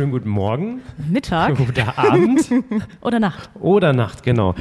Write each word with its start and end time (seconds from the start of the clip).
Schönen 0.00 0.12
guten 0.12 0.30
Morgen, 0.30 0.80
Mittag 1.10 1.56
guten 1.58 1.86
Abend 1.94 2.50
oder 3.02 3.20
Nacht. 3.20 3.50
oder 3.60 3.92
Nacht, 3.92 4.22
genau. 4.22 4.54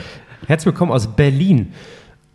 Herzlich 0.47 0.65
willkommen 0.73 0.92
aus 0.92 1.08
Berlin. 1.15 1.71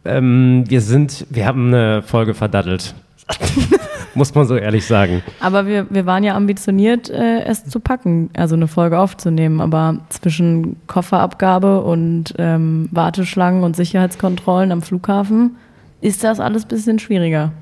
Ähm, 0.06 0.64
wir 0.68 0.80
sind, 0.80 1.26
wir 1.28 1.44
haben 1.44 1.66
eine 1.66 2.00
Folge 2.00 2.32
verdattelt. 2.32 2.94
Muss 4.14 4.34
man 4.34 4.46
so 4.46 4.56
ehrlich 4.56 4.86
sagen. 4.86 5.22
Aber 5.40 5.66
wir, 5.66 5.86
wir 5.90 6.06
waren 6.06 6.24
ja 6.24 6.34
ambitioniert, 6.34 7.10
äh, 7.10 7.42
es 7.42 7.66
zu 7.66 7.78
packen, 7.78 8.30
also 8.34 8.54
eine 8.54 8.68
Folge 8.68 8.98
aufzunehmen. 8.98 9.60
Aber 9.60 9.98
zwischen 10.08 10.76
Kofferabgabe 10.86 11.82
und 11.82 12.34
ähm, 12.38 12.88
Warteschlangen 12.90 13.64
und 13.64 13.76
Sicherheitskontrollen 13.76 14.72
am 14.72 14.80
Flughafen 14.80 15.56
ist 16.00 16.24
das 16.24 16.40
alles 16.40 16.64
ein 16.64 16.68
bisschen 16.68 16.98
schwieriger. 16.98 17.52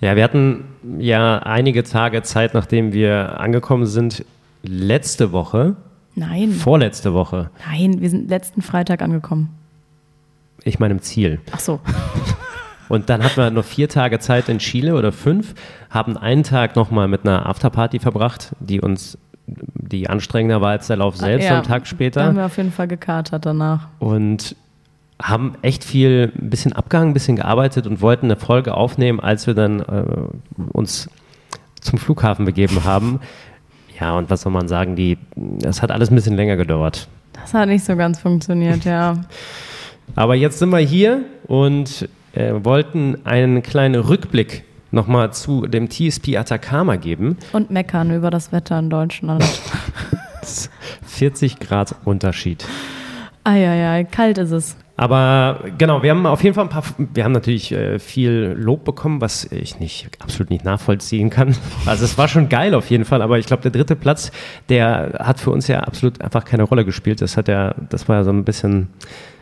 Ja, 0.00 0.16
wir 0.16 0.24
hatten 0.24 0.64
ja 0.98 1.40
einige 1.40 1.82
Tage 1.82 2.22
Zeit, 2.22 2.54
nachdem 2.54 2.94
wir 2.94 3.38
angekommen 3.38 3.84
sind, 3.84 4.24
letzte 4.62 5.32
Woche, 5.32 5.76
Nein, 6.14 6.50
vorletzte 6.52 7.14
Woche, 7.14 7.50
nein, 7.66 8.00
wir 8.00 8.10
sind 8.10 8.28
letzten 8.28 8.60
Freitag 8.62 9.02
angekommen. 9.02 9.50
ich 10.64 10.78
meine 10.80 10.94
im 10.94 11.00
Ziel. 11.02 11.40
Ach 11.52 11.60
so, 11.60 11.80
Und 12.88 13.10
dann 13.10 13.22
hatten 13.22 13.36
wir 13.36 13.50
noch 13.50 13.64
vier 13.64 13.88
Tage 13.88 14.18
Zeit 14.18 14.48
in 14.48 14.58
Chile 14.58 14.94
oder 14.96 15.12
fünf, 15.12 15.54
haben 15.90 16.16
einen 16.16 16.42
Tag 16.42 16.74
nochmal 16.74 17.06
mit 17.06 17.26
einer 17.26 17.46
Afterparty 17.46 17.98
verbracht, 17.98 18.54
die 18.60 18.80
uns, 18.80 19.18
die 19.46 20.08
anstrengender 20.08 20.60
war 20.62 20.70
als 20.70 20.86
der 20.86 20.96
Lauf 20.96 21.16
selbst 21.16 21.44
Ja, 21.44 21.58
am 21.58 21.64
Tag 21.64 21.68
da 21.68 21.74
haben 21.74 21.84
später. 21.84 22.34
wir 22.34 22.46
auf 22.46 22.56
jeden 22.56 22.72
Fall 22.72 22.88
gekatert 22.88 23.44
danach. 23.44 23.88
Und 23.98 24.56
haben 25.20 25.54
echt 25.62 25.84
viel, 25.84 26.32
ein 26.40 26.48
bisschen 26.48 26.72
abgehangen, 26.72 27.10
ein 27.10 27.14
bisschen 27.14 27.36
gearbeitet 27.36 27.86
und 27.86 28.00
wollten 28.00 28.26
eine 28.26 28.36
Folge 28.36 28.72
aufnehmen, 28.74 29.20
als 29.20 29.46
wir 29.46 29.54
dann 29.54 29.80
äh, 29.80 30.04
uns 30.72 31.10
zum 31.80 31.98
Flughafen 31.98 32.44
begeben 32.44 32.84
haben. 32.84 33.20
Ja, 34.00 34.16
und 34.16 34.30
was 34.30 34.42
soll 34.42 34.52
man 34.52 34.68
sagen, 34.68 34.96
die, 34.96 35.18
das 35.36 35.82
hat 35.82 35.90
alles 35.90 36.10
ein 36.10 36.14
bisschen 36.14 36.36
länger 36.36 36.56
gedauert. 36.56 37.08
Das 37.32 37.54
hat 37.54 37.68
nicht 37.68 37.84
so 37.84 37.96
ganz 37.96 38.18
funktioniert, 38.18 38.84
ja. 38.84 39.20
Aber 40.14 40.34
jetzt 40.34 40.58
sind 40.58 40.70
wir 40.70 40.78
hier 40.78 41.24
und 41.46 42.08
äh, 42.32 42.52
wollten 42.62 43.26
einen 43.26 43.62
kleinen 43.62 44.00
Rückblick 44.00 44.64
nochmal 44.90 45.32
zu 45.32 45.66
dem 45.66 45.90
TSP 45.90 46.36
Atacama 46.36 46.96
geben. 46.96 47.36
Und 47.52 47.70
meckern 47.70 48.14
über 48.14 48.30
das 48.30 48.52
Wetter 48.52 48.78
in 48.78 48.90
Deutschland. 48.90 49.44
40 51.02 51.58
Grad 51.58 51.94
Unterschied. 52.04 52.64
Eieiei, 53.44 54.04
kalt 54.04 54.38
ist 54.38 54.52
es. 54.52 54.76
Aber 54.98 55.60
genau, 55.78 56.02
wir 56.02 56.10
haben 56.10 56.26
auf 56.26 56.42
jeden 56.42 56.56
Fall 56.56 56.64
ein 56.64 56.70
paar, 56.70 56.82
wir 57.14 57.22
haben 57.22 57.30
natürlich 57.30 57.70
äh, 57.70 58.00
viel 58.00 58.56
Lob 58.58 58.84
bekommen, 58.84 59.20
was 59.20 59.44
ich 59.44 59.78
nicht, 59.78 60.08
absolut 60.18 60.50
nicht 60.50 60.64
nachvollziehen 60.64 61.30
kann. 61.30 61.54
Also 61.86 62.04
es 62.04 62.18
war 62.18 62.26
schon 62.26 62.48
geil 62.48 62.74
auf 62.74 62.90
jeden 62.90 63.04
Fall, 63.04 63.22
aber 63.22 63.38
ich 63.38 63.46
glaube, 63.46 63.62
der 63.62 63.70
dritte 63.70 63.94
Platz, 63.94 64.32
der 64.68 65.20
hat 65.20 65.38
für 65.38 65.52
uns 65.52 65.68
ja 65.68 65.80
absolut 65.80 66.20
einfach 66.20 66.44
keine 66.44 66.64
Rolle 66.64 66.84
gespielt. 66.84 67.22
Das 67.22 67.36
hat 67.36 67.46
ja, 67.46 67.76
das 67.90 68.08
war 68.08 68.16
ja 68.16 68.24
so 68.24 68.30
ein 68.30 68.42
bisschen, 68.44 68.88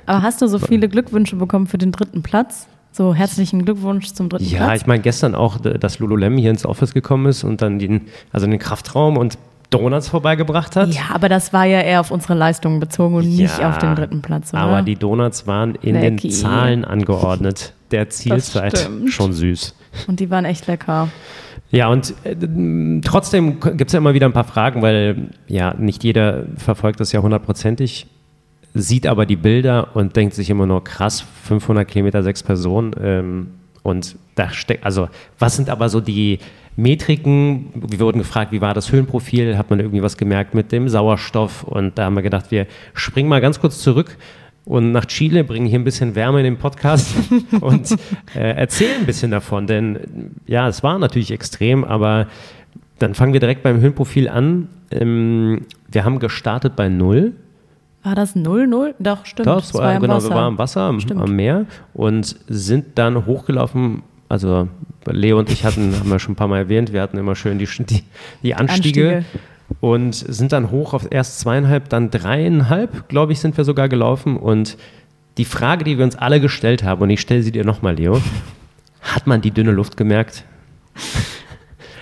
Aber 0.04 0.20
hast 0.20 0.42
du 0.42 0.46
so 0.46 0.58
viele 0.58 0.90
Glückwünsche 0.90 1.36
bekommen 1.36 1.66
für 1.66 1.78
den 1.78 1.90
dritten 1.90 2.22
Platz? 2.22 2.68
So 2.92 3.14
herzlichen 3.14 3.64
Glückwunsch 3.64 4.12
zum 4.12 4.28
dritten 4.28 4.44
ja, 4.44 4.66
Platz. 4.66 4.82
ich 4.82 4.86
meine 4.86 5.02
gestern 5.02 5.34
auch, 5.34 5.58
dass 5.58 5.98
Lululem 6.00 6.36
hier 6.36 6.50
ins 6.50 6.66
Office 6.66 6.92
gekommen 6.92 7.26
ist 7.26 7.44
und 7.44 7.62
dann 7.62 7.78
den, 7.78 8.02
also 8.30 8.46
den 8.46 8.58
Kraftraum 8.58 9.16
und 9.16 9.38
Donuts 9.70 10.08
vorbeigebracht 10.08 10.76
hat. 10.76 10.94
Ja, 10.94 11.02
aber 11.12 11.28
das 11.28 11.52
war 11.52 11.64
ja 11.64 11.80
eher 11.80 12.00
auf 12.00 12.10
unsere 12.10 12.34
Leistungen 12.34 12.78
bezogen 12.80 13.14
und 13.16 13.28
nicht 13.28 13.58
Ja, 13.58 13.68
auf 13.70 13.78
den 13.78 13.94
dritten 13.94 14.22
Platz, 14.22 14.52
oder? 14.52 14.62
Aber 14.62 14.82
die 14.82 14.96
Donuts 14.96 15.46
waren 15.46 15.74
in 15.76 15.94
Lecky. 15.94 16.28
den 16.28 16.30
Zahlen 16.30 16.84
angeordnet, 16.84 17.72
der 17.90 18.08
Zielzeit. 18.08 18.88
Schon 19.06 19.32
süß. 19.32 19.74
und 20.06 20.20
die 20.20 20.30
waren 20.30 20.44
echt 20.44 20.66
lecker. 20.66 21.08
Ja, 21.72 21.88
und 21.88 22.14
äh, 22.24 23.00
trotzdem 23.04 23.58
gibt 23.60 23.88
es 23.88 23.92
ja 23.92 23.98
immer 23.98 24.14
wieder 24.14 24.26
ein 24.26 24.32
paar 24.32 24.44
Fragen, 24.44 24.82
weil 24.82 25.30
ja 25.48 25.74
nicht 25.74 26.04
jeder 26.04 26.44
verfolgt 26.56 27.00
das 27.00 27.10
ja 27.12 27.20
hundertprozentig, 27.22 28.06
sieht 28.72 29.06
aber 29.06 29.26
die 29.26 29.36
Bilder 29.36 29.88
und 29.94 30.14
denkt 30.14 30.34
sich 30.34 30.48
immer 30.48 30.66
nur 30.66 30.84
krass, 30.84 31.24
500 31.44 31.88
Kilometer, 31.88 32.22
sechs 32.22 32.42
Personen. 32.42 32.92
Ähm, 33.02 33.46
und 33.86 34.16
da 34.34 34.50
steckt, 34.50 34.84
also 34.84 35.08
was 35.38 35.54
sind 35.54 35.70
aber 35.70 35.88
so 35.88 36.00
die 36.00 36.40
Metriken? 36.74 37.68
Wir 37.74 38.00
wurden 38.00 38.18
gefragt, 38.18 38.50
wie 38.50 38.60
war 38.60 38.74
das 38.74 38.90
Höhenprofil? 38.90 39.56
Hat 39.56 39.70
man 39.70 39.78
irgendwie 39.78 40.02
was 40.02 40.16
gemerkt 40.16 40.54
mit 40.54 40.72
dem 40.72 40.88
Sauerstoff? 40.88 41.62
Und 41.62 41.96
da 41.96 42.06
haben 42.06 42.16
wir 42.16 42.22
gedacht, 42.22 42.50
wir 42.50 42.66
springen 42.94 43.28
mal 43.28 43.40
ganz 43.40 43.60
kurz 43.60 43.78
zurück 43.78 44.18
und 44.64 44.90
nach 44.90 45.04
Chile, 45.04 45.44
bringen 45.44 45.66
hier 45.66 45.78
ein 45.78 45.84
bisschen 45.84 46.16
Wärme 46.16 46.40
in 46.40 46.44
den 46.44 46.56
Podcast 46.56 47.14
und 47.60 47.92
äh, 48.34 48.56
erzählen 48.56 48.96
ein 48.98 49.06
bisschen 49.06 49.30
davon. 49.30 49.68
Denn 49.68 50.32
ja, 50.48 50.66
es 50.66 50.82
war 50.82 50.98
natürlich 50.98 51.30
extrem, 51.30 51.84
aber 51.84 52.26
dann 52.98 53.14
fangen 53.14 53.34
wir 53.34 53.40
direkt 53.40 53.62
beim 53.62 53.80
Höhenprofil 53.80 54.28
an. 54.28 54.66
Ähm, 54.90 55.66
wir 55.92 56.04
haben 56.04 56.18
gestartet 56.18 56.74
bei 56.74 56.88
Null. 56.88 57.34
War 58.06 58.14
das 58.14 58.36
0-0? 58.36 58.94
Doch, 59.00 59.26
stimmt. 59.26 59.48
Doch, 59.48 59.56
das 59.56 59.74
war, 59.74 59.96
im 59.96 60.02
genau, 60.02 60.14
Wasser. 60.14 60.28
wir 60.28 60.36
waren 60.36 60.44
am 60.44 60.58
Wasser, 60.58 60.82
am, 60.82 61.00
am 61.18 61.34
Meer 61.34 61.66
und 61.92 62.36
sind 62.46 62.86
dann 62.94 63.26
hochgelaufen. 63.26 64.04
Also 64.28 64.68
Leo 65.06 65.40
und 65.40 65.50
ich 65.50 65.64
hatten, 65.64 65.92
haben 65.98 66.08
wir 66.08 66.20
schon 66.20 66.34
ein 66.34 66.36
paar 66.36 66.46
Mal 66.46 66.58
erwähnt, 66.58 66.92
wir 66.92 67.02
hatten 67.02 67.18
immer 67.18 67.34
schön 67.34 67.58
die, 67.58 67.66
die, 67.66 68.04
die 68.44 68.54
Anstiege, 68.54 69.16
Anstiege. 69.16 69.24
und 69.80 70.14
sind 70.14 70.52
dann 70.52 70.70
hoch 70.70 70.94
auf 70.94 71.08
erst 71.10 71.40
zweieinhalb, 71.40 71.88
dann 71.88 72.12
dreieinhalb, 72.12 73.08
glaube 73.08 73.32
ich, 73.32 73.40
sind 73.40 73.56
wir 73.56 73.64
sogar 73.64 73.88
gelaufen. 73.88 74.36
Und 74.36 74.76
die 75.36 75.44
Frage, 75.44 75.82
die 75.82 75.98
wir 75.98 76.04
uns 76.04 76.14
alle 76.14 76.40
gestellt 76.40 76.84
haben, 76.84 77.02
und 77.02 77.10
ich 77.10 77.20
stelle 77.20 77.42
sie 77.42 77.50
dir 77.50 77.64
nochmal, 77.64 77.96
Leo, 77.96 78.22
hat 79.02 79.26
man 79.26 79.40
die 79.40 79.50
dünne 79.50 79.72
Luft 79.72 79.96
gemerkt? 79.96 80.44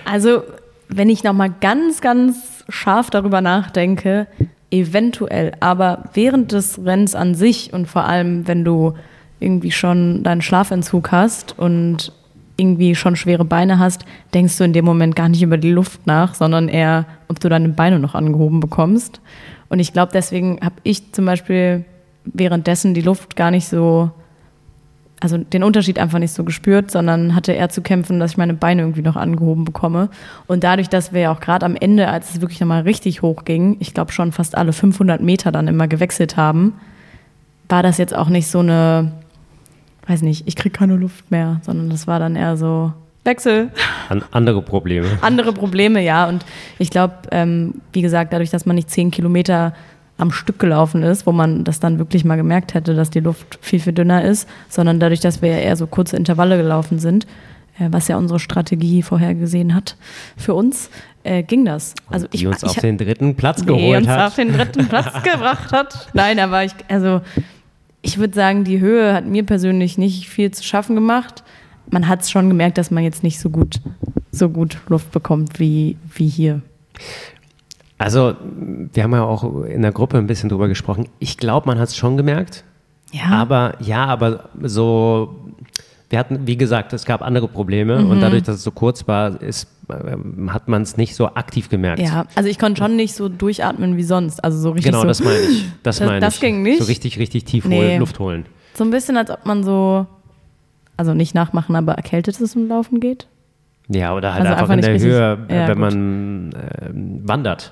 Also, 0.05 0.43
wenn 0.87 1.09
ich 1.09 1.23
nochmal 1.23 1.51
ganz, 1.61 1.99
ganz 1.99 2.63
scharf 2.69 3.09
darüber 3.09 3.41
nachdenke, 3.41 4.27
eventuell, 4.75 5.53
aber 5.59 6.09
während 6.13 6.51
des 6.51 6.83
Rennens 6.83 7.15
an 7.15 7.35
sich 7.35 7.73
und 7.73 7.87
vor 7.87 8.05
allem, 8.05 8.47
wenn 8.47 8.63
du 8.63 8.93
irgendwie 9.39 9.71
schon 9.71 10.23
deinen 10.23 10.41
Schlafentzug 10.41 11.11
hast 11.11 11.57
und 11.57 12.11
irgendwie 12.57 12.95
schon 12.95 13.15
schwere 13.15 13.45
Beine 13.45 13.79
hast, 13.79 14.05
denkst 14.33 14.57
du 14.57 14.63
in 14.63 14.73
dem 14.73 14.85
Moment 14.85 15.15
gar 15.15 15.29
nicht 15.29 15.41
über 15.41 15.57
die 15.57 15.71
Luft 15.71 16.07
nach, 16.07 16.35
sondern 16.35 16.69
eher, 16.69 17.05
ob 17.27 17.39
du 17.39 17.49
deine 17.49 17.69
Beine 17.69 17.99
noch 17.99 18.15
angehoben 18.15 18.59
bekommst. 18.59 19.19
Und 19.67 19.79
ich 19.79 19.93
glaube, 19.93 20.11
deswegen 20.13 20.59
habe 20.61 20.75
ich 20.83 21.11
zum 21.11 21.25
Beispiel 21.25 21.83
währenddessen 22.23 22.93
die 22.93 23.01
Luft 23.01 23.35
gar 23.35 23.51
nicht 23.51 23.67
so 23.67 24.11
also 25.21 25.37
den 25.37 25.63
Unterschied 25.63 25.97
einfach 25.97 26.19
nicht 26.19 26.33
so 26.33 26.43
gespürt, 26.43 26.91
sondern 26.91 27.35
hatte 27.35 27.53
eher 27.53 27.69
zu 27.69 27.81
kämpfen, 27.81 28.19
dass 28.19 28.31
ich 28.31 28.37
meine 28.37 28.53
Beine 28.53 28.81
irgendwie 28.81 29.01
noch 29.01 29.15
angehoben 29.15 29.65
bekomme. 29.65 30.09
Und 30.47 30.63
dadurch, 30.63 30.89
dass 30.89 31.13
wir 31.13 31.21
ja 31.21 31.31
auch 31.31 31.39
gerade 31.39 31.65
am 31.65 31.75
Ende, 31.75 32.09
als 32.09 32.31
es 32.31 32.41
wirklich 32.41 32.59
nochmal 32.59 32.81
richtig 32.81 33.21
hoch 33.21 33.45
ging, 33.45 33.77
ich 33.79 33.93
glaube 33.93 34.11
schon 34.11 34.31
fast 34.31 34.57
alle 34.57 34.73
500 34.73 35.21
Meter 35.21 35.51
dann 35.51 35.67
immer 35.67 35.87
gewechselt 35.87 36.37
haben, 36.37 36.73
war 37.69 37.81
das 37.81 37.97
jetzt 37.97 38.15
auch 38.15 38.29
nicht 38.29 38.47
so 38.47 38.59
eine, 38.59 39.13
weiß 40.07 40.21
nicht, 40.21 40.47
ich 40.47 40.55
krieg 40.55 40.73
keine 40.73 40.95
Luft 40.95 41.31
mehr, 41.31 41.61
sondern 41.63 41.89
das 41.89 42.07
war 42.07 42.19
dann 42.19 42.35
eher 42.35 42.57
so 42.57 42.93
Wechsel, 43.23 43.71
An, 44.07 44.23
andere 44.31 44.61
Probleme. 44.61 45.07
andere 45.21 45.51
Probleme, 45.51 45.99
ja. 46.03 46.27
Und 46.27 46.45
ich 46.77 46.91
glaube, 46.91 47.15
ähm, 47.31 47.81
wie 47.91 48.03
gesagt, 48.03 48.31
dadurch, 48.31 48.51
dass 48.51 48.67
man 48.67 48.75
nicht 48.75 48.91
zehn 48.91 49.09
Kilometer 49.09 49.73
am 50.17 50.31
Stück 50.31 50.59
gelaufen 50.59 51.03
ist, 51.03 51.25
wo 51.25 51.31
man 51.31 51.63
das 51.63 51.79
dann 51.79 51.99
wirklich 51.99 52.23
mal 52.23 52.37
gemerkt 52.37 52.73
hätte, 52.73 52.95
dass 52.95 53.09
die 53.09 53.19
Luft 53.19 53.59
viel, 53.61 53.79
viel 53.79 53.93
dünner 53.93 54.23
ist, 54.23 54.47
sondern 54.69 54.99
dadurch, 54.99 55.19
dass 55.19 55.41
wir 55.41 55.49
ja 55.49 55.57
eher 55.57 55.75
so 55.75 55.87
kurze 55.87 56.15
Intervalle 56.15 56.57
gelaufen 56.57 56.99
sind, 56.99 57.25
äh, 57.79 57.87
was 57.91 58.07
ja 58.07 58.17
unsere 58.17 58.39
Strategie 58.39 59.01
vorhergesehen 59.01 59.75
hat 59.75 59.97
für 60.37 60.53
uns, 60.53 60.89
äh, 61.23 61.43
ging 61.43 61.65
das. 61.65 61.95
Also 62.09 62.27
die 62.27 62.37
ich, 62.37 62.47
uns 62.47 62.63
ich, 62.63 62.69
auf 62.69 62.75
den 62.77 62.97
dritten 62.97 63.35
Platz 63.35 63.61
die 63.61 63.67
geholt 63.67 64.01
uns 64.01 64.07
hat. 64.07 64.27
auf 64.27 64.35
den 64.35 64.53
dritten 64.53 64.87
Platz 64.87 65.11
gebracht 65.23 65.73
hat. 65.73 66.07
Nein, 66.13 66.39
aber 66.39 66.63
ich, 66.63 66.73
also 66.87 67.21
ich 68.01 68.17
würde 68.17 68.35
sagen, 68.35 68.63
die 68.63 68.79
Höhe 68.79 69.13
hat 69.13 69.25
mir 69.25 69.43
persönlich 69.43 69.97
nicht 69.97 70.29
viel 70.29 70.51
zu 70.51 70.63
schaffen 70.63 70.95
gemacht. 70.95 71.43
Man 71.89 72.07
hat 72.07 72.21
es 72.21 72.31
schon 72.31 72.47
gemerkt, 72.49 72.77
dass 72.77 72.91
man 72.91 73.03
jetzt 73.03 73.23
nicht 73.23 73.39
so 73.39 73.49
gut, 73.49 73.81
so 74.31 74.49
gut 74.49 74.77
Luft 74.87 75.11
bekommt 75.11 75.59
wie, 75.59 75.97
wie 76.13 76.27
hier. 76.27 76.61
Also, 77.97 78.35
wir 78.93 79.03
haben 79.03 79.13
ja 79.13 79.23
auch 79.23 79.63
in 79.63 79.81
der 79.81 79.91
Gruppe 79.93 80.17
ein 80.17 80.27
bisschen 80.27 80.49
drüber 80.49 80.67
gesprochen. 80.67 81.07
Ich 81.19 81.37
glaube, 81.37 81.67
man 81.67 81.79
hat 81.79 81.87
es 81.89 81.95
schon 81.95 82.17
gemerkt. 82.17 82.63
Ja. 83.11 83.25
Aber 83.29 83.75
ja, 83.79 84.05
aber 84.05 84.49
so, 84.61 85.35
wir 86.09 86.19
hatten, 86.19 86.45
wie 86.45 86.57
gesagt, 86.57 86.91
es 86.91 87.05
gab 87.05 87.21
andere 87.21 87.47
Probleme 87.47 87.99
Mhm. 88.01 88.09
und 88.09 88.19
dadurch, 88.21 88.43
dass 88.43 88.55
es 88.57 88.63
so 88.63 88.71
kurz 88.71 89.07
war, 89.07 89.41
ist, 89.41 89.67
ähm, 89.89 90.53
hat 90.53 90.67
man 90.67 90.81
es 90.81 90.97
nicht 90.97 91.15
so 91.15 91.27
aktiv 91.27 91.69
gemerkt. 91.69 92.01
Ja, 92.01 92.25
also 92.35 92.49
ich 92.49 92.59
konnte 92.59 92.81
schon 92.81 92.97
nicht 92.97 93.15
so 93.15 93.29
durchatmen 93.29 93.95
wie 93.95 94.03
sonst. 94.03 94.43
Also 94.43 94.57
so 94.59 94.71
richtig 94.71 94.91
Genau, 94.91 95.01
so, 95.03 95.07
das 95.07 95.23
meine 95.23 95.37
ich. 95.39 95.65
Das, 95.83 95.99
Das- 95.99 96.07
meine 96.07 96.19
das 96.19 96.35
ich. 96.35 96.41
ging 96.41 96.63
nicht? 96.63 96.79
So 96.79 96.85
richtig, 96.85 97.17
richtig 97.19 97.45
tief 97.45 97.63
Nee. 97.65 97.77
holen, 97.77 97.99
Luft 97.99 98.19
holen. 98.19 98.45
so 98.73 98.83
ein 98.83 98.89
bisschen, 98.91 99.15
als 99.15 99.29
ob 99.29 99.45
man 99.45 99.63
so, 99.63 100.05
also 100.97 101.13
nicht 101.13 101.33
nachmachen, 101.33 101.75
aber 101.77 101.93
erkältet 101.93 102.41
ist 102.41 102.55
im 102.55 102.67
Laufen 102.67 102.99
geht. 102.99 103.27
Ja, 103.87 104.13
oder 104.15 104.33
halt 104.33 104.41
Also 104.47 104.53
einfach, 104.55 104.69
einfach 104.71 104.89
in 104.91 104.99
der 104.99 104.99
Höhe, 104.99 105.37
äh, 105.47 105.55
Ja, 105.55 105.67
wenn 105.69 105.77
gut. 105.77 105.81
man 105.81 106.55
ähm, 106.89 107.21
wandert. 107.23 107.71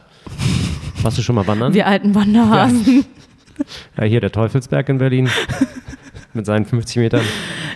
Warst 1.04 1.18
du 1.18 1.22
schon 1.22 1.36
mal 1.36 1.46
wandern? 1.48 1.74
Wir 1.74 1.88
alten 1.88 2.16
Wanderhasen. 2.16 3.06
Ja, 3.98 4.04
hier 4.06 4.22
der 4.22 4.32
Teufelsberg 4.32 4.90
in 4.90 4.98
Berlin 4.98 5.30
mit 6.34 6.46
seinen 6.46 6.66
50 6.66 6.98
Metern. 6.98 7.22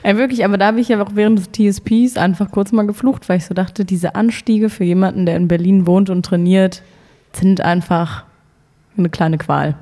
Ja, 0.03 0.17
wirklich, 0.17 0.43
aber 0.45 0.57
da 0.57 0.67
habe 0.67 0.79
ich 0.79 0.87
ja 0.89 1.01
auch 1.01 1.11
während 1.13 1.37
des 1.39 1.51
TSPs 1.51 2.17
einfach 2.17 2.49
kurz 2.51 2.71
mal 2.71 2.87
geflucht, 2.87 3.27
weil 3.29 3.37
ich 3.37 3.45
so 3.45 3.53
dachte, 3.53 3.85
diese 3.85 4.15
Anstiege 4.15 4.69
für 4.69 4.83
jemanden, 4.85 5.25
der 5.25 5.35
in 5.35 5.47
Berlin 5.47 5.85
wohnt 5.85 6.09
und 6.09 6.25
trainiert, 6.25 6.81
sind 7.33 7.61
einfach 7.61 8.23
eine 8.97 9.09
kleine 9.09 9.37
Qual. 9.37 9.75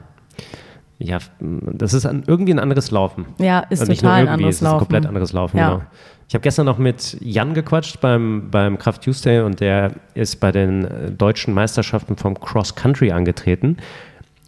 Ja, 0.97 1.19
das 1.39 1.93
ist 1.93 2.05
ein, 2.05 2.23
irgendwie 2.25 2.53
ein 2.53 2.59
anderes 2.59 2.89
Laufen. 2.91 3.25
Ja, 3.37 3.59
ist 3.59 3.81
Also 3.81 3.91
nicht 3.91 4.01
total 4.01 4.23
nur 4.23 4.31
ein 4.31 4.33
anderes 4.35 4.55
es 4.55 4.61
ist 4.61 4.67
ein 4.67 4.71
Laufen. 4.71 4.79
komplett 4.79 5.05
anderes 5.05 5.33
Laufen, 5.33 5.57
Ja. 5.57 5.69
genau. 5.69 5.83
Ich 6.27 6.33
habe 6.33 6.41
gestern 6.41 6.65
noch 6.65 6.77
mit 6.79 7.17
Jan 7.21 7.53
gequatscht 7.53 8.01
beim, 8.01 8.49
beim 8.49 8.77
Kraft 8.77 9.03
Tuesday 9.03 9.41
und 9.41 9.59
der 9.59 9.91
ist 10.15 10.39
bei 10.39 10.51
den 10.51 10.85
äh, 10.85 11.11
deutschen 11.11 11.53
Meisterschaften 11.53 12.17
vom 12.17 12.39
Cross 12.39 12.75
Country 12.75 13.11
angetreten. 13.11 13.77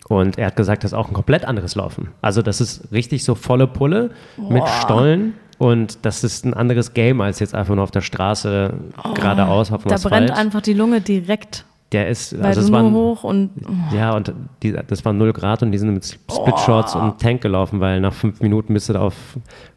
Und 0.10 0.38
er 0.38 0.48
hat 0.48 0.56
gesagt, 0.56 0.84
das 0.84 0.92
ist 0.92 0.98
auch 0.98 1.10
ein 1.10 1.14
komplett 1.14 1.46
anderes 1.46 1.76
Laufen. 1.76 2.10
Also 2.22 2.42
das 2.42 2.62
ist 2.62 2.92
richtig 2.92 3.24
so 3.24 3.36
volle 3.36 3.68
Pulle 3.68 4.12
mit 4.38 4.68
Stollen 4.68 5.34
und 5.58 6.00
das 6.06 6.24
ist 6.24 6.46
ein 6.46 6.54
anderes 6.54 6.94
Game 6.94 7.20
als 7.20 7.40
jetzt 7.40 7.54
einfach 7.54 7.76
nur 7.76 7.84
auf 7.84 7.92
der 7.92 8.02
Straße 8.02 8.74
geradeaus 9.16 9.72
auf 9.72 9.84
dem 9.84 9.90
Da 9.90 9.96
Asphalt. 9.96 10.14
brennt 10.28 10.32
einfach 10.32 10.62
die 10.62 10.74
Lunge 10.74 11.02
direkt, 11.02 11.66
der 11.92 12.10
ist, 12.10 12.38
weil 12.38 12.48
also 12.48 12.62
es 12.62 12.72
waren, 12.72 12.92
hoch 12.94 13.24
und 13.24 13.50
ja, 13.94 14.14
und 14.14 14.34
die, 14.62 14.74
das 14.74 15.06
waren 15.06 15.18
0 15.18 15.32
Grad 15.32 15.64
und 15.64 15.72
die 15.72 15.78
sind 15.78 15.94
mit 15.94 16.06
Split-Shorts 16.06 16.96
und 16.96 17.20
Tank 17.20 17.42
gelaufen, 17.42 17.80
weil 17.80 18.02
nach 18.02 18.14
fünf 18.14 18.42
Minuten 18.42 18.74
bist 18.74 18.90
du 18.90 18.94
da 18.94 19.00
auf 19.00 19.16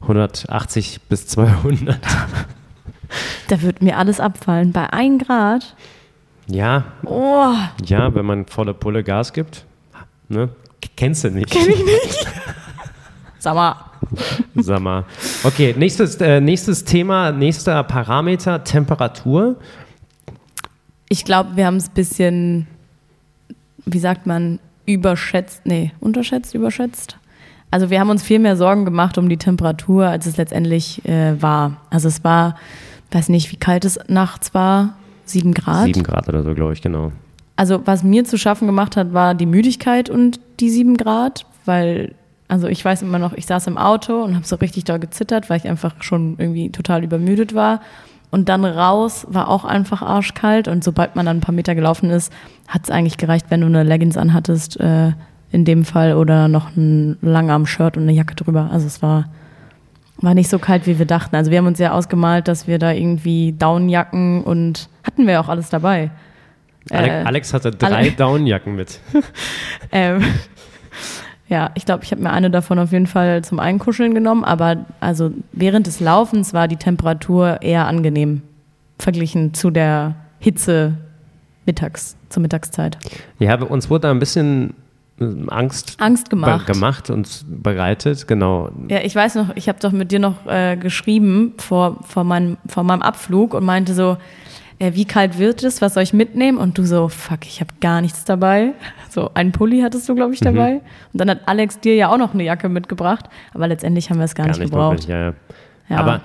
180 0.02 1.02
bis 1.02 1.28
200. 1.28 1.98
da 3.48 3.62
wird 3.62 3.80
mir 3.80 3.96
alles 3.96 4.18
abfallen. 4.18 4.72
Bei 4.72 4.92
1 4.92 5.24
Grad, 5.24 5.76
Ja, 6.48 6.84
oh, 7.04 7.54
ja, 7.84 8.12
wenn 8.14 8.26
man 8.26 8.46
volle 8.46 8.74
Pulle 8.74 9.04
Gas 9.04 9.32
gibt, 9.32 9.64
ne? 10.28 10.48
Kennst 10.96 11.24
du 11.24 11.30
nicht. 11.30 11.54
sag 13.38 13.54
mal, 13.54 13.76
Sag 14.56 14.80
mal. 14.80 15.04
Okay, 15.44 15.74
nächstes, 15.76 16.16
äh, 16.16 16.40
nächstes 16.40 16.84
Thema, 16.84 17.32
nächster 17.32 17.82
Parameter, 17.84 18.62
Temperatur. 18.64 19.56
Ich 21.10 21.24
glaube, 21.24 21.56
wir 21.56 21.66
haben 21.66 21.76
es 21.76 21.88
ein 21.88 21.94
bisschen, 21.94 22.66
wie 23.84 23.98
sagt 23.98 24.26
man, 24.26 24.60
überschätzt, 24.86 25.66
nee, 25.66 25.92
unterschätzt, 26.00 26.54
überschätzt. 26.54 27.18
Also 27.72 27.90
wir 27.90 28.00
haben 28.00 28.10
uns 28.10 28.22
viel 28.22 28.38
mehr 28.38 28.56
Sorgen 28.56 28.84
gemacht 28.84 29.18
um 29.18 29.28
die 29.28 29.36
Temperatur, 29.36 30.06
als 30.06 30.26
es 30.26 30.36
letztendlich 30.36 31.04
äh, 31.04 31.40
war. 31.42 31.78
Also 31.90 32.08
es 32.08 32.24
war, 32.24 32.56
weiß 33.10 33.28
nicht, 33.28 33.50
wie 33.52 33.56
kalt 33.56 33.84
es 33.84 33.98
nachts 34.08 34.54
war, 34.54 34.94
sieben 35.24 35.52
Grad. 35.52 35.86
Sieben 35.86 36.04
Grad 36.04 36.28
oder 36.28 36.44
so, 36.44 36.54
glaube 36.54 36.72
ich, 36.72 36.80
genau. 36.80 37.12
Also 37.56 37.86
was 37.86 38.04
mir 38.04 38.24
zu 38.24 38.38
schaffen 38.38 38.66
gemacht 38.66 38.96
hat, 38.96 39.12
war 39.12 39.34
die 39.34 39.46
Müdigkeit 39.46 40.10
und 40.10 40.40
die 40.60 40.70
sieben 40.70 40.96
Grad, 40.96 41.44
weil, 41.64 42.14
also 42.46 42.68
ich 42.68 42.84
weiß 42.84 43.02
immer 43.02 43.18
noch, 43.18 43.32
ich 43.32 43.46
saß 43.46 43.66
im 43.66 43.78
Auto 43.78 44.22
und 44.22 44.36
habe 44.36 44.46
so 44.46 44.56
richtig 44.56 44.84
doll 44.84 45.00
gezittert, 45.00 45.50
weil 45.50 45.58
ich 45.58 45.68
einfach 45.68 46.02
schon 46.02 46.36
irgendwie 46.38 46.70
total 46.70 47.02
übermüdet 47.02 47.54
war. 47.54 47.80
Und 48.30 48.48
dann 48.48 48.64
raus 48.64 49.26
war 49.28 49.48
auch 49.48 49.64
einfach 49.64 50.02
arschkalt 50.02 50.68
und 50.68 50.84
sobald 50.84 51.16
man 51.16 51.26
dann 51.26 51.38
ein 51.38 51.40
paar 51.40 51.54
Meter 51.54 51.74
gelaufen 51.74 52.10
ist, 52.10 52.32
hat 52.68 52.84
es 52.84 52.90
eigentlich 52.90 53.16
gereicht, 53.16 53.46
wenn 53.48 53.60
du 53.60 53.66
eine 53.66 53.82
Leggings 53.82 54.16
anhattest, 54.16 54.78
äh, 54.78 55.12
in 55.50 55.64
dem 55.64 55.84
Fall, 55.84 56.14
oder 56.14 56.46
noch 56.46 56.76
ein 56.76 57.18
Langarm-Shirt 57.22 57.96
und 57.96 58.04
eine 58.04 58.12
Jacke 58.12 58.36
drüber. 58.36 58.68
Also 58.70 58.86
es 58.86 59.02
war, 59.02 59.24
war 60.18 60.34
nicht 60.34 60.48
so 60.48 60.60
kalt, 60.60 60.86
wie 60.86 60.98
wir 61.00 61.06
dachten. 61.06 61.34
Also 61.34 61.50
wir 61.50 61.58
haben 61.58 61.66
uns 61.66 61.80
ja 61.80 61.90
ausgemalt, 61.90 62.46
dass 62.46 62.68
wir 62.68 62.78
da 62.78 62.92
irgendwie 62.92 63.52
Downjacken 63.52 64.44
und 64.44 64.88
hatten 65.02 65.26
wir 65.26 65.40
auch 65.40 65.48
alles 65.48 65.68
dabei. 65.68 66.10
Alex, 66.90 67.14
Äh, 67.14 67.24
Alex 67.26 67.52
hatte 67.54 67.70
drei 67.72 68.10
Downjacken 68.10 68.76
mit. 68.76 69.00
Ähm, 69.92 70.22
ja, 71.50 71.72
ich 71.74 71.84
glaube, 71.84 72.04
ich 72.04 72.12
habe 72.12 72.22
mir 72.22 72.30
eine 72.30 72.48
davon 72.48 72.78
auf 72.78 72.92
jeden 72.92 73.08
Fall 73.08 73.42
zum 73.42 73.58
Einkuscheln 73.58 74.14
genommen, 74.14 74.44
aber 74.44 74.86
also 75.00 75.32
während 75.50 75.88
des 75.88 75.98
Laufens 75.98 76.54
war 76.54 76.68
die 76.68 76.76
Temperatur 76.76 77.60
eher 77.60 77.86
angenehm 77.86 78.42
verglichen 79.00 79.52
zu 79.52 79.70
der 79.70 80.14
Hitze 80.38 80.94
mittags, 81.66 82.16
zur 82.28 82.42
Mittagszeit. 82.42 82.98
Ja, 83.40 83.60
uns 83.60 83.90
wurde 83.90 84.02
da 84.02 84.10
ein 84.12 84.20
bisschen 84.20 84.74
äh, 85.18 85.24
Angst, 85.48 85.96
Angst 85.98 86.30
gemacht. 86.30 86.68
gemacht 86.68 87.10
und 87.10 87.44
bereitet, 87.48 88.28
genau. 88.28 88.70
Ja, 88.88 89.00
ich 89.02 89.16
weiß 89.16 89.34
noch, 89.34 89.56
ich 89.56 89.68
habe 89.68 89.80
doch 89.80 89.90
mit 89.90 90.12
dir 90.12 90.20
noch 90.20 90.46
äh, 90.46 90.76
geschrieben 90.76 91.54
vor, 91.58 91.98
vor, 92.06 92.22
meinem, 92.22 92.58
vor 92.68 92.84
meinem 92.84 93.02
Abflug 93.02 93.54
und 93.54 93.64
meinte 93.64 93.94
so, 93.94 94.18
äh, 94.80 94.94
wie 94.94 95.04
kalt 95.04 95.38
wird 95.38 95.62
es, 95.62 95.80
was 95.80 95.94
soll 95.94 96.02
ich 96.02 96.12
mitnehmen? 96.12 96.58
Und 96.58 96.76
du 96.78 96.84
so, 96.84 97.08
fuck, 97.08 97.46
ich 97.46 97.60
habe 97.60 97.72
gar 97.80 98.00
nichts 98.00 98.24
dabei. 98.24 98.72
So, 99.12 99.28
einen 99.34 99.50
Pulli 99.50 99.80
hattest 99.80 100.08
du, 100.08 100.14
glaube 100.14 100.34
ich, 100.34 100.38
dabei. 100.40 100.74
Und 101.12 101.20
dann 101.20 101.30
hat 101.30 101.40
Alex 101.46 101.80
dir 101.80 101.96
ja 101.96 102.12
auch 102.12 102.16
noch 102.16 102.32
eine 102.32 102.44
Jacke 102.44 102.68
mitgebracht, 102.68 103.24
aber 103.52 103.66
letztendlich 103.66 104.08
haben 104.08 104.18
wir 104.18 104.24
es 104.24 104.36
gar, 104.36 104.46
Gar 104.46 104.52
nicht 104.52 104.60
nicht 104.60 104.70
gebraucht. 104.70 105.08
ja, 105.08 105.18
ja. 105.20 105.34
Ja. 105.88 105.96
Aber 105.96 106.20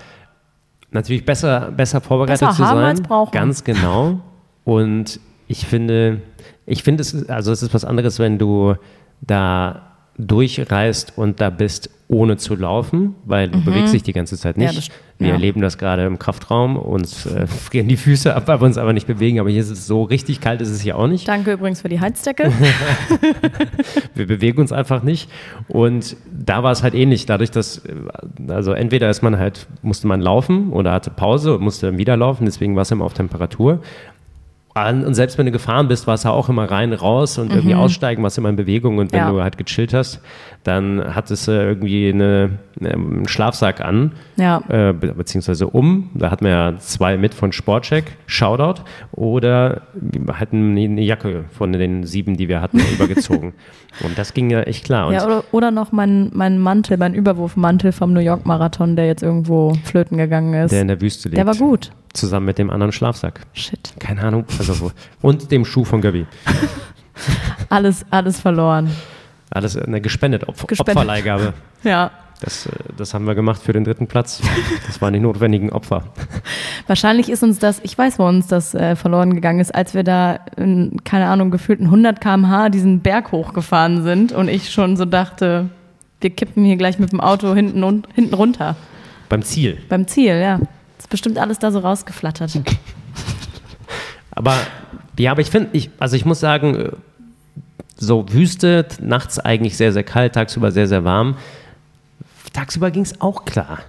natürlich 0.91 1.25
besser, 1.25 1.71
besser 1.71 1.99
vorbereitet 1.99 2.47
Besser 2.47 2.55
zu 2.55 2.63
sein. 2.63 2.77
als 2.77 3.01
brauchen. 3.01 3.31
Ganz 3.31 3.63
genau. 3.63 4.19
Und 4.65 5.19
ich 5.47 5.65
finde, 5.65 6.21
ich 6.67 6.83
finde 6.83 7.01
es, 7.01 7.27
also 7.27 7.51
es 7.51 7.63
ist 7.63 7.73
was 7.73 7.85
anderes, 7.85 8.19
wenn 8.19 8.37
du 8.37 8.75
da 9.21 9.81
durchreist 10.19 11.13
und 11.17 11.41
da 11.41 11.49
bist, 11.49 11.89
ohne 12.07 12.37
zu 12.37 12.53
laufen, 12.55 13.15
weil 13.25 13.49
du 13.49 13.63
bewegst 13.63 13.93
dich 13.93 14.03
die 14.03 14.13
ganze 14.13 14.37
Zeit 14.37 14.57
Mhm. 14.57 14.63
Ja, 14.63 14.67
nicht. 14.71 14.89
das- 14.89 14.95
wir 15.17 15.27
ja. 15.29 15.33
erleben 15.33 15.61
das 15.61 15.77
gerade 15.77 16.05
im 16.05 16.19
Kraftraum, 16.19 16.75
uns 16.77 17.25
äh, 17.25 17.47
frieren 17.47 17.87
die 17.87 17.95
Füße 17.97 18.35
ab, 18.35 18.47
weil 18.47 18.59
wir 18.61 18.65
uns 18.65 18.77
aber 18.77 18.91
nicht 18.93 19.07
bewegen, 19.07 19.39
aber 19.39 19.49
hier 19.49 19.61
ist 19.61 19.69
es 19.71 19.87
so 19.87 20.03
richtig 20.03 20.41
kalt, 20.41 20.59
ist 20.61 20.69
es 20.69 20.81
hier 20.81 20.97
auch 20.99 21.07
nicht. 21.07 21.25
Danke 21.27 21.53
übrigens 21.53 21.81
für 21.81 21.89
die 21.89 21.99
Heizdecke. 22.01 22.51
Wir 24.13 24.27
bewegen 24.27 24.59
uns 24.59 24.71
einfach 24.71 25.03
nicht. 25.03 25.29
Und 25.67 26.15
da 26.31 26.63
war 26.63 26.71
es 26.71 26.83
halt 26.83 26.93
ähnlich, 26.95 27.25
dadurch, 27.25 27.51
dass, 27.51 27.79
äh, 27.85 27.93
also 28.49 28.73
entweder 28.73 29.09
ist 29.09 29.21
man 29.23 29.37
halt, 29.37 29.67
musste 29.81 30.07
man 30.07 30.21
laufen 30.21 30.71
oder 30.71 30.91
hatte 30.91 31.11
Pause 31.11 31.55
und 31.55 31.61
musste 31.63 31.87
dann 31.87 31.97
wieder 31.97 32.17
laufen, 32.17 32.45
deswegen 32.45 32.75
war 32.75 32.81
es 32.83 32.91
immer 32.91 33.05
auf 33.05 33.13
Temperatur. 33.13 33.79
An- 34.77 35.05
Und 35.05 35.13
selbst 35.13 35.37
wenn 35.37 35.45
du 35.45 35.53
gefahren 35.53 35.87
bist, 35.87 36.05
war 36.05 36.15
es 36.15 36.23
ja 36.23 36.31
auch 36.31 36.49
immer 36.49 36.69
rein, 36.69 36.91
raus 36.91 37.37
und 37.37 37.49
irgendwie 37.49 37.75
aussteigen, 37.75 38.21
warst 38.23 38.37
immer 38.37 38.49
in 38.49 38.57
Bewegung. 38.57 38.97
Und 38.97 39.13
wenn 39.13 39.19
Ja. 39.19 39.31
du 39.31 39.41
halt 39.41 39.57
gechillt 39.57 39.93
hast, 39.93 40.19
dann 40.65 41.15
hattest 41.15 41.47
du 41.47 41.51
irgendwie 41.53 42.09
eine, 42.11 42.59
einen 42.81 43.25
Schlafsack 43.25 43.79
an, 43.79 44.11
Ja. 44.35 44.57
äh, 44.67 44.91
be 44.91 45.13
beziehungsweise 45.13 45.67
um. 45.67 46.09
Da 46.13 46.29
hatten 46.29 46.43
wir 46.43 46.51
ja 46.51 46.77
zwei 46.79 47.15
mit 47.15 47.33
von 47.33 47.53
Sportcheck, 47.53 48.17
Shoutout. 48.27 48.81
Oder 49.13 49.83
wir 49.93 50.39
hatten 50.41 50.75
eine 50.75 51.01
Jacke 51.03 51.45
von 51.51 51.71
den 51.71 52.03
sieben, 52.03 52.35
die 52.35 52.49
wir 52.49 52.59
hatten, 52.61 52.79
übergezogen. 52.95 53.53
Und 54.03 54.17
das 54.17 54.33
ging 54.33 54.49
ja 54.49 54.59
echt 54.63 54.83
klar. 54.83 55.07
Und 55.07 55.13
ja 55.13 55.25
oder, 55.25 55.43
oder 55.53 55.71
noch 55.71 55.93
mein, 55.93 56.31
mein 56.33 56.59
Mantel, 56.59 56.97
mein 56.97 57.13
Überwurfmantel 57.13 57.93
vom 57.93 58.11
New 58.11 58.19
York 58.19 58.45
Marathon, 58.45 58.97
der 58.97 59.07
jetzt 59.07 59.23
irgendwo 59.23 59.73
flöten 59.85 60.17
gegangen 60.17 60.53
ist. 60.53 60.71
der 60.73 60.81
in 60.81 60.89
der 60.89 60.99
Wüste 60.99 61.29
liegt. 61.29 61.37
Der 61.37 61.45
war 61.47 61.55
gut. 61.55 61.91
Zusammen 62.15 62.45
mit 62.45 62.57
dem 62.57 62.69
anderen 62.69 62.91
Schlafsack. 62.91 63.41
Shit. 63.53 63.93
Keine 63.99 64.21
Ahnung. 64.23 64.45
Also. 64.57 64.91
Und 65.21 65.51
dem 65.51 65.65
Schuh 65.65 65.85
von 65.85 66.01
Gabi. 66.01 66.25
Alles, 67.69 68.05
alles 68.09 68.39
verloren. 68.39 68.91
Alles 69.49 69.77
eine 69.77 70.01
gespendet, 70.01 70.47
Opfer, 70.47 70.67
Gespendet. 70.67 70.97
Opferleihgabe. 70.97 71.53
Ja. 71.83 72.11
Das, 72.41 72.65
äh, 72.65 72.71
das 72.97 73.13
haben 73.13 73.25
wir 73.27 73.35
gemacht 73.35 73.61
für 73.61 73.71
den 73.71 73.83
dritten 73.83 74.07
Platz. 74.07 74.41
Das 74.87 74.99
waren 75.01 75.13
die 75.13 75.19
notwendigen 75.19 75.71
Opfer. 75.71 76.03
Wahrscheinlich 76.87 77.29
ist 77.29 77.43
uns 77.43 77.59
das, 77.59 77.79
ich 77.83 77.97
weiß, 77.97 78.17
wo 78.17 78.25
uns 78.25 78.47
das 78.47 78.73
äh, 78.73 78.95
verloren 78.95 79.35
gegangen 79.35 79.59
ist, 79.59 79.73
als 79.73 79.93
wir 79.93 80.03
da, 80.03 80.39
in, 80.57 81.03
keine 81.03 81.27
Ahnung, 81.27 81.51
gefühlten 81.51 81.85
100 81.85 82.19
km/h 82.19 82.69
diesen 82.69 83.01
Berg 83.01 83.31
hochgefahren 83.31 84.03
sind 84.03 84.31
und 84.31 84.49
ich 84.49 84.71
schon 84.71 84.97
so 84.97 85.05
dachte, 85.05 85.69
wir 86.21 86.29
kippen 86.31 86.65
hier 86.65 86.75
gleich 86.75 86.97
mit 86.97 87.11
dem 87.11 87.21
Auto 87.21 87.53
hinten, 87.53 87.83
und, 87.83 88.07
hinten 88.15 88.33
runter. 88.33 88.75
Beim 89.29 89.43
Ziel. 89.43 89.77
Beim 89.87 90.07
Ziel, 90.07 90.35
ja. 90.35 90.59
Ist 90.97 91.09
bestimmt 91.09 91.37
alles 91.37 91.59
da 91.59 91.71
so 91.71 91.79
rausgeflattert. 91.79 92.51
Aber 94.31 94.55
ja, 95.17 95.31
aber 95.31 95.41
ich 95.41 95.49
finde, 95.49 95.69
ich, 95.71 95.89
also 95.97 96.15
ich 96.17 96.25
muss 96.25 96.41
sagen, 96.41 96.75
äh, 96.75 96.91
so 97.97 98.25
Wüste, 98.33 98.85
nachts 98.99 99.39
eigentlich 99.39 99.77
sehr, 99.77 99.93
sehr 99.93 100.03
kalt, 100.03 100.33
tagsüber 100.33 100.71
sehr, 100.71 100.87
sehr 100.87 101.05
warm. 101.05 101.37
Tagsüber 102.51 102.91
ging 102.91 103.03
es 103.03 103.21
auch 103.21 103.45
klar. 103.45 103.79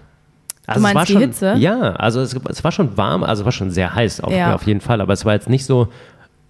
Also 0.67 0.81
meinst 0.81 0.93
es 0.93 0.95
war 0.95 1.05
die 1.07 1.13
schon, 1.13 1.23
Hitze? 1.23 1.55
Ja, 1.59 1.81
also 1.97 2.21
es, 2.21 2.35
es 2.49 2.65
war 2.65 2.71
schon 2.73 2.97
warm, 2.97 3.23
also 3.25 3.43
es 3.43 3.45
war 3.45 3.53
schon 3.53 3.71
sehr 3.71 3.95
heiß, 3.95 4.21
auf, 4.21 4.33
Ja. 4.33 4.55
auf 4.55 4.65
jeden 4.67 4.81
Fall, 4.81 5.01
aber 5.01 5.13
es 5.13 5.25
war 5.25 5.35
jetzt 5.35 5.49
nicht 5.49 5.65
so 5.65 5.89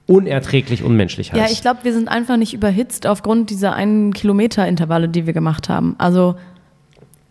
unerträglich, 0.07 0.83
unmenschlich 0.83 1.33
heiß. 1.33 1.39
Ja, 1.39 1.47
ich 1.51 1.63
glaube, 1.63 1.81
wir 1.83 1.93
sind 1.93 2.09
einfach 2.09 2.37
nicht 2.37 2.55
überhitzt 2.55 3.07
aufgrund 3.07 3.51
dieser 3.51 3.75
einen 3.75 4.13
Kilometer 4.13 4.67
Intervalle, 4.67 5.09
die 5.09 5.27
wir 5.27 5.33
gemacht 5.33 5.69
haben. 5.69 5.97
Also 5.99 6.37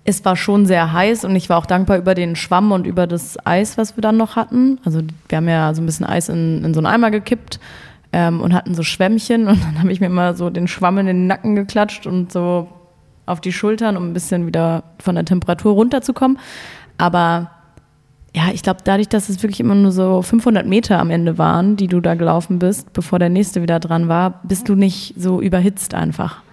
es 0.08 0.24
war 0.24 0.36
schon 0.36 0.68
sehr 0.68 0.94
heiß 0.94 1.26
und 1.26 1.36
ich 1.36 1.50
war 1.50 1.58
auch 1.58 1.66
dankbar 1.66 1.98
über 1.98 2.14
den 2.14 2.36
Schwamm 2.36 2.72
und 2.72 2.86
über 2.86 3.08
das 3.08 3.44
Eis, 3.46 3.76
was 3.78 3.98
wir 3.98 4.02
dann 4.02 4.18
noch 4.18 4.36
hatten. 4.36 4.80
Also 4.86 5.02
wir 5.28 5.38
haben 5.38 5.50
ja 5.50 5.74
so 5.74 5.82
ein 5.82 5.88
bisschen 5.88 6.06
Eis 6.06 6.30
in, 6.30 6.64
in 6.64 6.74
so 6.76 6.80
einen 6.80 6.86
Eimer 6.86 7.10
gekippt 7.10 7.60
ähm, 8.14 8.40
und 8.40 8.54
hatten 8.54 8.76
so 8.76 8.84
Schwämmchen 8.84 9.48
und 9.48 9.64
dann 9.64 9.80
habe 9.80 9.92
ich 9.92 10.00
mir 10.00 10.06
immer 10.06 10.36
so 10.36 10.52
den 10.52 10.68
Schwamm 10.68 11.00
in 11.00 11.08
den 11.08 11.28
Nacken 11.28 11.56
geklatscht 11.56 12.06
und 12.06 12.32
so 12.32 12.70
auf 13.26 13.42
die 13.42 13.52
Schultern, 13.52 13.98
um 13.98 14.08
ein 14.08 14.14
bisschen 14.14 14.46
wieder 14.46 14.84
von 15.00 15.16
der 15.16 15.26
Temperatur 15.26 15.74
runterzukommen. 15.74 16.38
Aber 17.00 17.50
ja, 18.36 18.50
ich 18.54 18.62
glaube, 18.62 18.82
dadurch, 18.84 19.10
dass 19.10 19.30
es 19.30 19.42
wirklich 19.42 19.60
immer 19.60 19.74
nur 19.74 19.92
so 19.92 20.22
500 20.22 20.68
Meter 20.68 21.00
am 21.00 21.10
Ende 21.10 21.40
waren, 21.40 21.78
die 21.78 21.88
du 21.88 22.00
da 22.00 22.14
gelaufen 22.14 22.60
bist, 22.60 22.94
bevor 22.94 23.18
der 23.18 23.30
nächste 23.30 23.64
wieder 23.64 23.80
dran 23.80 24.08
war, 24.08 24.42
bist 24.44 24.70
du 24.70 24.76
nicht 24.76 25.16
so 25.18 25.42
überhitzt 25.42 25.96
einfach. 25.96 26.44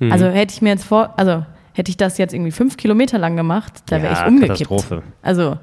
Mhm. 0.00 0.12
Also 0.12 0.26
hätte 0.26 0.52
ich 0.52 0.60
mir 0.60 0.70
jetzt 0.70 0.84
vor, 0.84 1.14
also 1.16 1.44
hätte 1.74 1.90
ich 1.90 1.96
das 1.98 2.16
jetzt 2.18 2.32
irgendwie 2.32 2.50
fünf 2.52 2.76
Kilometer 2.78 3.18
lang 3.18 3.36
gemacht, 3.36 3.72
da 3.86 4.00
wäre 4.00 4.14
Ja, 4.14 4.22
ich 4.22 4.26
umgekippt. 4.28 4.58
Katastrophe. 4.70 5.02
Also, 5.20 5.58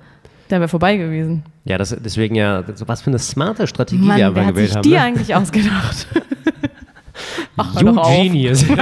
da 0.50 0.58
wäre 0.60 0.68
vorbei 0.68 0.98
gewesen. 0.98 1.44
Ja, 1.66 1.78
das, 1.80 1.96
deswegen 2.00 2.36
ja, 2.36 2.64
so 2.76 2.88
was 2.88 3.02
für 3.02 3.10
eine 3.10 3.18
smarte 3.20 3.66
Strategie 3.68 4.04
Mann, 4.06 4.18
wir 4.18 4.26
hat 4.28 4.36
gewählt 4.36 4.68
sich 4.68 4.76
haben. 4.76 4.84
die 4.84 4.90
ne? 4.92 5.02
eigentlich 5.02 5.34
ausgedacht? 5.34 6.08
Ach, 7.58 7.82
You. 7.82 7.94
Genius. 7.94 8.66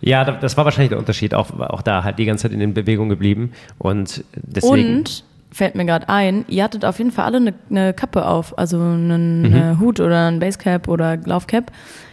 ja, 0.00 0.24
da- 0.24 0.32
das 0.32 0.56
war 0.56 0.64
wahrscheinlich 0.64 0.88
der 0.90 0.98
Unterschied. 0.98 1.34
Auch, 1.34 1.50
auch 1.60 1.82
da 1.82 2.04
halt 2.04 2.18
die 2.18 2.24
ganze 2.24 2.42
Zeit 2.42 2.52
in 2.52 2.60
den 2.60 2.74
Bewegungen 2.74 3.10
geblieben. 3.10 3.52
Und 3.78 4.24
deswegen. 4.34 4.98
Und 4.98 5.24
fällt 5.52 5.74
mir 5.74 5.84
gerade 5.84 6.08
ein, 6.08 6.44
ihr 6.48 6.62
hattet 6.62 6.84
auf 6.84 6.98
jeden 6.98 7.10
Fall 7.10 7.24
alle 7.24 7.38
eine, 7.38 7.54
eine 7.70 7.92
Kappe 7.92 8.24
auf, 8.24 8.56
also 8.56 8.76
einen 8.78 9.42
Mhm. 9.42 9.54
äh, 9.56 9.76
Hut 9.80 9.98
oder 9.98 10.28
ein 10.28 10.38
Basecap 10.38 10.86
oder 10.86 11.16
Laufcap. 11.16 11.72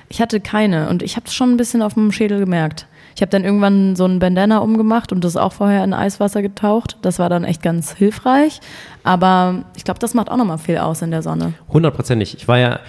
Ich 0.10 0.22
hatte 0.22 0.40
keine 0.40 0.90
und 0.90 1.04
ich 1.04 1.16
habe 1.16 1.26
es 1.28 1.34
schon 1.34 1.52
ein 1.52 1.58
bisschen 1.58 1.82
auf 1.82 1.94
dem 1.96 2.12
Schädel 2.12 2.40
gemerkt. 2.40 2.88
Ich 3.16 3.22
habe 3.22 3.30
dann 3.32 3.44
irgendwann 3.44 3.96
so 3.96 4.06
ein 4.06 4.20
Bandana 4.20 4.60
umgemacht 4.60 5.12
und 5.12 5.24
das 5.24 5.36
auch 5.38 5.52
vorher 5.54 5.84
in 5.84 5.94
Eiswasser 5.94 6.42
getaucht. 6.42 6.98
Das 7.02 7.18
war 7.20 7.30
dann 7.30 7.44
echt 7.44 7.64
ganz 7.64 7.94
hilfreich. 7.94 8.60
Aber 9.04 9.64
ich 9.76 9.84
glaube, 9.84 10.00
das 10.00 10.14
macht 10.14 10.30
auch 10.30 10.38
nochmal 10.38 10.60
viel 10.60 10.78
aus 10.78 11.02
in 11.02 11.10
der 11.12 11.24
Sonne. 11.24 11.54
Hundertprozentig. 11.70 12.38
Ich 12.38 12.48
war 12.48 12.60
ja 12.60 12.80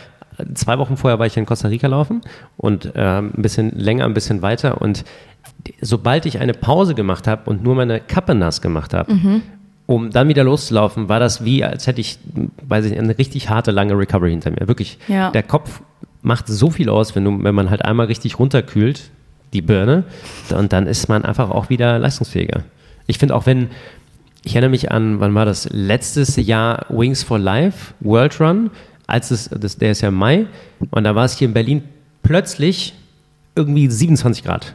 zwei 0.54 0.78
Wochen 0.78 0.96
vorher 0.96 1.18
war 1.18 1.26
ich 1.26 1.36
in 1.36 1.46
Costa 1.46 1.68
Rica 1.68 1.86
laufen 1.88 2.20
und 2.56 2.92
ähm, 2.94 3.32
ein 3.36 3.42
bisschen 3.42 3.70
länger, 3.70 4.04
ein 4.04 4.14
bisschen 4.14 4.42
weiter. 4.42 4.80
Und 4.80 5.04
sobald 5.80 6.26
ich 6.26 6.38
eine 6.38 6.52
Pause 6.54 6.94
gemacht 6.94 7.26
habe 7.26 7.48
und 7.50 7.62
nur 7.64 7.74
meine 7.74 7.98
Kappe 7.98 8.34
nass 8.34 8.60
gemacht 8.60 8.94
habe, 8.94 9.12
Mhm. 9.14 9.42
Um 9.88 10.10
dann 10.10 10.28
wieder 10.28 10.44
loszulaufen, 10.44 11.08
war 11.08 11.18
das 11.18 11.46
wie, 11.46 11.64
als 11.64 11.86
hätte 11.86 12.02
ich, 12.02 12.18
weiß 12.68 12.84
ich 12.84 12.98
eine 12.98 13.16
richtig 13.16 13.48
harte, 13.48 13.70
lange 13.70 13.98
Recovery 13.98 14.30
hinter 14.30 14.50
mir. 14.50 14.68
Wirklich. 14.68 14.98
Ja. 15.08 15.30
Der 15.30 15.42
Kopf 15.42 15.80
macht 16.20 16.46
so 16.46 16.68
viel 16.70 16.90
aus, 16.90 17.16
wenn, 17.16 17.24
du, 17.24 17.42
wenn 17.42 17.54
man 17.54 17.70
halt 17.70 17.86
einmal 17.86 18.04
richtig 18.04 18.38
runterkühlt, 18.38 19.10
die 19.54 19.62
Birne, 19.62 20.04
und 20.54 20.74
dann 20.74 20.86
ist 20.86 21.08
man 21.08 21.24
einfach 21.24 21.50
auch 21.50 21.70
wieder 21.70 21.98
leistungsfähiger. 21.98 22.64
Ich 23.06 23.16
finde 23.16 23.34
auch, 23.34 23.46
wenn, 23.46 23.70
ich 24.44 24.54
erinnere 24.54 24.72
mich 24.72 24.92
an, 24.92 25.20
wann 25.20 25.34
war 25.34 25.46
das? 25.46 25.70
Letztes 25.72 26.36
Jahr 26.36 26.84
Wings 26.90 27.22
for 27.22 27.38
Life, 27.38 27.94
World 28.00 28.38
Run, 28.42 28.70
als 29.06 29.30
es, 29.30 29.48
das, 29.48 29.78
der 29.78 29.92
ist 29.92 30.02
ja 30.02 30.10
im 30.10 30.16
Mai, 30.16 30.44
und 30.90 31.04
da 31.04 31.14
war 31.14 31.24
es 31.24 31.38
hier 31.38 31.48
in 31.48 31.54
Berlin 31.54 31.82
plötzlich 32.22 32.92
irgendwie 33.54 33.90
27 33.90 34.44
Grad. 34.44 34.74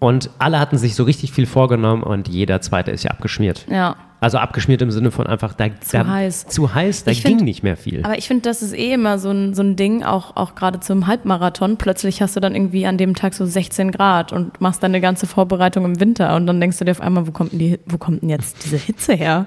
Und 0.00 0.30
alle 0.40 0.58
hatten 0.58 0.76
sich 0.76 0.96
so 0.96 1.04
richtig 1.04 1.30
viel 1.30 1.46
vorgenommen 1.46 2.02
und 2.02 2.26
jeder 2.26 2.60
zweite 2.60 2.90
ist 2.90 3.04
ja 3.04 3.12
abgeschmiert. 3.12 3.64
Ja. 3.70 3.94
Also 4.22 4.36
abgeschmiert 4.36 4.82
im 4.82 4.90
Sinne 4.90 5.10
von 5.10 5.26
einfach 5.26 5.54
da, 5.54 5.68
zu 5.80 5.96
da, 5.96 6.06
heiß. 6.06 6.46
Zu 6.48 6.74
heiß, 6.74 7.04
da 7.04 7.10
Ich 7.10 7.22
ging 7.24 7.36
find- 7.36 7.44
nicht 7.44 7.62
mehr 7.62 7.76
viel. 7.78 8.04
Aber 8.04 8.18
ich 8.18 8.26
finde, 8.28 8.42
das 8.42 8.60
ist 8.60 8.74
eh 8.74 8.92
immer 8.92 9.18
so 9.18 9.30
ein, 9.30 9.54
so 9.54 9.62
ein 9.62 9.76
Ding, 9.76 10.02
auch, 10.02 10.36
auch 10.36 10.54
gerade 10.54 10.80
zum 10.80 11.06
Halbmarathon. 11.06 11.78
Plötzlich 11.78 12.20
hast 12.20 12.36
du 12.36 12.40
dann 12.40 12.54
irgendwie 12.54 12.84
an 12.86 12.98
dem 12.98 13.14
Tag 13.14 13.32
so 13.32 13.46
16 13.46 13.90
Grad 13.92 14.32
und 14.32 14.60
machst 14.60 14.82
deine 14.82 15.00
ganze 15.00 15.26
Vorbereitung 15.26 15.86
im 15.86 16.00
Winter 16.00 16.36
und 16.36 16.46
dann 16.46 16.60
denkst 16.60 16.78
du 16.78 16.84
dir 16.84 16.90
auf 16.90 17.00
einmal, 17.00 17.26
wo 17.26 17.30
kommt 17.32 17.52
denn, 17.52 17.58
die, 17.60 17.78
wo 17.86 17.96
kommt 17.96 18.20
denn 18.20 18.28
jetzt 18.28 18.62
diese 18.64 18.76
Hitze 18.76 19.14
her? 19.14 19.46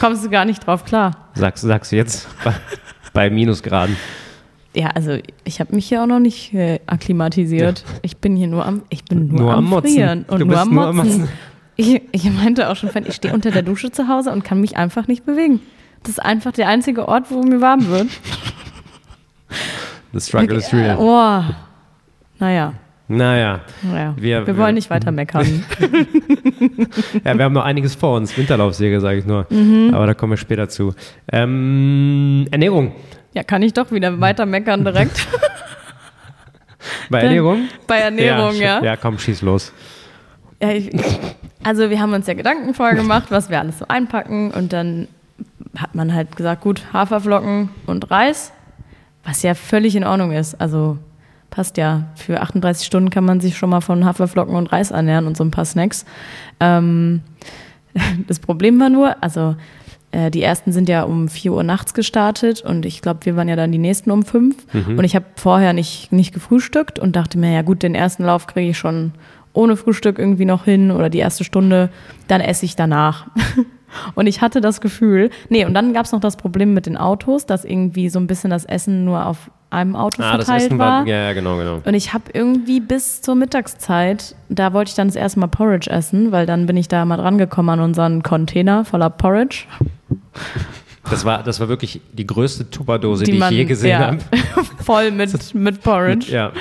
Kommst 0.00 0.24
du 0.24 0.30
gar 0.30 0.44
nicht 0.44 0.66
drauf 0.66 0.84
klar. 0.84 1.12
Sagst, 1.34 1.62
sagst 1.62 1.92
du 1.92 1.96
jetzt 1.96 2.28
bei, 2.44 2.52
bei 3.12 3.30
Minusgraden. 3.30 3.96
Ja, 4.74 4.88
also 4.88 5.18
ich 5.44 5.60
habe 5.60 5.74
mich 5.74 5.86
hier 5.86 6.02
auch 6.02 6.06
noch 6.06 6.18
nicht 6.18 6.54
äh, 6.54 6.80
akklimatisiert. 6.86 7.84
Ich 8.02 8.16
bin 8.16 8.36
hier 8.36 8.46
nur 8.48 8.64
am, 8.66 8.82
ich 8.88 9.04
bin 9.04 9.28
nur, 9.28 9.40
Nur 9.40 9.52
am, 9.52 9.58
am 9.58 9.64
Motzen. 9.66 9.92
Frieren 9.94 10.24
und 10.28 10.40
Du 10.40 10.46
nur 10.46 10.58
am 10.58 10.70
nur 10.74 10.86
am 10.86 10.96
Motzen. 10.96 11.28
Ich, 11.76 12.02
ich 12.12 12.30
meinte 12.30 12.68
auch 12.68 12.76
schon, 12.76 12.90
ich 13.06 13.14
stehe 13.14 13.32
unter 13.32 13.50
der 13.50 13.62
Dusche 13.62 13.90
zu 13.90 14.08
Hause 14.08 14.30
und 14.30 14.44
kann 14.44 14.60
mich 14.60 14.76
einfach 14.76 15.06
nicht 15.08 15.24
bewegen. 15.24 15.60
Das 16.02 16.10
ist 16.12 16.18
einfach 16.18 16.52
der 16.52 16.68
einzige 16.68 17.08
Ort, 17.08 17.30
wo 17.30 17.42
mir 17.42 17.60
warm 17.60 17.88
wird. 17.88 18.08
The 20.12 20.20
struggle 20.20 20.56
is 20.58 20.72
real. 20.72 20.96
Oh. 20.98 21.42
Naja, 22.38 22.74
Naja, 23.08 23.60
naja. 23.82 24.14
Wir- 24.16 24.46
Wir, 24.46 24.56
wollen 24.56 24.74
nicht 24.74 24.90
weiter 24.90 25.12
meckern. 25.12 25.64
ja, 27.24 27.36
wir 27.36 27.44
haben 27.44 27.52
noch 27.52 27.64
einiges 27.64 27.94
vor 27.94 28.16
uns. 28.16 28.36
Winterlaufsäge, 28.36 29.00
sage 29.00 29.18
ich 29.18 29.26
nur. 29.26 29.46
Mhm. 29.50 29.92
Aber 29.94 30.06
da 30.06 30.14
kommen 30.14 30.32
wir 30.32 30.36
später 30.38 30.68
zu. 30.68 30.94
Ähm, 31.30 32.46
Ernährung. 32.50 32.92
ja, 33.32 33.42
kann 33.42 33.62
ich 33.62 33.72
doch 33.74 33.90
wieder 33.92 34.18
weiter 34.20 34.44
meckern 34.46 34.84
direkt. 34.84 35.26
Bei 37.10 37.20
Ernährung? 37.20 37.68
Bei 37.86 37.98
Ernährung, 37.98 38.54
ja. 38.56 38.82
Ja, 38.82 38.96
komm, 38.96 39.18
schieß 39.18 39.42
los. 39.42 39.72
Ja, 40.62 40.70
ich, 40.70 40.90
also 41.64 41.90
wir 41.90 42.00
haben 42.00 42.12
uns 42.12 42.26
ja 42.28 42.34
Gedanken 42.34 42.72
vorher 42.72 42.94
gemacht, 42.94 43.30
was 43.30 43.50
wir 43.50 43.58
alles 43.58 43.80
so 43.80 43.86
einpacken 43.88 44.52
und 44.52 44.72
dann 44.72 45.08
hat 45.76 45.94
man 45.94 46.14
halt 46.14 46.36
gesagt, 46.36 46.62
gut, 46.62 46.82
Haferflocken 46.92 47.68
und 47.86 48.10
Reis, 48.10 48.52
was 49.24 49.42
ja 49.42 49.54
völlig 49.54 49.96
in 49.96 50.04
Ordnung 50.04 50.30
ist. 50.32 50.60
Also 50.60 50.98
passt 51.50 51.76
ja. 51.78 52.04
Für 52.14 52.40
38 52.40 52.86
Stunden 52.86 53.10
kann 53.10 53.24
man 53.24 53.40
sich 53.40 53.56
schon 53.56 53.70
mal 53.70 53.80
von 53.80 54.04
Haferflocken 54.04 54.54
und 54.54 54.72
Reis 54.72 54.90
ernähren 54.90 55.26
und 55.26 55.36
so 55.36 55.44
ein 55.44 55.50
paar 55.50 55.64
Snacks. 55.64 56.04
Ähm, 56.60 57.22
das 58.28 58.38
Problem 58.38 58.78
war 58.78 58.88
nur, 58.88 59.22
also 59.22 59.56
äh, 60.12 60.30
die 60.30 60.42
ersten 60.42 60.72
sind 60.72 60.88
ja 60.88 61.02
um 61.02 61.28
4 61.28 61.52
Uhr 61.52 61.62
nachts 61.62 61.94
gestartet 61.94 62.62
und 62.62 62.86
ich 62.86 63.02
glaube, 63.02 63.24
wir 63.24 63.34
waren 63.34 63.48
ja 63.48 63.56
dann 63.56 63.72
die 63.72 63.78
nächsten 63.78 64.10
um 64.10 64.22
5. 64.22 64.56
Und 64.98 65.04
ich 65.04 65.16
habe 65.16 65.26
vorher 65.36 65.72
nicht, 65.72 66.12
nicht 66.12 66.32
gefrühstückt 66.32 66.98
und 66.98 67.16
dachte 67.16 67.38
mir, 67.38 67.52
ja 67.52 67.62
gut, 67.62 67.82
den 67.82 67.94
ersten 67.94 68.24
Lauf 68.24 68.46
kriege 68.46 68.70
ich 68.70 68.78
schon 68.78 69.12
ohne 69.52 69.76
Frühstück 69.76 70.18
irgendwie 70.18 70.44
noch 70.44 70.64
hin 70.64 70.90
oder 70.90 71.10
die 71.10 71.18
erste 71.18 71.44
Stunde, 71.44 71.90
dann 72.28 72.40
esse 72.40 72.64
ich 72.64 72.76
danach. 72.76 73.26
Und 74.14 74.26
ich 74.26 74.40
hatte 74.40 74.60
das 74.60 74.80
Gefühl, 74.80 75.28
nee, 75.50 75.66
und 75.66 75.74
dann 75.74 75.92
gab 75.92 76.06
es 76.06 76.12
noch 76.12 76.20
das 76.20 76.36
Problem 76.36 76.72
mit 76.72 76.86
den 76.86 76.96
Autos, 76.96 77.44
dass 77.44 77.62
irgendwie 77.62 78.08
so 78.08 78.18
ein 78.18 78.26
bisschen 78.26 78.48
das 78.48 78.64
Essen 78.64 79.04
nur 79.04 79.26
auf 79.26 79.50
einem 79.72 79.96
Auto 79.96 80.22
Ah, 80.22 80.36
das 80.36 80.46
verteilt 80.46 80.66
Essen 80.68 80.78
war. 80.78 81.00
war. 81.00 81.06
Ja, 81.06 81.24
ja, 81.24 81.32
genau, 81.32 81.56
genau. 81.56 81.80
Und 81.84 81.94
ich 81.94 82.12
habe 82.12 82.24
irgendwie 82.32 82.80
bis 82.80 83.22
zur 83.22 83.34
Mittagszeit, 83.34 84.34
da 84.48 84.72
wollte 84.72 84.90
ich 84.90 84.94
dann 84.94 85.08
das 85.08 85.16
erste 85.16 85.40
Mal 85.40 85.48
Porridge 85.48 85.90
essen, 85.90 86.32
weil 86.32 86.46
dann 86.46 86.66
bin 86.66 86.76
ich 86.76 86.88
da 86.88 87.04
mal 87.04 87.16
dran 87.16 87.38
gekommen 87.38 87.70
an 87.70 87.80
unseren 87.80 88.22
Container 88.22 88.84
voller 88.84 89.10
Porridge. 89.10 89.64
Das 91.10 91.24
war, 91.24 91.42
das 91.42 91.58
war 91.58 91.68
wirklich 91.68 92.00
die 92.12 92.26
größte 92.26 92.70
Tupperdose, 92.70 93.24
die, 93.24 93.32
die 93.32 93.38
man 93.38 93.52
ich 93.52 93.58
je 93.58 93.64
gesehen 93.64 93.90
ja, 93.90 94.06
habe. 94.06 94.18
voll 94.84 95.10
mit, 95.10 95.52
mit 95.52 95.82
Porridge. 95.82 96.30
Ja. 96.30 96.52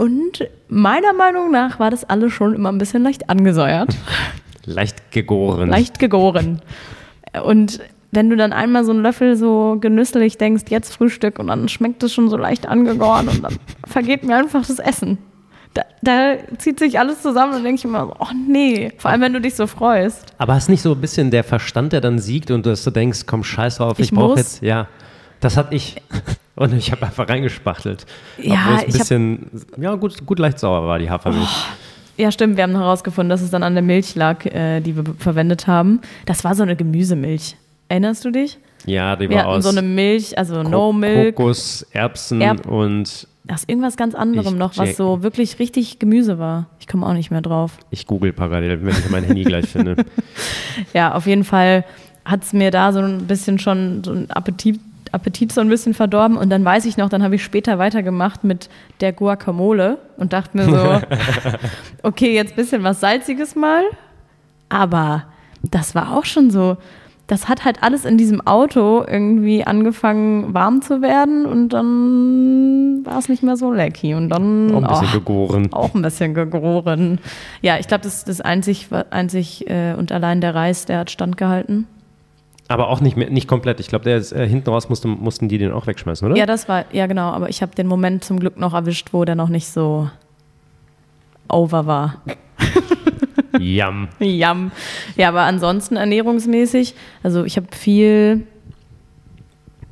Und 0.00 0.48
meiner 0.70 1.12
Meinung 1.12 1.50
nach 1.50 1.78
war 1.78 1.90
das 1.90 2.08
alles 2.08 2.32
schon 2.32 2.54
immer 2.54 2.72
ein 2.72 2.78
bisschen 2.78 3.02
leicht 3.02 3.28
angesäuert. 3.28 3.94
Leicht 4.64 5.10
gegoren. 5.10 5.68
leicht 5.68 5.98
gegoren. 5.98 6.62
Und 7.44 7.80
wenn 8.12 8.30
du 8.30 8.36
dann 8.36 8.54
einmal 8.54 8.84
so 8.84 8.92
einen 8.92 9.02
Löffel 9.02 9.36
so 9.36 9.76
genüsslich 9.78 10.38
denkst, 10.38 10.64
jetzt 10.68 10.94
Frühstück 10.94 11.38
und 11.38 11.48
dann 11.48 11.68
schmeckt 11.68 12.02
es 12.02 12.14
schon 12.14 12.30
so 12.30 12.38
leicht 12.38 12.66
angegoren 12.66 13.28
und 13.28 13.42
dann 13.42 13.56
vergeht 13.86 14.24
mir 14.24 14.36
einfach 14.36 14.66
das 14.66 14.78
Essen. 14.78 15.18
Da, 15.74 15.82
da 16.02 16.36
zieht 16.56 16.78
sich 16.78 16.98
alles 16.98 17.20
zusammen 17.20 17.54
und 17.56 17.64
denke 17.64 17.78
ich 17.80 17.84
immer 17.84 18.06
so, 18.06 18.14
oh 18.20 18.32
nee. 18.48 18.92
Vor 18.96 19.10
allem, 19.10 19.20
wenn 19.20 19.32
du 19.34 19.40
dich 19.40 19.54
so 19.54 19.66
freust. 19.66 20.32
Aber 20.38 20.54
hast 20.54 20.70
nicht 20.70 20.82
so 20.82 20.92
ein 20.92 21.00
bisschen 21.00 21.30
der 21.30 21.44
Verstand, 21.44 21.92
der 21.92 22.00
dann 22.00 22.18
siegt 22.18 22.50
und 22.50 22.64
dass 22.64 22.84
du 22.84 22.90
denkst, 22.90 23.26
komm, 23.26 23.44
scheiß 23.44 23.76
drauf, 23.76 23.98
ich, 23.98 24.06
Ich 24.06 24.12
brauche 24.12 24.38
jetzt, 24.38 24.62
ja. 24.62 24.88
Das 25.40 25.56
hatte 25.56 25.74
ich. 25.74 25.96
Und 26.56 26.74
ich 26.74 26.92
habe 26.92 27.06
einfach 27.06 27.28
reingespachtelt. 27.28 28.04
Ja, 28.42 28.54
Obwohl 28.64 28.74
es 28.74 28.80
ein 28.82 28.88
ich 28.88 28.94
hab- 28.94 28.98
bisschen, 28.98 29.50
ja, 29.78 29.94
gut, 29.94 30.26
gut 30.26 30.38
leicht 30.38 30.58
sauer 30.58 30.86
war, 30.86 30.98
die 30.98 31.08
Hafermilch. 31.08 31.48
Ja, 32.18 32.30
stimmt. 32.30 32.56
Wir 32.58 32.64
haben 32.64 32.76
herausgefunden, 32.76 33.30
dass 33.30 33.40
es 33.40 33.50
dann 33.50 33.62
an 33.62 33.72
der 33.74 33.82
Milch 33.82 34.14
lag, 34.14 34.44
äh, 34.44 34.80
die 34.80 34.94
wir 34.94 35.04
verwendet 35.18 35.66
haben. 35.66 36.00
Das 36.26 36.44
war 36.44 36.54
so 36.54 36.62
eine 36.62 36.76
Gemüsemilch. 36.76 37.56
Erinnerst 37.88 38.24
du 38.26 38.30
dich? 38.30 38.58
Ja, 38.84 39.16
die 39.16 39.30
Wir 39.30 39.38
war 39.38 39.46
aus 39.48 39.64
so 39.64 39.70
eine 39.70 39.80
Milch, 39.80 40.36
also 40.36 40.62
Ko- 40.62 40.68
No 40.68 40.92
Milk. 40.92 41.36
Kokos, 41.36 41.86
Erbsen 41.92 42.42
Erb- 42.42 42.66
und 42.66 43.26
Aus 43.50 43.64
irgendwas 43.66 43.96
ganz 43.96 44.14
anderem 44.14 44.58
noch, 44.58 44.76
was 44.76 44.96
so 44.98 45.22
wirklich 45.22 45.58
richtig 45.58 45.98
Gemüse 45.98 46.38
war. 46.38 46.66
Ich 46.78 46.86
komme 46.86 47.06
auch 47.06 47.14
nicht 47.14 47.30
mehr 47.30 47.40
drauf. 47.42 47.72
ich 47.90 48.06
google 48.06 48.32
parallel, 48.34 48.84
wenn 48.84 48.90
ich 48.96 49.08
mein 49.10 49.24
Handy 49.24 49.44
gleich 49.44 49.66
finde. 49.66 49.96
Ja, 50.94 51.14
auf 51.14 51.26
jeden 51.26 51.44
Fall 51.44 51.84
hat 52.24 52.42
es 52.42 52.52
mir 52.52 52.70
da 52.70 52.92
so 52.92 53.00
ein 53.00 53.26
bisschen 53.26 53.58
schon 53.58 54.04
so 54.04 54.12
ein 54.12 54.30
Appetit, 54.30 54.78
Appetit 55.12 55.52
so 55.52 55.60
ein 55.60 55.68
bisschen 55.68 55.94
verdorben. 55.94 56.36
Und 56.36 56.50
dann 56.50 56.64
weiß 56.64 56.84
ich 56.84 56.96
noch, 56.96 57.08
dann 57.08 57.22
habe 57.22 57.34
ich 57.34 57.44
später 57.44 57.78
weitergemacht 57.78 58.44
mit 58.44 58.68
der 59.00 59.12
Guacamole 59.12 59.98
und 60.16 60.32
dachte 60.32 60.56
mir 60.56 60.64
so, 60.64 61.00
okay, 62.02 62.34
jetzt 62.34 62.52
ein 62.52 62.56
bisschen 62.56 62.82
was 62.82 63.00
Salziges 63.00 63.54
mal. 63.54 63.82
Aber 64.68 65.24
das 65.62 65.94
war 65.94 66.16
auch 66.16 66.24
schon 66.24 66.50
so. 66.50 66.76
Das 67.26 67.48
hat 67.48 67.64
halt 67.64 67.82
alles 67.84 68.04
in 68.04 68.18
diesem 68.18 68.44
Auto 68.44 69.04
irgendwie 69.06 69.64
angefangen 69.64 70.52
warm 70.52 70.82
zu 70.82 71.00
werden 71.00 71.46
und 71.46 71.68
dann 71.68 73.04
war 73.04 73.18
es 73.18 73.28
nicht 73.28 73.44
mehr 73.44 73.56
so 73.56 73.72
lecky. 73.72 74.14
Und 74.14 74.30
dann 74.30 74.74
Auch 74.74 74.82
ein 74.82 74.88
bisschen 74.88 75.08
oh, 75.08 75.18
gegoren. 75.18 75.72
auch 75.72 75.94
ein 75.94 76.02
bisschen 76.02 76.34
gegoren. 76.34 77.20
Ja, 77.62 77.78
ich 77.78 77.86
glaube, 77.86 78.02
das 78.02 78.24
das 78.24 78.40
einzig, 78.40 78.88
einzig 79.10 79.70
äh, 79.70 79.94
und 79.94 80.10
allein 80.10 80.40
der 80.40 80.56
Reis, 80.56 80.86
der 80.86 80.98
hat 80.98 81.10
standgehalten. 81.12 81.86
Aber 82.70 82.88
auch 82.88 83.00
nicht, 83.00 83.16
nicht 83.16 83.48
komplett. 83.48 83.80
Ich 83.80 83.88
glaube, 83.88 84.04
der 84.04 84.16
ist, 84.16 84.30
äh, 84.30 84.46
hinten 84.46 84.70
raus 84.70 84.88
musste, 84.88 85.08
mussten 85.08 85.48
die 85.48 85.58
den 85.58 85.72
auch 85.72 85.88
wegschmeißen, 85.88 86.24
oder? 86.24 86.36
Ja, 86.36 86.46
das 86.46 86.68
war, 86.68 86.84
ja 86.92 87.08
genau, 87.08 87.30
aber 87.32 87.48
ich 87.48 87.62
habe 87.62 87.74
den 87.74 87.88
Moment 87.88 88.22
zum 88.22 88.38
Glück 88.38 88.58
noch 88.58 88.74
erwischt, 88.74 89.08
wo 89.10 89.24
der 89.24 89.34
noch 89.34 89.48
nicht 89.48 89.66
so 89.66 90.08
over 91.48 91.86
war. 91.86 92.18
Yum. 93.58 94.06
Jam. 94.20 94.70
Ja, 95.16 95.30
aber 95.30 95.40
ansonsten 95.42 95.96
ernährungsmäßig, 95.96 96.94
also 97.24 97.42
ich 97.42 97.56
habe 97.56 97.66
viel, 97.72 98.46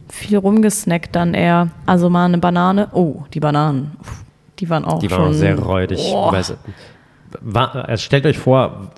viel 0.09 0.39
rumgesnackt 0.39 1.17
dann 1.17 1.35
eher. 1.35 1.71
Also 1.85 2.09
mal 2.09 2.27
eine 2.27 2.39
Banane. 2.39 2.91
Oh, 2.93 3.25
die 3.35 3.41
Bananen. 3.41 3.97
Uff, 4.01 4.23
Die 4.61 4.71
waren 4.71 4.85
auch 4.85 5.01
Die 5.01 5.09
schon. 5.09 5.19
waren 5.19 5.29
auch 5.31 5.35
sehr 5.35 5.59
räudig. 5.59 5.99
Oh. 6.13 6.31
Weiß, 6.31 6.55
war, 7.41 7.75
also 7.75 8.01
stellt 8.01 8.25
euch 8.25 8.39
vor, 8.39 8.93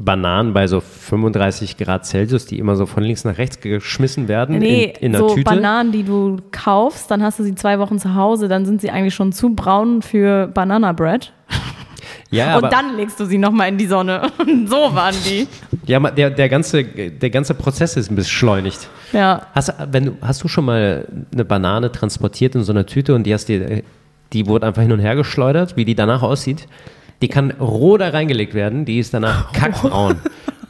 Bananen 0.00 0.52
bei 0.52 0.68
so 0.68 0.80
35 0.80 1.76
Grad 1.76 2.06
Celsius, 2.06 2.46
die 2.46 2.60
immer 2.60 2.76
so 2.76 2.86
von 2.86 3.02
links 3.02 3.24
nach 3.24 3.36
rechts 3.36 3.60
geschmissen 3.60 4.28
werden 4.28 4.58
Nee, 4.58 4.84
in, 4.84 5.06
in 5.06 5.12
der 5.12 5.20
so 5.20 5.34
Tüte. 5.34 5.50
Bananen, 5.50 5.90
die 5.90 6.04
du 6.04 6.36
kaufst, 6.52 7.10
dann 7.10 7.20
hast 7.20 7.40
du 7.40 7.42
sie 7.42 7.56
zwei 7.56 7.80
Wochen 7.80 7.98
zu 7.98 8.14
Hause, 8.14 8.46
dann 8.46 8.64
sind 8.64 8.80
sie 8.80 8.90
eigentlich 8.90 9.14
schon 9.14 9.32
zu 9.32 9.54
braun 9.56 10.00
für 10.00 10.46
Banana 10.46 10.92
Bread. 10.92 11.32
ja, 12.30 12.46
und 12.56 12.64
aber, 12.64 12.68
dann 12.68 12.96
legst 12.96 13.18
du 13.18 13.24
sie 13.24 13.38
nochmal 13.38 13.70
in 13.70 13.78
die 13.78 13.86
Sonne. 13.86 14.22
Und 14.38 14.68
so 14.68 14.94
waren 14.94 15.16
die. 15.26 15.48
ja, 15.86 15.98
der, 15.98 16.30
der, 16.30 16.48
ganze, 16.48 16.84
der 16.84 17.30
ganze 17.30 17.54
Prozess 17.54 17.96
ist 17.96 18.08
ein 18.08 18.14
bisschen 18.14 18.38
beschleunigt. 18.38 18.88
Ja. 19.12 19.48
Hast, 19.52 19.74
wenn 19.90 20.04
du, 20.06 20.12
hast 20.20 20.44
du 20.44 20.48
schon 20.48 20.64
mal 20.64 21.08
eine 21.32 21.44
Banane 21.44 21.90
transportiert 21.90 22.54
in 22.54 22.62
so 22.62 22.72
einer 22.72 22.86
Tüte 22.86 23.16
und 23.16 23.24
die 23.24 23.34
hast 23.34 23.46
dir, 23.46 23.82
die 24.32 24.46
wurde 24.46 24.64
einfach 24.68 24.82
hin 24.82 24.92
und 24.92 25.00
her 25.00 25.16
geschleudert, 25.16 25.76
wie 25.76 25.84
die 25.84 25.96
danach 25.96 26.22
aussieht? 26.22 26.68
Die 27.20 27.28
kann 27.28 27.50
roh 27.52 27.96
da 27.96 28.10
reingelegt 28.10 28.54
werden, 28.54 28.84
die 28.84 28.98
ist 28.98 29.12
danach 29.14 29.52
kackbraun 29.52 30.16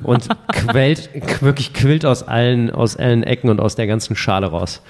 und 0.03 0.29
quält, 0.49 1.11
wirklich 1.43 1.75
quillt 1.75 2.07
aus 2.07 2.23
allen, 2.23 2.71
aus 2.71 2.97
allen 2.97 3.23
Ecken 3.23 3.51
und 3.51 3.61
aus 3.61 3.75
der 3.77 3.87
ganzen 3.87 4.17
Schale 4.17 4.47
raus. 4.47 4.81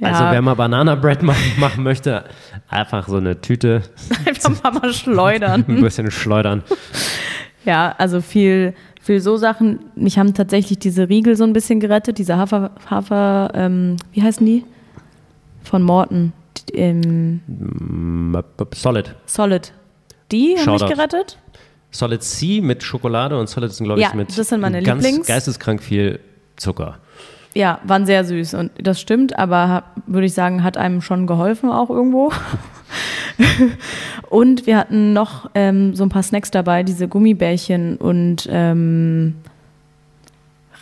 Also 0.00 0.24
Ja. 0.24 0.30
wer 0.32 0.42
mal 0.42 0.54
Banana 0.54 0.94
Bread 0.94 1.22
machen, 1.22 1.82
möchte, 1.82 2.24
einfach 2.68 3.08
so 3.08 3.16
eine 3.16 3.40
Tüte 3.40 3.82
Einfach 4.26 4.72
mal 4.72 4.92
schleudern. 4.92 5.64
ein 5.68 5.80
bisschen 5.82 6.10
schleudern. 6.10 6.62
Ja, 7.64 7.94
also 7.98 8.20
viel, 8.20 8.74
viel 9.00 9.20
so 9.20 9.36
Sachen. 9.36 9.80
Mich 9.94 10.18
haben 10.18 10.34
tatsächlich 10.34 10.78
diese 10.78 11.08
Riegel 11.08 11.34
so 11.36 11.44
ein 11.44 11.52
bisschen 11.52 11.80
gerettet, 11.80 12.18
diese 12.18 12.36
Hafer, 12.36 12.70
Hafer 12.88 13.50
ähm, 13.54 13.96
wie 14.12 14.22
heißen 14.22 14.46
die? 14.46 14.64
Von 15.64 15.82
Morton. 15.82 16.32
Die, 16.68 16.74
Ähm, 16.78 17.40
Solid. 18.74 19.14
Solid. 19.26 19.72
Die 20.32 20.56
haben 20.58 20.72
mich 20.72 20.86
gerettet. 20.86 21.38
Solid 21.90 22.22
C 22.22 22.60
mit 22.60 22.82
Schokolade 22.82 23.38
und 23.38 23.48
Solid 23.48 23.72
sind, 23.72 23.84
glaube 23.86 24.00
ich, 24.00 24.06
Ja, 24.08 24.14
mit 24.14 24.36
das 24.36 24.48
sind 24.48 24.60
meine 24.60 24.82
ganz 24.82 25.04
Lieblings. 25.04 25.26
geisteskrank 25.26 25.82
viel 25.82 26.20
Zucker. 26.56 26.98
Ja, 27.54 27.80
waren 27.84 28.04
sehr 28.04 28.22
süß 28.24 28.52
und 28.54 28.70
das 28.78 29.00
stimmt, 29.00 29.38
aber 29.38 29.84
würde 30.06 30.26
ich 30.26 30.34
sagen, 30.34 30.62
hat 30.62 30.76
einem 30.76 31.00
schon 31.00 31.26
geholfen 31.26 31.70
auch 31.70 31.88
irgendwo. 31.88 32.30
und 34.28 34.66
wir 34.66 34.76
hatten 34.76 35.14
noch 35.14 35.48
ähm, 35.54 35.94
so 35.94 36.04
ein 36.04 36.10
paar 36.10 36.22
Snacks 36.22 36.50
dabei, 36.50 36.82
diese 36.82 37.08
Gummibärchen 37.08 37.96
und 37.96 38.46
ähm, 38.50 39.36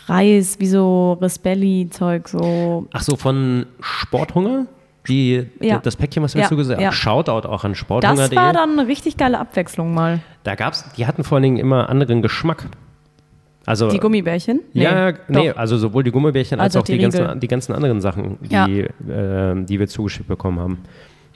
Reis, 0.07 0.59
wie 0.59 0.67
so 0.67 1.13
Rispelli-Zeug, 1.21 2.27
so. 2.27 2.87
Ach 2.91 3.01
so, 3.01 3.15
von 3.15 3.65
Sporthunger? 3.79 4.65
Die, 5.07 5.45
Ja. 5.59 5.79
Das 5.79 5.95
Päckchen, 5.95 6.23
was 6.23 6.35
wir 6.35 6.41
Ja, 6.43 6.47
zugesagt 6.49 6.77
haben. 6.77 6.83
ja. 6.83 6.91
Shoutout 6.91 7.47
auch 7.47 7.63
an 7.63 7.71
Das 7.71 7.79
sporthunger.de. 7.79 8.35
war 8.35 8.53
dann 8.53 8.77
eine 8.79 8.87
richtig 8.87 9.17
geile 9.17 9.39
Abwechslung 9.39 9.93
mal. 9.93 10.19
Da 10.43 10.55
gab's, 10.55 10.85
die 10.97 11.05
hatten 11.07 11.23
vor 11.23 11.37
allen 11.37 11.43
Dingen 11.43 11.57
immer 11.57 11.89
anderen 11.89 12.21
Geschmack. 12.21 12.65
Also, 13.67 13.89
Die 13.89 13.99
Gummibärchen? 13.99 14.59
ja, 14.73 15.13
nee, 15.27 15.49
doch. 15.49 15.57
also 15.57 15.77
sowohl 15.77 16.03
die 16.03 16.11
Gummibärchen 16.11 16.59
als, 16.59 16.75
Als 16.75 16.83
auch 16.83 16.85
die, 16.85 16.93
die 16.93 16.99
ganzen, 16.99 17.39
die 17.39 17.47
ganzen 17.47 17.73
anderen 17.73 17.99
Sachen, 17.99 18.37
die, 18.41 18.53
Ja. 18.53 18.67
äh, 18.67 19.65
die 19.65 19.79
wir 19.79 19.87
zugeschickt 19.87 20.27
bekommen 20.27 20.59
haben. 20.59 20.77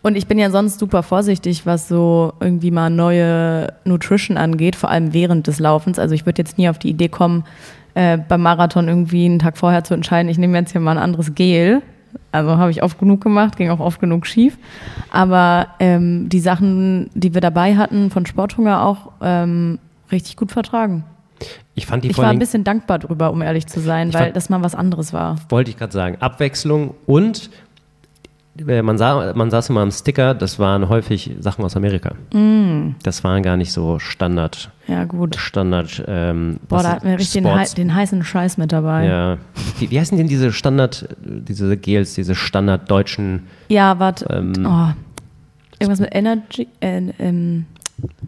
Und 0.04 0.16
ich 0.16 0.28
bin 0.28 0.38
ja 0.38 0.50
sonst 0.52 0.80
super 0.80 1.02
vorsichtig, 1.04 1.66
was 1.66 1.88
so 1.90 2.32
irgendwie 2.40 2.72
mal 2.72 2.90
neue 2.92 3.74
Nutrition 3.84 4.38
angeht, 4.38 4.76
vor 4.76 4.90
allem 4.92 5.14
während 5.14 5.48
des 5.48 5.60
Laufens. 5.60 5.98
Also 6.00 6.14
ich 6.16 6.26
würde 6.26 6.40
jetzt 6.42 6.58
nie 6.58 6.70
auf 6.70 6.78
die 6.80 6.90
Idee 6.90 7.10
kommen, 7.10 7.44
äh, 7.96 8.18
beim 8.18 8.42
Marathon 8.44 8.88
irgendwie 8.88 9.26
einen 9.26 9.40
Tag 9.40 9.58
vorher 9.58 9.84
zu 9.84 9.94
entscheiden, 9.96 10.30
ich 10.30 10.38
nehme 10.38 10.58
jetzt 10.58 10.72
hier 10.72 10.80
mal 10.82 10.92
ein 10.92 10.98
anderes 11.04 11.34
Gel. 11.36 11.82
Also 12.32 12.58
habe 12.58 12.72
ich 12.72 12.84
oft 12.84 13.00
genug 13.00 13.22
gemacht, 13.22 13.58
ging 13.58 13.70
auch 13.70 13.80
oft 13.80 14.00
genug 14.00 14.28
schief. 14.28 14.58
Aber 15.12 15.68
ähm, 15.80 16.30
die 16.30 16.40
Sachen, 16.40 17.10
die 17.14 17.34
wir 17.34 17.42
dabei 17.42 17.76
hatten, 17.76 18.12
von 18.12 18.26
Sporthunger 18.26 18.84
auch, 18.86 19.12
ähm, 19.22 19.80
richtig 20.12 20.36
gut 20.38 20.52
vertragen. 20.52 21.04
Ich 21.74 21.86
fand 21.86 22.04
die 22.04 22.10
Ich 22.10 22.18
war 22.18 22.28
ein 22.28 22.40
bisschen 22.40 22.64
dankbar 22.66 23.00
drüber, 23.00 23.32
um 23.32 23.42
ehrlich 23.42 23.66
zu 23.68 23.80
sein, 23.80 24.14
weil 24.14 24.24
fand- 24.26 24.36
das 24.36 24.50
mal 24.50 24.62
was 24.62 24.76
anderes 24.76 25.14
war. 25.14 25.38
wollte 25.50 25.72
ich 25.72 25.78
gerade 25.78 25.94
sagen, 25.94 26.18
Abwechslung 26.20 26.94
und 27.06 27.50
man, 28.66 28.98
sah, 28.98 29.34
man 29.34 29.50
saß 29.52 29.70
immer 29.70 29.82
am 29.82 29.92
Sticker, 29.92 30.34
das 30.34 30.60
waren 30.60 30.90
häufig 30.90 31.32
Sachen 31.40 31.64
aus 31.64 31.76
Amerika. 31.76 32.12
Mm. 32.34 32.96
Das 33.04 33.24
waren 33.24 33.44
gar 33.44 33.58
nicht 33.58 33.72
so 33.72 34.00
Standard, 34.00 34.72
Ja, 34.88 35.06
gut. 35.06 35.36
Standard. 35.36 36.04
Ähm, 36.08 36.60
Boah, 36.68 36.84
da 36.84 36.92
hatten 36.94 37.08
wir 37.08 37.18
richtig 37.20 37.44
den, 37.44 37.66
den 37.78 37.96
heißen 37.96 38.24
Scheiß 38.24 38.58
mit 38.58 38.72
dabei. 38.72 39.06
Ja. 39.06 39.38
Wie, 39.80 39.90
wie 39.92 40.00
heißen 40.00 40.18
denn 40.18 40.28
diese 40.28 40.52
Standard, 40.52 41.08
diese 41.20 41.78
Gels, 41.78 42.14
diese 42.16 42.36
Standard 42.36 42.90
deutschen 42.90 43.48
Ja, 43.68 44.00
warte. 44.00 44.26
Ähm, 44.30 44.54
oh. 44.66 44.94
Irgendwas 45.80 46.00
mit 46.00 46.14
Energy. 46.14 46.68
Äh, 46.82 47.12
ähm, 47.20 47.66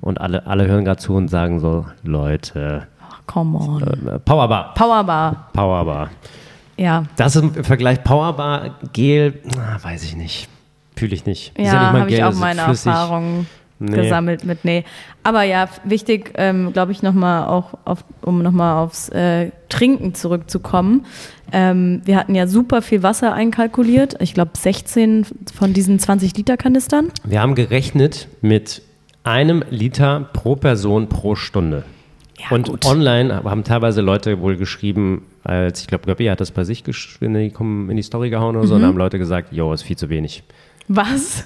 und 0.02 0.20
alle, 0.20 0.46
alle 0.48 0.68
hören 0.68 0.86
gerade 0.86 1.00
zu 1.00 1.14
und 1.14 1.28
sagen 1.30 1.60
so, 1.60 1.86
Leute, 2.04 2.88
ach, 3.10 3.22
come 3.26 3.58
on. 3.58 4.08
äh, 4.08 4.20
Powerbar, 4.20 4.74
Powerbar. 4.74 5.50
Powerbar. 5.54 6.10
Ja. 6.82 7.04
Das 7.16 7.36
ist 7.36 7.44
im 7.44 7.64
Vergleich 7.64 8.04
Powerbar, 8.04 8.80
Gel, 8.92 9.40
ah, 9.58 9.78
weiß 9.82 10.04
ich 10.04 10.16
nicht. 10.16 10.50
Fühle 10.96 11.14
ich 11.14 11.26
nicht. 11.26 11.54
Ja, 11.58 11.92
mal 11.92 12.02
habe 12.02 12.12
ich 12.12 12.24
auch 12.24 12.34
meine. 12.34 12.62
Erfahrungen 12.62 13.48
Nee. 13.84 13.96
gesammelt 13.96 14.44
mit. 14.44 14.64
Nee. 14.64 14.84
Aber 15.24 15.42
ja, 15.42 15.68
wichtig, 15.84 16.34
ähm, 16.36 16.72
glaube 16.72 16.92
ich, 16.92 17.02
nochmal 17.02 17.48
auch, 17.48 17.74
auf, 17.84 18.04
um 18.22 18.44
nochmal 18.44 18.84
aufs 18.84 19.10
äh, 19.10 19.50
Trinken 19.70 20.14
zurückzukommen. 20.14 21.06
Ähm, 21.52 22.02
wir 22.06 22.16
hatten 22.16 22.36
ja 22.36 22.46
super 22.46 22.84
viel 22.84 23.02
Wasser 23.02 23.34
einkalkuliert. 23.34 24.18
Ich 24.20 24.36
glaube, 24.36 24.52
16 24.56 25.26
von 25.52 25.74
diesen 25.74 25.98
20 25.98 26.38
Liter 26.38 26.58
Kanistern. 26.58 27.08
Wir 27.24 27.42
haben 27.42 27.56
gerechnet 27.56 28.28
mit 28.42 28.84
einem 29.24 29.64
Liter 29.72 30.30
pro 30.32 30.56
Person 30.56 31.10
pro 31.10 31.36
Stunde. 31.36 31.84
Ja, 32.42 32.56
und 32.56 32.68
gut. 32.70 32.86
online 32.86 33.44
haben 33.44 33.64
teilweise 33.64 34.02
Leute 34.02 34.40
wohl 34.42 34.56
geschrieben, 34.58 35.26
als 35.44 35.82
ich 35.82 35.88
glaube, 35.88 36.06
Göppi 36.06 36.26
hat 36.26 36.40
das 36.42 36.52
bei 36.52 36.64
sich 36.64 36.84
in 37.20 37.34
die, 37.34 37.48
in 37.58 37.96
die 37.96 38.02
Story 38.04 38.30
gehauen 38.30 38.56
oder 38.56 38.68
so, 38.68 38.76
Mhm. 38.76 38.82
und 38.82 38.88
haben 38.90 38.98
Leute 38.98 39.18
gesagt, 39.20 39.52
jo, 39.54 39.72
ist 39.74 39.84
viel 39.84 39.98
zu 39.98 40.10
wenig. 40.10 40.44
Was? 40.88 41.46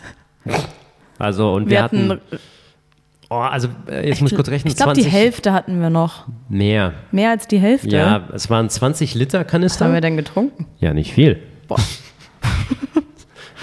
Also, 1.19 1.53
und 1.53 1.65
wir, 1.65 1.71
Wir 1.71 1.83
hatten, 1.83 2.09
hatten, 2.11 2.21
oh, 3.29 3.35
also, 3.35 3.67
äh, 3.89 4.07
jetzt 4.09 4.21
muss 4.21 4.31
ich 4.31 4.35
kurz 4.35 4.49
rechnen, 4.49 4.71
ich 4.71 4.77
glaube, 4.77 4.93
die 4.93 5.01
20 5.01 5.13
Hälfte 5.19 5.53
hatten 5.53 5.81
wir 5.81 5.89
noch. 5.89 6.25
Mehr. 6.49 6.93
Mehr 7.11 7.31
als 7.31 7.47
die 7.47 7.57
Hälfte. 7.59 7.89
Ja, 7.95 8.27
es 8.33 8.49
waren 8.49 8.69
20 8.69 9.15
Liter 9.15 9.39
Was 9.39 9.43
haben 9.45 9.51
Kanister. 9.51 9.93
wir 9.93 10.01
denn 10.01 10.17
getrunken? 10.17 10.67
Ja, 10.79 10.93
nicht 10.93 11.13
viel. 11.13 11.41
Boah. 11.67 11.77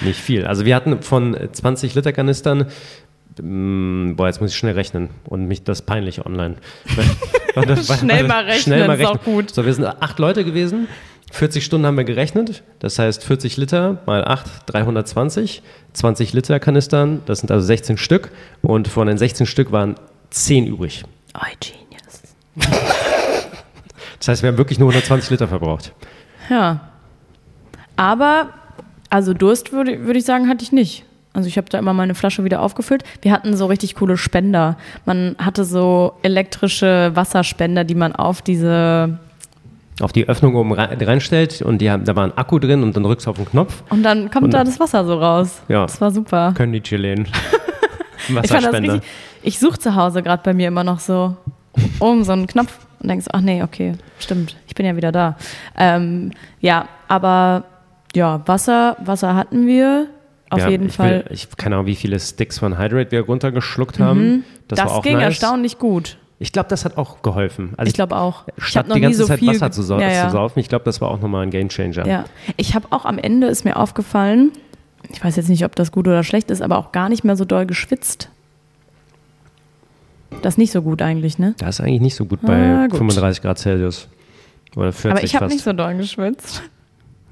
Nicht 0.05 0.19
viel. 0.19 0.47
Also 0.47 0.65
wir 0.65 0.75
hatten 0.75 1.01
von 1.03 1.37
20 1.53 1.95
Liter 1.95 2.13
Kanistern, 2.13 2.67
boah, 3.37 4.27
jetzt 4.27 4.41
muss 4.41 4.51
ich 4.51 4.57
schnell 4.57 4.75
rechnen 4.75 5.11
und 5.25 5.47
mich 5.47 5.65
das 5.65 5.83
peinlich 5.83 6.25
online. 6.25 6.57
Warte, 7.55 7.77
warte, 7.77 7.85
Schnell 7.85 8.29
warte, 8.29 8.29
mal 8.29 8.45
rechnen, 8.45 8.91
ist 8.91 9.05
auch 9.05 9.23
gut. 9.23 9.55
So, 9.55 9.67
wir 9.67 9.75
sind 9.75 9.85
acht 9.85 10.19
Leute 10.19 10.43
gewesen. 10.43 10.89
40 11.33 11.63
Stunden 11.63 11.87
haben 11.87 11.99
wir 11.99 12.05
gerechnet. 12.05 12.63
Das 12.79 12.99
heißt 12.99 13.25
40 13.25 13.59
Liter 13.59 13.99
mal 14.07 14.25
8, 14.25 14.47
320. 14.67 15.63
20 15.93 16.33
Liter 16.33 16.59
Kanistern, 16.61 17.21
das 17.27 17.41
sind 17.41 17.51
also 17.51 17.67
16 17.67 17.99
Stück. 17.99 18.31
Und 18.63 18.89
von 18.89 19.07
den 19.07 19.19
16 19.19 19.45
Stück 19.45 19.71
waren 19.71 19.97
10 20.31 20.67
übrig. 20.67 21.05
Oh, 21.35 21.41
genius. 21.61 22.23
Das 24.19 24.29
heißt, 24.29 24.43
wir 24.45 24.51
haben 24.51 24.59
wirklich 24.59 24.79
nur 24.79 24.89
120 24.89 25.31
Liter 25.31 25.49
verbraucht. 25.49 25.93
Ja. 26.49 26.93
Aber, 27.97 28.51
also 29.11 29.35
Durst 29.35 29.73
würde 29.73 30.07
würde 30.07 30.21
ich 30.21 30.25
sagen, 30.25 30.49
hatte 30.49 30.63
ich 30.63 30.71
nicht. 30.71 31.05
Also 31.35 31.49
ich 31.49 31.57
habe 31.57 31.69
da 31.71 31.79
immer 31.79 31.93
meine 31.95 32.15
Flasche 32.15 32.45
wieder 32.45 32.61
aufgefüllt. 32.61 33.05
Wir 33.23 33.33
hatten 33.33 33.57
so 33.57 33.67
richtig 33.67 33.95
coole 33.95 34.17
Spender. 34.17 34.77
Man 35.07 35.35
hatte 35.39 35.65
so 35.65 36.13
elektrische 36.23 37.13
Wasserspender, 37.15 37.85
die 37.85 37.95
man 37.95 38.13
auf 38.15 38.43
diese 38.43 39.19
Auf 40.01 40.13
die 40.13 40.29
Öffnung 40.29 40.55
oben 40.57 40.73
rein- 40.73 40.99
reinstellt 41.01 41.63
und 41.63 41.79
die 41.79 41.91
haben, 41.91 42.05
da 42.05 42.15
war 42.17 42.25
ein 42.25 42.37
Akku 42.37 42.59
drin 42.59 42.83
und 42.83 42.95
dann 42.97 43.03
drückst 43.05 43.27
du 43.27 43.31
auf 43.31 43.37
den 43.37 43.47
Knopf. 43.47 43.83
und 43.91 44.03
dann 44.03 44.31
kommt 44.31 44.45
Und- 44.45 44.55
da 44.55 44.65
das 44.65 44.79
Wasser 44.81 45.05
so 45.05 45.15
raus. 45.19 45.63
Ja. 45.69 45.83
Das 45.83 46.01
war 46.01 46.11
super. 46.11 46.53
Können 46.57 46.73
die 46.73 46.81
Chilen. 46.83 47.27
Ich 48.29 48.35
fand 48.35 48.45
das 48.45 48.53
Wasserspender. 48.53 48.93
richtig. 48.95 49.11
Ich 49.43 49.59
suche 49.59 49.79
zu 49.81 49.97
Hause 49.97 50.23
gerade 50.23 50.43
bei 50.45 50.55
mir 50.55 50.69
immer 50.69 50.85
noch 50.85 51.01
so 51.01 51.37
um 51.99 52.23
so 52.23 52.31
einen 52.31 52.47
Knopf 52.47 52.79
und 53.01 53.09
denkst, 53.09 53.27
ach 53.33 53.41
nee, 53.41 53.65
okay, 53.65 53.95
stimmt, 54.21 54.55
ich 54.69 54.77
bin 54.77 54.87
ja 54.87 54.95
wieder 54.95 55.11
da. 55.11 55.37
Ähm, 55.77 56.31
ja, 56.61 56.87
aber 57.09 57.65
ja, 58.15 58.41
Wasser, 58.47 58.97
Wasser 59.05 59.35
hatten 59.35 59.67
wir 59.67 60.07
auf 60.53 60.59
Ja, 60.61 60.69
jeden 60.69 60.87
ich 60.89 60.95
Fall. 60.95 61.25
Will, 61.25 61.33
ich 61.33 61.49
keine 61.57 61.77
Ahnung, 61.77 61.87
wie 61.87 61.97
viele 61.97 62.19
Sticks 62.21 62.59
von 62.59 62.79
Hydrate 62.79 63.11
wir 63.11 63.23
runtergeschluckt 63.23 63.99
haben. 63.99 64.45
Das, 64.69 64.79
Das, 64.79 64.89
war 64.91 64.97
auch 64.99 65.03
ging 65.03 65.15
nice. 65.15 65.25
erstaunlich 65.25 65.79
gut. 65.79 66.19
Ich 66.39 66.51
glaube, 66.53 66.69
das 66.69 66.85
hat 66.85 66.97
auch 66.99 67.23
geholfen. 67.23 67.73
Also 67.77 67.89
Ich 67.89 67.95
glaube 67.95 68.17
auch. 68.17 68.45
Ich 68.57 68.65
statt 68.65 68.87
die 68.93 69.01
ganze 69.01 69.21
so 69.21 69.27
Zeit 69.27 69.41
Wasser 69.47 69.71
zu, 69.71 69.83
ja, 69.95 70.11
ja. 70.11 70.25
zu 70.27 70.33
saufen, 70.33 70.59
ich 70.59 70.69
glaube, 70.69 70.85
das 70.85 71.01
war 71.01 71.09
auch 71.11 71.21
nochmal 71.21 71.45
ein 71.45 71.51
Gamechanger. 71.51 72.07
Ja, 72.07 72.25
ich 72.57 72.75
habe 72.75 72.89
auch 72.91 73.05
am 73.05 73.19
Ende 73.19 73.47
ist 73.47 73.65
mir 73.65 73.77
aufgefallen, 73.77 74.51
ich 75.13 75.23
weiß 75.23 75.37
jetzt 75.37 75.49
nicht, 75.49 75.65
ob 75.65 75.77
das 75.77 75.93
gut 75.93 76.09
oder 76.09 76.25
schlecht 76.25 76.51
ist, 76.51 76.61
aber 76.63 76.79
auch 76.79 76.91
gar 76.93 77.09
nicht 77.09 77.23
mehr 77.23 77.37
so 77.37 77.45
doll 77.45 77.67
geschwitzt. 77.67 78.29
Das 80.43 80.55
ist 80.55 80.59
nicht 80.59 80.73
so 80.73 80.83
gut 80.83 81.03
eigentlich, 81.03 81.39
ne? 81.39 81.55
Das 81.59 81.79
ist 81.79 81.81
eigentlich 81.85 82.01
nicht 82.01 82.15
so 82.17 82.25
gut 82.25 82.41
bei 82.43 82.55
Ah, 82.55 82.87
gut. 82.87 82.99
35 82.99 83.43
Grad 83.43 83.59
Celsius. 83.59 84.09
Oder 84.75 84.93
40 84.93 85.11
aber 85.11 85.23
ich 85.25 85.35
habe 85.37 85.47
nicht 85.49 85.63
so 85.63 85.73
doll 85.73 85.95
geschwitzt. 85.97 86.63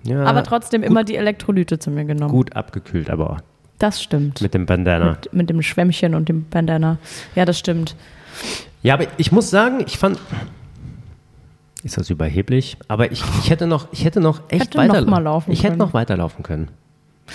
Ja, 0.05 0.25
Aber 0.25 0.43
trotzdem 0.45 0.83
immer 0.83 1.05
die 1.05 1.17
Elektrolyte 1.17 1.79
zu 1.79 1.91
mir 1.91 2.05
genommen. 2.05 2.31
gut 2.33 2.55
abgekühlt, 2.57 3.11
aber 3.11 3.39
Das 3.79 4.03
stimmt. 4.03 4.41
Mit 4.41 4.55
dem 4.55 4.67
Bandana. 4.67 5.11
Mit, 5.13 5.33
mit 5.33 5.51
dem 5.51 5.63
Schwämmchen 5.63 6.15
und 6.15 6.29
dem 6.29 6.47
Bandana. 6.49 6.99
Ja, 7.35 7.45
das 7.45 7.59
stimmt. 7.59 7.97
Ja, 8.83 8.95
aber 8.95 9.07
ich 9.19 9.33
muss 9.33 9.51
sagen, 9.51 9.81
ich 9.87 9.99
fand. 9.99 10.19
Ist 11.83 11.97
das 11.97 12.11
überheblich? 12.11 12.77
Aber 12.89 13.11
ich, 13.11 13.23
ich 13.43 13.49
hätte 13.51 13.67
noch, 13.67 13.89
ich 13.93 14.05
hätte 14.05 14.21
noch 14.21 14.41
echt 14.49 14.63
Hätte 14.65 14.79
weiter, 14.79 15.01
noch 15.01 15.09
mal 15.11 15.23
laufen 15.23 15.51
ich 15.51 15.61
hätte 15.61 15.69
können. 15.73 15.79
noch 15.79 15.95
weiterlaufen 15.95 16.43
können. 16.43 16.69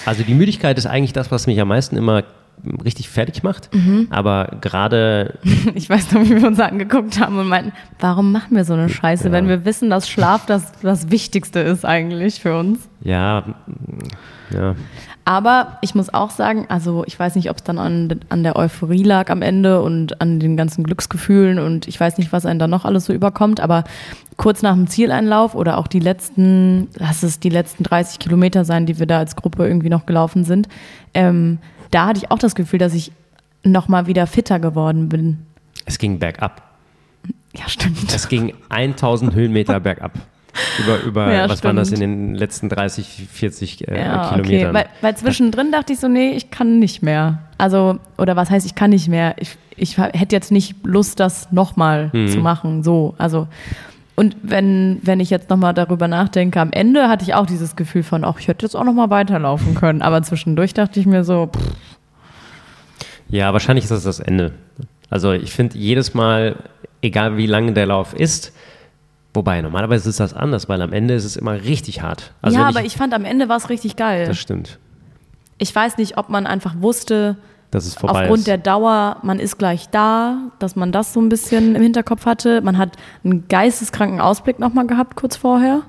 Also 0.06 0.24
die 0.24 0.34
Müdigkeit 0.34 0.78
ist 0.78 0.86
eigentlich 0.86 1.14
das, 1.14 1.32
was 1.32 1.48
mich 1.48 1.60
am 1.62 1.68
meisten 1.68 1.96
immer 1.98 2.24
richtig 2.84 3.10
fertig 3.10 3.44
macht. 3.44 3.74
Mhm. 3.76 4.08
Aber 4.10 4.58
gerade, 4.62 5.38
Ich 5.76 5.90
weiß 5.90 6.12
noch, 6.14 6.22
wie 6.24 6.42
wir 6.42 6.48
uns 6.48 6.60
angeguckt 6.60 7.20
haben 7.20 7.38
und 7.38 7.48
meinten, 7.48 7.74
warum 8.00 8.32
machen 8.32 8.56
wir 8.56 8.64
so 8.66 8.74
eine 8.74 8.88
Scheiße, 8.90 9.26
Ja. 9.28 9.32
wenn 9.34 9.48
wir 9.50 9.66
wissen, 9.66 9.90
dass 9.90 10.10
Schlaf 10.10 10.46
das, 10.46 10.72
das 10.82 11.12
Wichtigste 11.12 11.60
ist 11.60 11.86
eigentlich 11.86 12.40
für 12.40 12.58
uns. 12.58 12.80
ja, 13.02 13.44
ja, 14.52 14.76
Aber 15.28 15.80
ich 15.82 15.96
muss 15.96 16.14
auch 16.14 16.30
sagen, 16.30 16.68
also 16.70 17.04
ich 17.08 17.20
weiß 17.20 17.36
nicht, 17.36 17.50
ob 17.50 17.58
es 17.58 17.64
dann 17.64 17.80
an, 17.80 18.20
an 18.30 18.44
der 18.44 18.56
Euphorie 18.56 19.02
lag 19.02 19.32
am 19.32 19.42
Ende 19.42 19.82
und 19.82 20.22
an 20.22 20.40
den 20.40 20.56
ganzen 20.56 20.84
Glücksgefühlen 20.84 21.58
und 21.58 21.88
ich 21.88 22.00
weiß 22.00 22.20
nicht, 22.20 22.32
was 22.32 22.46
einen 22.46 22.60
da 22.60 22.68
noch 22.68 22.86
alles 22.86 23.06
so 23.06 23.14
überkommt, 23.14 23.60
aber 23.60 23.86
kurz 24.38 24.62
nach 24.62 24.76
dem 24.76 24.86
Zieleinlauf 24.86 25.56
oder 25.56 25.80
auch 25.80 25.88
die 25.88 26.00
letzten, 26.00 26.90
lass 26.94 27.24
es 27.24 27.40
die 27.40 27.50
letzten 27.50 27.84
30 27.84 28.20
Kilometer 28.20 28.66
sein, 28.66 28.86
die 28.86 29.00
wir 29.00 29.08
da 29.08 29.18
als 29.18 29.36
Gruppe 29.36 29.68
irgendwie 29.68 29.90
noch 29.90 30.06
gelaufen 30.06 30.44
sind, 30.44 30.70
ähm, 31.16 31.58
da 31.90 32.06
hatte 32.06 32.20
ich 32.20 32.30
auch 32.30 32.40
das 32.40 32.54
Gefühl, 32.54 32.78
dass 32.78 32.94
ich 32.94 33.12
nochmal 33.64 34.06
wieder 34.06 34.28
fitter 34.28 34.60
geworden 34.60 35.10
bin. 35.10 35.40
es 35.86 35.98
ging 35.98 36.20
bergab. 36.20 36.62
Ja, 37.58 37.68
stimmt. 37.68 38.14
Es 38.14 38.30
ging 38.30 38.54
1000 38.70 39.34
Höhenmeter 39.34 39.80
bergab. 39.80 40.12
Über, 40.80 41.02
über 41.02 41.34
Ja, 41.34 41.50
was 41.50 41.64
waren 41.64 41.76
das 41.76 41.90
in 41.92 41.98
stimmt. 41.98 42.30
den 42.30 42.36
letzten 42.36 42.70
30, 42.70 43.28
40 43.32 43.88
äh, 43.88 44.00
Ja, 44.04 44.28
okay. 44.32 44.42
Kilometern? 44.42 44.74
Weil, 44.74 44.86
weil 45.02 45.18
zwischendrin 45.18 45.72
dachte 45.72 45.94
ich 45.94 46.00
so, 46.00 46.08
nee, 46.08 46.32
ich 46.32 46.50
kann 46.52 46.80
nicht 46.80 47.02
mehr. 47.04 47.40
Also, 47.58 48.00
oder 48.18 48.36
was 48.36 48.50
heißt, 48.50 48.66
ich 48.66 48.76
kann 48.76 48.90
nicht 48.92 49.08
mehr? 49.08 49.36
Ich, 49.40 49.58
ich 49.76 49.98
hätte 49.98 50.36
jetzt 50.36 50.52
nicht 50.52 50.76
Lust, 50.86 51.20
das 51.20 51.52
nochmal 51.52 52.10
Mhm. 52.14 52.28
zu 52.30 52.40
machen. 52.40 52.84
So, 52.84 53.16
also. 53.18 53.48
Und 54.18 54.38
wenn, 54.44 55.00
wenn 55.04 55.20
ich 55.20 55.30
jetzt 55.30 55.50
nochmal 55.50 55.74
darüber 55.74 56.08
nachdenke, 56.08 56.62
am 56.62 56.72
Ende 56.72 57.10
hatte 57.10 57.24
ich 57.24 57.34
auch 57.34 57.46
dieses 57.46 57.76
Gefühl 57.76 58.04
von, 58.04 58.24
ach, 58.24 58.40
ich 58.40 58.48
hätte 58.48 58.66
jetzt 58.66 58.74
auch 58.76 58.86
nochmal 58.86 59.10
weiterlaufen 59.10 59.76
können. 59.82 60.02
Aber 60.02 60.24
zwischendurch 60.24 60.74
dachte 60.74 61.00
ich 61.02 61.06
mir 61.06 61.26
so, 61.26 61.48
pff, 61.54 61.76
Ja, 63.30 63.52
wahrscheinlich 63.54 63.84
ist 63.86 63.92
das 63.92 64.04
das 64.04 64.20
Ende. 64.22 64.54
Also 65.10 65.34
ich 65.34 65.52
finde 65.52 65.78
jedes 65.78 66.14
Mal, 66.14 66.56
egal 67.02 67.38
wie 67.38 67.46
lang 67.46 67.74
der 67.74 67.88
Lauf 67.88 68.14
ist, 68.14 68.54
wobei 69.36 69.62
normalerweise 69.62 70.10
ist 70.10 70.20
das 70.20 70.34
anders, 70.34 70.68
weil 70.70 70.82
am 70.82 70.94
Ende 70.94 71.14
ist 71.14 71.26
es 71.26 71.36
immer 71.36 71.54
richtig 71.64 72.02
hart. 72.02 72.34
Also 72.42 72.58
ja, 72.58 72.68
aber 72.68 72.84
ich 72.84 72.96
fand 72.96 73.14
am 73.14 73.26
Ende 73.26 73.50
war 73.50 73.58
es 73.58 73.70
richtig 73.70 73.96
geil. 73.96 74.26
Das 74.28 74.38
stimmt. 74.38 74.80
Ich 75.58 75.74
weiß 75.74 75.98
nicht, 75.98 76.18
ob 76.18 76.30
man 76.30 76.48
einfach 76.48 76.76
wusste, 76.80 77.38
Dass 77.72 77.86
es 77.86 77.96
vorbei 77.96 78.24
aufgrund 78.24 78.40
ist. 78.40 78.48
der 78.48 78.58
Dauer, 78.58 79.18
man 79.24 79.40
ist 79.40 79.58
gleich 79.58 79.90
da, 79.90 80.52
dass 80.60 80.76
man 80.76 80.92
das 80.92 81.14
so 81.14 81.22
ein 81.22 81.30
bisschen 81.30 81.76
im 81.76 81.82
Hinterkopf 81.82 82.26
hatte. 82.26 82.62
Man 82.62 82.78
hat 82.78 82.92
einen 83.24 83.48
geisteskranken 83.48 84.20
Ausblick 84.20 84.60
nochmal 84.60 84.86
gehabt 84.88 85.16
kurz 85.16 85.36
vorher. 85.38 85.82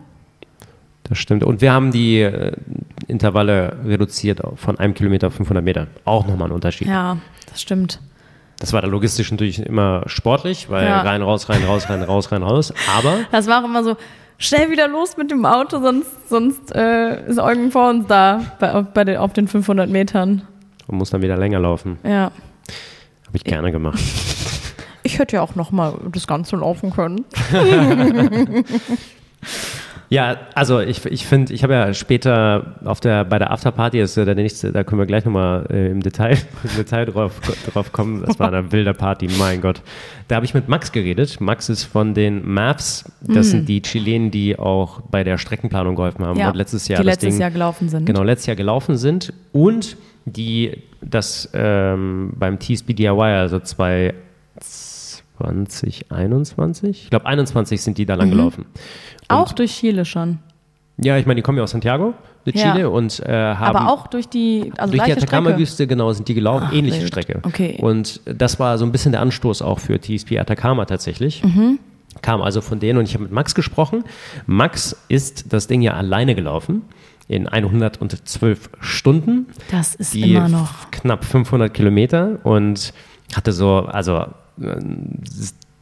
das 1.04 1.18
stimmt. 1.18 1.42
Und 1.44 1.60
wir 1.60 1.72
haben 1.72 1.90
die 1.92 2.20
äh, 2.20 2.52
Intervalle 3.08 3.76
reduziert 3.84 4.40
von 4.56 4.78
einem 4.78 4.94
Kilometer 4.94 5.28
auf 5.28 5.34
500 5.34 5.64
Meter. 5.64 5.86
Auch 6.04 6.26
nochmal 6.26 6.48
ein 6.48 6.52
Unterschied. 6.52 6.88
Ja, 6.88 7.16
das 7.50 7.60
stimmt. 7.62 8.00
Das 8.58 8.72
war 8.72 8.80
da 8.80 8.88
logistisch 8.88 9.30
natürlich 9.30 9.60
immer 9.60 10.02
sportlich, 10.06 10.70
weil 10.70 10.86
Ja. 10.86 11.02
rein, 11.02 11.22
raus, 11.22 11.48
rein, 11.48 11.62
raus, 11.64 11.88
rein, 11.90 12.02
raus, 12.02 12.32
rein, 12.32 12.42
raus. 12.42 12.72
Aber 12.96 13.18
Das 13.30 13.46
war 13.46 13.60
auch 13.62 13.66
immer 13.66 13.84
so, 13.84 13.96
schnell 14.38 14.70
wieder 14.70 14.88
los 14.88 15.16
mit 15.16 15.30
dem 15.30 15.44
Auto, 15.44 15.80
sonst, 15.80 16.28
sonst 16.28 16.74
äh, 16.74 17.26
ist 17.28 17.38
Eugen 17.38 17.70
vor 17.70 17.90
uns 17.90 18.06
da 18.06 18.40
bei, 18.58 18.72
auf- 18.74 18.86
bei 18.94 19.04
den, 19.04 19.18
auf 19.18 19.32
den 19.34 19.46
500 19.48 19.90
Metern. 19.90 20.42
man 20.88 20.98
muss 20.98 21.10
dann 21.10 21.20
wieder 21.22 21.36
länger 21.36 21.58
laufen. 21.60 21.98
Ja. 22.02 22.30
Habe 23.26 23.36
ich 23.36 23.44
gerne 23.44 23.72
gemacht. 23.72 23.98
Ich 25.02 25.18
hätte 25.18 25.36
ja 25.36 25.42
auch 25.42 25.54
nochmal 25.54 25.94
das 26.12 26.26
Ganze 26.26 26.56
laufen 26.56 26.92
können. 26.92 27.24
Ja, 30.08 30.36
also 30.54 30.80
ich, 30.80 31.04
ich 31.06 31.26
finde, 31.26 31.52
ich 31.52 31.62
habe 31.62 31.74
ja 31.74 31.94
später 31.94 32.76
auf 32.84 33.00
der, 33.00 33.24
bei 33.24 33.38
der 33.38 33.50
Afterparty, 33.50 33.98
das 33.98 34.10
ist 34.10 34.16
ja 34.16 34.24
der 34.24 34.34
nächste, 34.34 34.72
da 34.72 34.84
können 34.84 35.00
wir 35.00 35.06
gleich 35.06 35.24
nochmal 35.24 35.66
äh, 35.70 35.90
im 35.90 36.00
Detail, 36.00 36.38
im 36.64 36.76
Detail 36.76 37.06
drauf, 37.06 37.32
drauf 37.72 37.92
kommen. 37.92 38.22
Das 38.24 38.38
war 38.38 38.52
eine 38.52 38.70
wilde 38.70 38.94
Party, 38.94 39.28
mein 39.38 39.60
Gott. 39.60 39.82
Da 40.28 40.36
habe 40.36 40.46
ich 40.46 40.54
mit 40.54 40.68
Max 40.68 40.92
geredet. 40.92 41.40
Max 41.40 41.68
ist 41.68 41.84
von 41.84 42.14
den 42.14 42.48
Mavs. 42.48 43.04
Das 43.20 43.50
sind 43.50 43.68
die 43.68 43.82
Chilenen, 43.82 44.30
die 44.30 44.58
auch 44.58 45.00
bei 45.02 45.24
der 45.24 45.38
Streckenplanung 45.38 45.96
geholfen 45.96 46.24
haben. 46.24 46.38
Ja, 46.38 46.48
und 46.50 46.56
letztes 46.56 46.88
Jahr 46.88 47.00
die 47.00 47.06
das 47.06 47.14
letztes 47.14 47.34
Ding, 47.34 47.40
Jahr 47.40 47.50
gelaufen 47.50 47.88
sind. 47.88 48.06
Genau, 48.06 48.22
letztes 48.22 48.46
Jahr 48.46 48.56
gelaufen 48.56 48.96
sind 48.96 49.32
und 49.52 49.96
die 50.24 50.82
das 51.00 51.48
ähm, 51.54 52.32
beim 52.36 52.58
TSB 52.58 52.94
DIY, 52.94 53.20
also 53.20 53.60
2021, 55.36 57.04
ich 57.04 57.10
glaube 57.10 57.26
21 57.26 57.80
sind 57.80 57.98
die 57.98 58.06
da 58.06 58.14
Mhm. 58.14 58.20
lang 58.20 58.30
gelaufen. 58.30 58.66
Auch 59.28 59.52
durch 59.52 59.72
Chile 59.78 60.04
schon. 60.04 60.38
Ja, 60.98 61.18
ich 61.18 61.26
meine, 61.26 61.36
die 61.36 61.42
kommen 61.42 61.58
ja 61.58 61.64
aus 61.64 61.72
Santiago 61.72 62.14
de 62.46 62.56
Ja. 62.56 62.72
Chile 62.72 62.88
und 62.90 63.20
äh, 63.20 63.26
haben 63.54 63.76
Aber 63.76 63.90
auch 63.92 64.06
durch 64.06 64.28
die, 64.28 64.72
also 64.78 64.92
durch 64.94 65.04
die. 65.04 65.12
Atacama-Wüste, 65.12 65.86
genau, 65.86 66.10
sind 66.12 66.26
die 66.28 66.34
gelaufen, 66.34 66.68
Ach, 66.68 66.72
ähnliche 66.72 67.00
wild. 67.00 67.08
Strecke. 67.08 67.40
Okay. 67.42 67.76
Und 67.80 68.20
das 68.24 68.58
war 68.60 68.78
so 68.78 68.86
ein 68.86 68.92
bisschen 68.92 69.12
der 69.12 69.20
Anstoß 69.20 69.60
auch 69.62 69.78
für 69.78 70.00
TSP 70.00 70.38
Atacama 70.38 70.84
tatsächlich. 70.86 71.44
Mhm. 71.44 71.78
Kam 72.22 72.40
also 72.40 72.62
von 72.62 72.78
denen 72.80 72.98
und 72.98 73.04
ich 73.04 73.12
habe 73.14 73.24
mit 73.24 73.32
Max 73.32 73.54
gesprochen. 73.54 74.04
Max 74.46 74.96
ist 75.08 75.52
das 75.52 75.66
Ding 75.66 75.82
ja 75.82 75.92
alleine 75.92 76.34
gelaufen 76.34 76.82
in 77.28 77.46
112 77.46 78.70
Stunden. 78.80 79.46
Das 79.70 79.94
ist 79.96 80.14
immer 80.14 80.48
noch. 80.48 80.90
knapp 80.92 81.24
500 81.26 81.74
Kilometer 81.74 82.38
und 82.44 82.94
hatte 83.36 83.52
so, 83.52 83.80
also, 83.80 84.24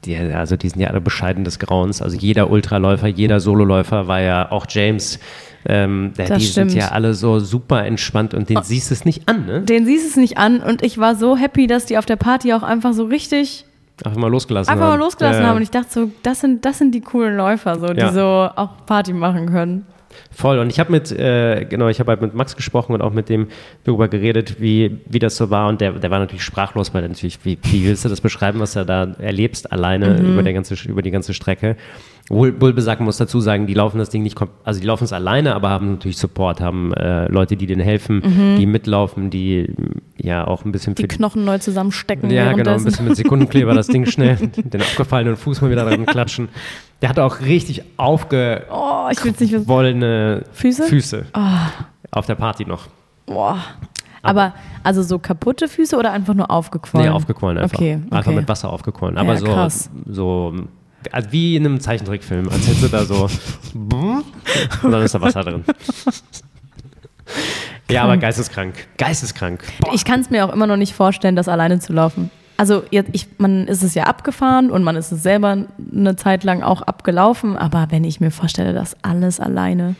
die, 0.04 0.16
also 0.16 0.56
die 0.56 0.68
sind 0.68 0.80
ja 0.80 0.88
alle 0.90 1.00
bescheiden 1.00 1.44
des 1.44 1.58
Grauens. 1.58 2.02
Also 2.02 2.16
jeder 2.16 2.50
Ultraläufer, 2.50 3.06
jeder 3.08 3.40
Sololäufer 3.40 4.06
war 4.06 4.20
ja 4.20 4.50
auch 4.52 4.66
James. 4.68 5.18
Ähm, 5.66 6.12
der, 6.18 6.28
Das 6.28 6.38
die 6.38 6.44
stimmt. 6.46 6.72
sind 6.72 6.78
ja 6.80 6.88
alle 6.88 7.14
so 7.14 7.38
super 7.40 7.84
entspannt 7.86 8.34
und 8.34 8.50
den 8.50 8.62
siehst 8.62 8.90
du 8.90 8.94
es 8.94 9.06
nicht 9.06 9.26
an, 9.30 9.46
ne? 9.46 9.62
Den 9.62 9.86
siehst 9.86 10.06
es 10.06 10.16
nicht 10.16 10.36
an 10.36 10.60
und 10.60 10.82
ich 10.82 10.98
war 10.98 11.14
so 11.14 11.36
happy, 11.38 11.66
dass 11.66 11.86
die 11.86 11.96
auf 11.96 12.04
der 12.04 12.16
Party 12.16 12.52
auch 12.52 12.62
einfach 12.62 12.92
so 12.92 13.04
richtig 13.04 13.64
Einfach 14.04 14.18
mal 14.20 14.28
losgelassen 14.30 14.70
einfach 14.70 14.84
haben. 14.86 14.98
mal 14.98 15.04
losgelassen 15.04 15.42
Ja, 15.42 15.48
haben 15.48 15.56
und 15.56 15.62
ich 15.62 15.70
dachte 15.70 15.88
so, 15.90 16.10
das 16.22 16.40
sind, 16.40 16.66
das 16.66 16.78
sind 16.78 16.94
die 16.94 17.00
coolen 17.00 17.36
Läufer, 17.36 17.78
so, 17.78 17.86
die 17.94 18.00
Ja. 18.00 18.12
so 18.12 18.20
auch 18.20 18.84
Party 18.84 19.12
machen 19.14 19.46
können. 19.46 19.86
Voll. 20.30 20.58
Und 20.58 20.70
ich 20.70 20.80
habe 20.80 20.90
mit, 20.92 21.10
äh, 21.12 21.64
genau, 21.64 21.88
ich 21.88 22.00
habe 22.00 22.10
halt 22.10 22.20
mit 22.20 22.34
Max 22.34 22.56
gesprochen 22.56 22.92
und 22.92 23.02
auch 23.02 23.12
mit 23.12 23.28
dem 23.28 23.48
darüber 23.84 24.08
geredet, 24.08 24.60
wie, 24.60 24.98
wie 25.06 25.18
das 25.18 25.36
so 25.36 25.50
war. 25.50 25.68
Und 25.68 25.80
der, 25.80 25.92
der 25.92 26.10
war 26.10 26.18
natürlich 26.18 26.42
sprachlos, 26.44 26.92
weil 26.94 27.02
er 27.02 27.08
natürlich, 27.08 27.38
wie, 27.44 27.58
wie 27.62 27.84
willst 27.86 28.04
du 28.04 28.08
das 28.08 28.20
beschreiben, 28.20 28.60
was 28.60 28.76
er 28.76 28.84
da 28.84 29.14
erlebst, 29.18 29.70
alleine 29.72 30.04
Mhm. 30.20 30.32
über, 30.32 30.42
der 30.42 30.52
ganze, 30.52 30.74
über 30.88 31.02
die 31.02 31.10
ganze 31.10 31.34
Strecke. 31.34 31.76
Wohl, 32.30 32.52
Bulbe 32.52 32.80
sagt, 32.80 33.00
man 33.00 33.04
muss 33.04 33.18
dazu 33.18 33.38
sagen, 33.40 33.66
die 33.66 33.74
laufen 33.74 33.98
das 33.98 34.08
Ding 34.08 34.22
nicht, 34.22 34.38
also 34.64 34.80
die 34.80 34.86
laufen 34.86 35.04
es 35.04 35.12
alleine, 35.12 35.54
aber 35.54 35.68
haben 35.68 35.90
natürlich 35.92 36.16
Support, 36.16 36.58
haben 36.62 36.94
äh, 36.94 37.26
Leute, 37.28 37.54
die 37.56 37.66
denen 37.66 37.82
helfen, 37.82 38.56
die 38.58 38.64
mitlaufen, 38.64 39.28
die 39.28 39.68
ja 40.16 40.46
auch 40.46 40.64
ein 40.64 40.72
bisschen 40.72 40.92
Mhm. 40.92 40.94
Die 40.96 41.08
Knochen 41.08 41.44
neu 41.44 41.58
zusammenstecken. 41.58 42.30
Ja, 42.30 42.54
genau, 42.54 42.72
ein 42.76 42.84
bisschen 42.84 43.06
mit 43.06 43.16
Sekundenkleber 43.16 43.74
das 43.74 43.88
Ding 43.88 44.06
schnell, 44.06 44.36
den 44.56 44.80
abgefallenen 44.80 45.36
Fuß 45.36 45.60
mal 45.60 45.70
wieder 45.70 45.84
dran 45.84 46.06
klatschen. 46.06 46.48
Der 47.02 47.10
hatte 47.10 47.24
auch 47.24 47.40
richtig 47.40 47.82
aufge 47.98 48.64
Oh, 48.70 49.06
ich 49.12 49.22
will 49.22 49.32
es 49.32 49.40
nicht 49.40 49.68
wollene 49.68 50.44
Füße? 50.52 50.84
Füße. 50.84 51.26
Auf 52.10 52.24
der 52.24 52.36
Party 52.36 52.64
noch. 52.64 52.86
Boah. 53.26 53.58
Aber 54.22 54.54
also 54.82 55.02
so 55.02 55.18
kaputte 55.18 55.68
Füße 55.68 55.94
oder 55.98 56.12
einfach 56.12 56.32
nur 56.32 56.50
aufgequollen? 56.50 57.06
Nee, 57.06 57.12
aufgequollen 57.12 57.58
einfach. 57.58 57.76
Okay, 57.78 57.98
Einfach 58.10 58.28
okay. 58.28 58.36
mit 58.36 58.48
Wasser 58.48 58.72
aufgequollen. 58.72 59.18
Aber 59.18 59.34
Ja, 59.34 59.38
so, 59.38 59.46
krass. 59.46 59.90
so 60.06 60.54
also 61.12 61.32
wie 61.32 61.56
in 61.56 61.66
einem 61.66 61.80
Zeichentrickfilm, 61.80 62.48
als 62.48 62.66
hättest 62.66 62.82
du 62.82 62.88
da 62.88 63.04
so 63.04 63.28
und 64.82 64.92
dann 64.92 65.02
ist 65.02 65.14
da 65.14 65.20
Wasser 65.20 65.42
drin. 65.42 65.64
ja, 67.90 68.04
aber 68.04 68.16
geisteskrank. 68.16 68.86
Geisteskrank. 68.98 69.64
Boah. 69.80 69.94
Ich 69.94 70.04
kann 70.04 70.20
es 70.20 70.30
mir 70.30 70.44
auch 70.46 70.52
immer 70.52 70.66
noch 70.66 70.76
nicht 70.76 70.94
vorstellen, 70.94 71.36
das 71.36 71.48
alleine 71.48 71.78
zu 71.80 71.92
laufen. 71.92 72.30
Also 72.56 72.84
jetzt, 72.90 73.10
ich, 73.12 73.26
man 73.38 73.66
ist 73.66 73.82
es 73.82 73.94
ja 73.94 74.04
abgefahren 74.04 74.70
und 74.70 74.84
man 74.84 74.96
ist 74.96 75.10
es 75.10 75.22
selber 75.22 75.66
eine 75.92 76.16
Zeit 76.16 76.44
lang 76.44 76.62
auch 76.62 76.82
abgelaufen, 76.82 77.56
aber 77.56 77.86
wenn 77.90 78.04
ich 78.04 78.20
mir 78.20 78.30
vorstelle, 78.30 78.72
das 78.72 78.96
alles 79.02 79.40
alleine. 79.40 79.96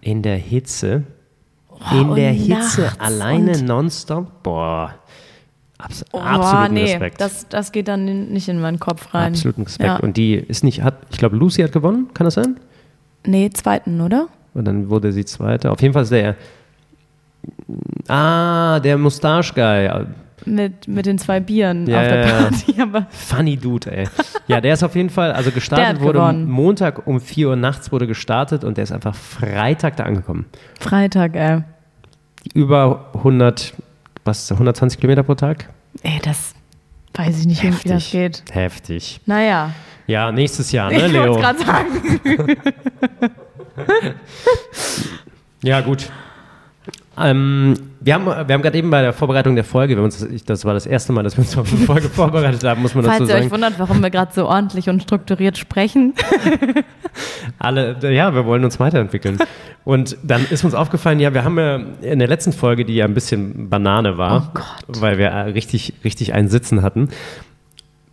In 0.00 0.22
der 0.22 0.36
Hitze. 0.36 1.02
In 1.90 2.10
und 2.10 2.16
der 2.16 2.30
Hitze 2.30 2.92
alleine 2.98 3.60
nonstop. 3.62 4.42
Boah. 4.42 4.94
Abs 5.78 6.04
Oh, 6.12 6.18
absoluten 6.20 6.74
nee, 6.74 6.84
Respekt. 6.84 7.20
Das, 7.20 7.48
das 7.48 7.70
geht 7.72 7.88
dann 7.88 8.08
in- 8.08 8.32
nicht 8.32 8.48
in 8.48 8.60
meinen 8.60 8.80
Kopf 8.80 9.12
rein. 9.14 9.32
Absoluten 9.32 9.62
Respekt. 9.62 9.86
Ja. 9.88 9.96
Und 9.96 10.16
die 10.16 10.34
ist 10.34 10.64
nicht, 10.64 10.82
hat, 10.82 10.94
ich 11.10 11.18
glaube, 11.18 11.36
Lucy 11.36 11.62
hat 11.62 11.72
gewonnen, 11.72 12.08
kann 12.14 12.24
das 12.24 12.34
sein? 12.34 12.56
Nee, 13.26 13.50
zweiten, 13.50 14.00
oder? 14.00 14.28
Und 14.54 14.64
dann 14.66 14.88
wurde 14.88 15.12
sie 15.12 15.24
Zweite. 15.24 15.70
Auf 15.70 15.82
jeden 15.82 15.92
Fall 15.92 16.04
ist 16.04 16.12
der. 16.12 16.34
Ah, 18.08 18.80
der 18.80 18.98
Mustache-Guy. 18.98 20.06
Mit, 20.44 20.86
mit 20.86 21.06
den 21.06 21.18
zwei 21.18 21.40
Bieren 21.40 21.86
Ja, 21.88 22.00
auf 22.00 22.08
der 22.08 22.20
ja, 22.20 22.26
ja. 22.26 22.38
Party. 22.42 22.74
Aber 22.82 23.06
Funny 23.10 23.56
Dude, 23.56 23.90
ey. 23.90 24.08
Ja, 24.46 24.60
der 24.60 24.74
ist 24.74 24.82
auf 24.84 24.94
jeden 24.94 25.10
Fall, 25.10 25.32
also 25.32 25.50
gestartet 25.54 26.00
wurde 26.00 26.18
gewonnen. 26.20 26.48
Montag 26.48 27.06
um 27.06 27.20
4 27.20 27.48
Uhr 27.48 27.56
nachts 27.56 27.90
wurde 27.90 28.06
gestartet 28.06 28.62
und 28.62 28.76
der 28.76 28.84
ist 28.84 28.92
einfach 28.92 29.14
Freitag 29.14 29.96
da 29.96 30.04
angekommen. 30.04 30.46
Freitag, 30.78 31.34
ey. 31.34 31.62
Über 32.54 33.06
100 33.14 33.74
was, 34.26 34.50
120 34.50 34.98
Kilometer 35.00 35.22
pro 35.22 35.34
Tag? 35.34 35.68
Ey, 36.02 36.20
das 36.22 36.54
weiß 37.14 37.40
ich 37.40 37.46
nicht, 37.46 37.62
wie 37.62 37.88
das 37.88 38.10
geht. 38.10 38.42
Heftig. 38.52 39.20
Naja. 39.26 39.72
Ja, 40.06 40.30
nächstes 40.30 40.70
Jahr, 40.72 40.90
ne, 40.90 41.06
Ich 41.06 41.12
Leo? 41.12 41.34
wollte 41.34 41.40
gerade 41.40 41.58
sagen. 41.64 42.56
Ja, 45.62 45.80
gut. 45.80 46.10
Ähm, 47.18 47.74
wir 48.00 48.14
haben, 48.14 48.26
wir 48.26 48.32
haben 48.54 48.62
gerade 48.62 48.76
eben 48.76 48.90
bei 48.90 49.00
der 49.00 49.12
Vorbereitung 49.14 49.54
der 49.54 49.64
Folge, 49.64 50.00
uns, 50.02 50.22
ich- 50.22 50.44
das 50.44 50.64
war 50.66 50.74
das 50.74 50.84
erste 50.86 51.12
Mal, 51.12 51.22
dass 51.22 51.36
wir 51.36 51.42
uns 51.44 51.56
auf 51.56 51.72
eine 51.72 51.80
Folge 51.86 52.08
vorbereitet 52.10 52.62
haben, 52.64 52.82
muss 52.82 52.94
man 52.94 53.04
dazu 53.04 53.16
Falls 53.18 53.30
ihr 53.30 53.34
euch 53.36 53.40
sagen. 53.44 53.52
wundert, 53.52 53.78
warum 53.78 54.02
wir 54.02 54.10
gerade 54.10 54.32
so 54.34 54.46
ordentlich 54.46 54.88
und 54.90 55.02
strukturiert 55.02 55.56
sprechen. 55.56 56.12
Alle, 57.58 57.96
ja, 58.12 58.34
wir 58.34 58.44
wollen 58.44 58.64
uns 58.64 58.78
weiterentwickeln. 58.78 59.38
Und 59.84 60.16
dann 60.22 60.44
ist 60.50 60.64
uns 60.64 60.74
aufgefallen, 60.74 61.20
ja, 61.20 61.32
wir 61.32 61.44
haben 61.44 61.58
ja 61.58 61.76
in 62.02 62.18
der 62.18 62.28
letzten 62.28 62.52
Folge, 62.52 62.84
die 62.84 62.94
ja 62.96 63.04
ein 63.04 63.14
bisschen 63.14 63.70
Banane 63.70 64.18
war, 64.18 64.48
Oh 64.48 64.50
Gott. 64.86 65.00
weil 65.00 65.16
wir 65.18 65.28
äh, 65.28 65.40
richtig, 65.50 65.94
richtig 66.04 66.34
einen 66.34 66.48
Sitzen 66.48 66.82
hatten. 66.82 67.08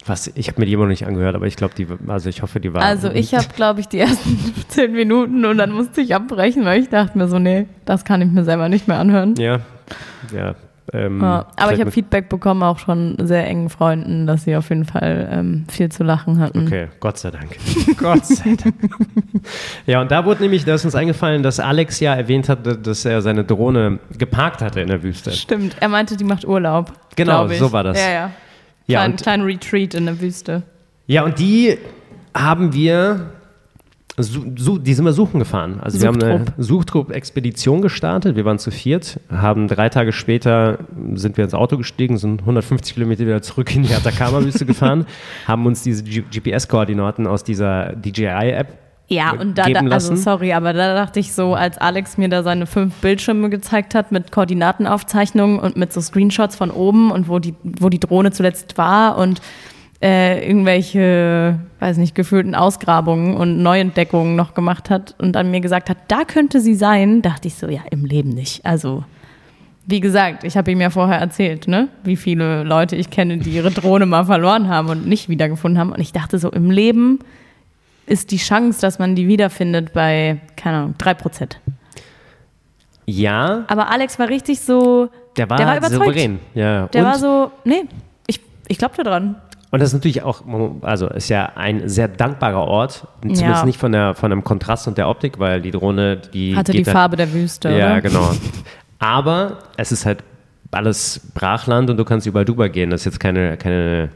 Was, 0.06 0.28
ich 0.36 0.48
habe 0.50 0.60
mir 0.60 0.66
die 0.66 0.74
immer 0.74 0.84
noch 0.84 0.89
nicht 0.89 1.08
angehört, 1.08 1.36
aber 1.36 1.48
ich 1.48 1.56
glaube, 1.56 1.74
die, 1.76 1.88
also 2.08 2.28
ich 2.30 2.42
hoffe, 2.42 2.60
die 2.60 2.74
war. 2.74 2.82
Also 2.82 3.10
ich 3.10 3.34
habe, 3.34 3.46
glaube 3.56 3.80
ich, 3.80 3.88
die 3.88 4.00
ersten 4.00 4.38
15 4.56 4.92
Minuten 4.92 5.46
und 5.46 5.58
dann 5.58 5.72
musste 5.72 6.02
ich 6.02 6.13
abbrechen, 6.13 6.66
weil 6.66 6.82
ich 6.82 6.89
dachte 6.89 7.18
mir 7.18 7.28
so, 7.28 7.39
nee, 7.39 7.68
das 7.86 8.04
kann 8.04 8.22
ich 8.22 8.30
mir 8.30 8.44
selber 8.44 8.68
nicht 8.70 8.88
mehr 8.88 9.00
anhören. 9.00 9.36
Ja, 9.38 9.60
ja. 10.36 10.56
Ähm, 10.92 11.22
Ja, 11.22 11.46
aber 11.56 11.74
ich 11.74 11.80
habe 11.80 11.92
Feedback 11.92 12.28
bekommen, 12.28 12.62
auch 12.62 12.78
schon 12.78 13.16
sehr 13.22 13.48
engen 13.48 13.70
Freunden, 13.70 14.28
dass 14.28 14.44
sie 14.44 14.58
auf 14.58 14.68
jeden 14.68 14.84
Fall 14.84 15.30
ähm, 15.32 15.66
viel 15.70 15.88
zu 15.89 16.04
lachen 16.04 16.39
hatten. 16.39 16.68
Okay, 16.68 16.89
Gott 17.00 17.18
sei 17.18 17.32
Dank. 17.32 17.56
Gott 17.98 18.26
sei 18.26 18.58
Dank. 18.62 18.76
Ja, 19.86 20.02
und 20.02 20.12
da 20.12 20.26
wurde 20.26 20.42
nämlich, 20.44 20.66
da 20.66 20.76
ist 20.76 20.84
uns 20.84 20.96
eingefallen, 20.96 21.42
dass 21.42 21.62
Alex 21.62 22.02
ja 22.02 22.13
erwähnt 22.13 22.50
hatte, 22.50 22.78
dass 22.78 23.06
er 23.06 23.22
seine 23.22 23.46
Drohne 23.46 24.00
geparkt 24.18 24.62
hatte 24.62 24.82
in 24.82 24.89
der 24.89 25.02
Wüste. 25.04 25.32
Stimmt, 25.32 25.78
er 25.80 25.88
meinte, 25.88 26.18
die 26.18 26.26
macht 26.26 26.46
Urlaub. 26.46 26.92
Genau, 27.16 27.48
so 27.48 27.72
war 27.72 27.84
das. 27.84 27.98
Ja, 27.98 28.12
ja. 28.12 28.32
Ja, 28.88 29.00
Klein, 29.00 29.12
und, 29.12 29.22
kleinen 29.22 29.43
Retreat 29.43 29.93
in 29.93 30.06
der 30.06 30.19
Wüste. 30.19 30.63
ja, 31.08 31.24
und 31.24 31.39
die 31.39 31.78
haben 32.36 32.74
wir, 32.74 33.32
die 34.17 34.93
sind 34.93 35.06
wir 35.06 35.13
suchen 35.13 35.39
gefahren. 35.39 35.80
Also 35.82 36.02
wir 36.02 36.08
haben 36.08 36.22
eine 36.22 36.46
Suchtrupp-Expedition 36.58 37.82
gestartet. 37.82 38.36
Wir 38.36 38.46
waren 38.46 38.60
zu 38.60 38.72
viert, 38.72 39.19
haben 39.32 39.67
drei 39.67 39.89
Tage 39.89 40.12
später 40.12 40.80
sind 41.13 41.38
wir 41.38 41.43
ins 41.43 41.54
Auto 41.54 41.78
gestiegen, 41.78 42.17
sind 42.17 42.41
150 42.41 42.93
Kilometer 42.96 43.26
wieder 43.26 43.41
zurück 43.41 43.76
in 43.76 43.84
die 43.84 43.93
Atacama-Wüste 43.93 44.65
gefahren, 44.65 45.06
haben 45.48 45.65
uns 45.65 45.84
diese 45.84 46.04
GPS-Koordinaten 46.04 47.28
aus 47.28 47.43
dieser 47.43 47.93
DJI-App 47.93 48.83
Ja, 49.13 49.32
und 49.32 49.58
da, 49.58 49.69
da 49.69 49.80
also 49.82 50.15
sorry, 50.15 50.54
aber 50.54 50.73
da 50.73 50.93
dachte 50.93 51.19
ich 51.19 51.34
so, 51.34 51.54
als 51.54 51.78
Alex 51.78 52.17
mir 52.17 52.30
da 52.30 52.43
seine 52.43 52.65
fünf 52.65 52.95
Bildschirme 52.95 53.49
gezeigt 53.49 53.95
hat 53.95 54.12
mit 54.12 54.32
Koordinatenaufzeichnungen 54.32 55.60
und 55.60 55.78
mit 55.78 55.93
so 55.93 56.02
Screenshots 56.02 56.56
von 56.56 56.71
oben 56.71 57.12
und 57.12 57.28
wo 57.28 57.39
die, 57.39 57.56
wo 57.63 57.89
die 57.89 57.99
Drohne 57.99 58.32
zuletzt 58.32 58.78
war 58.78 59.17
und 59.17 59.41
äh, 60.04 60.45
irgendwelche, 60.45 61.60
weiß 61.80 61.97
nicht, 61.97 62.13
gefühlten 62.13 62.56
Ausgrabungen 62.56 63.38
und 63.38 63.63
Neuentdeckungen 63.63 64.36
noch 64.36 64.54
gemacht 64.54 64.89
hat 64.89 65.15
und 65.17 65.32
dann 65.32 65.49
mir 65.49 65.62
gesagt 65.62 65.89
hat, 65.89 65.97
da 66.10 66.26
könnte 66.26 66.60
sie 66.60 66.76
sein, 66.76 67.21
dachte 67.21 67.47
ich 67.47 67.56
so, 67.56 67.69
ja, 67.69 67.82
im 67.89 68.04
Leben 68.04 68.30
nicht. 68.30 68.65
Also, 68.65 69.06
wie 69.86 70.02
gesagt, 70.02 70.43
ich 70.43 70.58
habe 70.58 70.71
ihm 70.71 70.82
ja 70.82 70.89
vorher 70.89 71.19
erzählt, 71.19 71.69
ne, 71.69 71.88
wie 72.04 72.17
viele 72.17 72.63
Leute 72.63 72.97
ich 72.97 73.12
kenne, 73.12 73.38
die 73.38 73.52
ihre 73.52 73.71
Drohne 73.71 74.06
mal 74.06 74.26
verloren 74.26 74.67
haben 74.67 74.89
und 74.89 75.08
nicht 75.08 75.30
wiedergefunden 75.30 75.80
haben. 75.80 75.93
Und 75.93 76.02
ich 76.02 76.12
dachte 76.12 76.38
so, 76.38 76.52
im 76.52 76.69
Leben 76.69 77.19
ist 78.06 78.32
die 78.32 78.38
Chance, 78.38 78.82
dass 78.82 79.00
man 79.00 79.16
die 79.16 79.28
wiederfindet, 79.28 79.94
bei, 79.94 80.39
keine 80.56 80.78
Ahnung, 80.78 80.96
3%. 81.00 81.56
Ja, 83.06 83.66
Aber 83.68 83.92
Alex 83.92 84.18
war 84.18 84.30
richtig 84.30 84.62
so, 84.62 85.10
der 85.36 85.50
war, 85.50 85.58
Der 85.58 85.68
war 85.68 85.78
überzeugt. 85.78 86.04
souverän. 86.06 86.39
Ja. 86.54 86.88
der 86.88 87.02
und, 87.04 87.08
war 87.12 87.18
so, 87.20 87.52
nee, 87.66 87.84
ich, 88.28 88.39
ich 88.68 88.78
glaube 88.78 88.96
da 88.98 89.04
dran. 89.04 89.36
und 89.72 89.80
das 89.82 89.89
ist 89.89 89.94
natürlich 89.94 90.22
auch, 90.22 90.42
also 90.82 91.10
ist 91.10 91.28
ja 91.30 91.52
ein 91.56 91.89
sehr 91.89 92.08
dankbarer 92.08 92.66
Ort, 92.66 93.06
zumindest 93.22 93.42
Ja. 93.44 93.66
nicht 93.66 93.80
von, 93.80 93.92
der, 93.92 94.13
von 94.16 94.30
dem 94.30 94.44
Kontrast 94.46 94.88
und 94.88 94.98
der 94.98 95.10
Optik, 95.10 95.38
weil 95.39 95.62
die 95.62 95.72
Drohne, 95.72 96.16
die 96.18 96.56
Hatte 96.56 96.72
die 96.72 96.86
halt- 96.86 96.94
Farbe 96.96 97.18
der 97.18 97.34
Wüste, 97.34 97.70
Ja, 97.70 97.92
oder? 97.94 98.02
genau. 98.02 98.32
Aber 99.00 99.58
es 99.76 99.92
ist 99.92 100.06
halt 100.06 100.24
alles 100.72 101.20
Brachland 101.34 101.89
und 101.89 101.98
du 101.98 102.06
kannst 102.06 102.26
überall 102.26 102.46
drüber 102.46 102.70
gehen. 102.70 102.89
Das 102.89 103.02
ist 103.02 103.06
jetzt 103.06 103.20
keine, 103.20 103.58
keine 103.58 104.10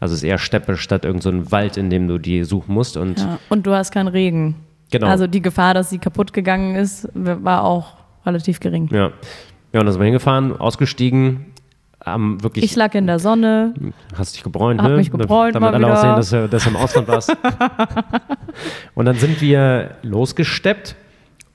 also 0.00 0.14
es 0.14 0.22
ist 0.22 0.24
eher 0.28 0.38
Steppe 0.38 0.76
statt 0.76 1.04
irgend 1.04 1.22
so 1.22 1.30
ein 1.30 1.52
Wald, 1.52 1.76
in 1.76 1.90
dem 1.90 2.08
du 2.08 2.18
die 2.18 2.42
suchen 2.44 2.74
musst. 2.74 2.96
Und 2.96 3.20
Ja. 3.20 3.38
Und 3.50 3.66
du 3.66 3.72
hast 3.72 3.92
keinen 3.92 4.08
Regen. 4.08 4.56
Genau. 4.90 5.06
Also 5.06 5.26
die 5.28 5.40
Gefahr, 5.42 5.74
dass 5.74 5.90
sie 5.90 5.98
kaputt 5.98 6.32
gegangen 6.32 6.74
ist, 6.74 7.08
war 7.14 7.62
auch 7.64 7.94
relativ 8.26 8.58
gering. 8.60 8.88
ja. 8.92 9.12
Ja, 9.72 9.78
und 9.78 9.86
dann 9.86 9.92
sind 9.92 10.00
wir 10.00 10.06
hingefahren, 10.06 10.58
ausgestiegen, 10.58 11.46
haben 12.04 12.42
wirklich, 12.42 12.64
Ich 12.64 12.74
lag 12.74 12.92
in 12.96 13.06
der 13.06 13.20
Sonne. 13.20 13.72
hast 14.16 14.34
dich 14.34 14.42
gebräunt, 14.42 14.82
Hab 14.82 14.88
ne? 14.90 14.96
mich 14.96 15.12
gebräunt 15.12 15.54
Damit 15.54 15.74
alle 15.74 15.86
auch 15.86 15.90
wieder. 15.90 16.00
sehen, 16.00 16.16
dass 16.16 16.30
du, 16.30 16.48
dass 16.48 16.64
du 16.64 16.70
im 16.70 16.76
Ausland 16.76 17.06
warst. 17.06 17.36
und 18.94 19.04
dann 19.04 19.16
sind 19.16 19.40
wir 19.40 19.92
losgesteppt 20.02 20.96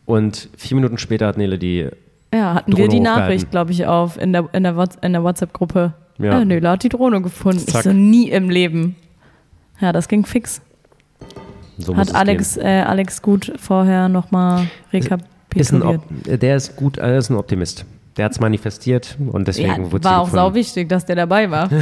und 0.06 0.50
vier 0.56 0.76
Minuten 0.76 0.98
später 0.98 1.28
hat 1.28 1.38
Nele 1.38 1.58
die 1.58 1.90
Ja, 2.34 2.54
hatten 2.54 2.72
Drohne 2.72 2.84
wir 2.84 2.90
die. 2.90 3.00
Nachricht, 3.02 3.52
glaube 3.52 3.72
ich, 3.72 3.86
auf 3.86 4.18
in 4.18 4.32
der, 4.34 4.48
in 4.54 4.64
der, 4.64 4.88
in 5.02 5.12
der 5.14 5.24
WhatsApp-Gruppe. 5.24 5.94
Ja. 6.18 6.40
Ja. 6.40 6.46
Nöla 6.46 6.72
hat 6.72 6.84
die 6.84 6.90
Drohne 6.90 7.22
gefunden. 7.22 7.60
Zack. 7.60 7.86
Ich 7.86 7.92
so 7.92 7.94
nie 7.94 8.30
im 8.30 8.50
Leben. 8.50 8.96
Ja, 9.82 9.92
das 9.92 10.08
ging 10.08 10.26
fix. 10.26 10.62
so 11.78 11.96
Hat 11.96 12.08
es 12.08 12.16
Alex, 12.16 12.58
äh, 12.58 12.84
Alex 12.88 13.22
gut 13.22 13.52
vorher 13.60 14.08
nochmal 14.08 14.68
gehen. 14.92 15.02
Ist 15.56 15.74
ein 15.74 15.82
rekapituliert. 15.82 16.42
Der 16.42 16.56
ist 16.56 16.76
gut, 16.76 16.98
er 16.98 17.18
ist 17.18 17.30
ein 17.30 17.36
Optimist. 17.36 17.86
Der 18.18 18.26
hat 18.26 18.32
es 18.32 18.40
manifestiert 18.40 19.18
und 19.32 19.48
deswegen 19.48 19.68
Ja, 19.86 19.92
wurde 19.92 20.04
war 20.06 20.12
sie 20.14 20.22
auch 20.22 20.30
sau 20.30 20.54
wichtig, 20.54 20.88
dass 20.88 21.06
der 21.06 21.18
dabei 21.18 21.52
war. 21.52 21.70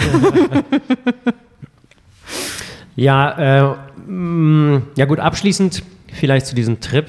Ja, 2.95 3.71
äh, 3.71 3.75
mh, 4.07 4.81
ja 4.97 5.05
gut, 5.05 5.19
abschließend 5.19 5.83
vielleicht 6.11 6.45
zu 6.45 6.55
diesem 6.55 6.79
Trip. 6.79 7.07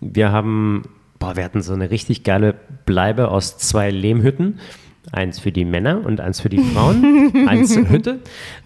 Wir 0.00 0.30
haben, 0.30 0.82
boah, 1.18 1.36
wir 1.36 1.44
hatten 1.44 1.62
so 1.62 1.72
eine 1.72 1.90
richtig 1.90 2.22
geile 2.24 2.54
Bleibe 2.84 3.28
aus 3.28 3.56
zwei 3.56 3.90
Lehmhütten. 3.90 4.58
Eins 5.12 5.38
für 5.38 5.52
die 5.52 5.64
Männer 5.64 6.04
und 6.04 6.20
eins 6.20 6.40
für 6.40 6.48
die 6.48 6.58
Frauen. 6.58 7.46
eins 7.48 7.74
zur 7.74 7.88
Hütte. 7.88 8.20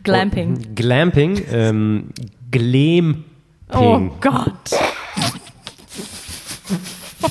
Glamping. 0.04 0.56
Und, 0.56 0.76
Glamping, 0.76 1.42
ähm, 1.52 2.10
Glamping. 2.50 3.24
Oh 3.72 4.00
Gott. 4.20 4.70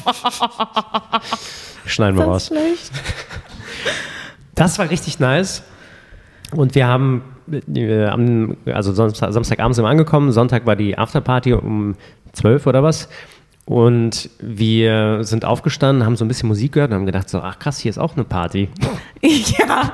Schneiden 1.86 2.18
wir 2.18 2.26
raus. 2.26 2.50
Das 2.50 2.58
schlecht. 2.58 2.92
Das 4.56 4.80
war 4.80 4.90
richtig 4.90 5.20
nice. 5.20 5.64
Und 6.52 6.76
wir 6.76 6.88
haben, 6.88 7.24
äh, 7.52 8.06
am, 8.06 8.56
also 8.66 8.94
Samstag, 8.94 9.34
Samstagabend 9.34 9.76
sind 9.76 9.84
wir 9.84 9.90
angekommen, 9.90 10.32
Sonntag 10.32 10.66
war 10.66 10.78
die 10.78 10.98
Afterparty 10.98 11.54
um 11.54 11.96
12 12.32 12.66
oder 12.68 12.82
was. 12.82 13.10
Und 13.68 14.30
wir 14.40 15.24
sind 15.24 15.44
aufgestanden, 15.44 16.06
haben 16.06 16.16
so 16.16 16.24
ein 16.24 16.28
bisschen 16.28 16.48
Musik 16.48 16.74
gehört 16.74 16.92
und 16.92 16.98
haben 16.98 17.06
gedacht 17.08 17.28
so, 17.30 17.40
ach 17.40 17.58
krass, 17.58 17.80
hier 17.80 17.90
ist 17.90 17.98
auch 17.98 18.16
eine 18.16 18.24
Party. 18.24 18.70
Ja. 19.28 19.92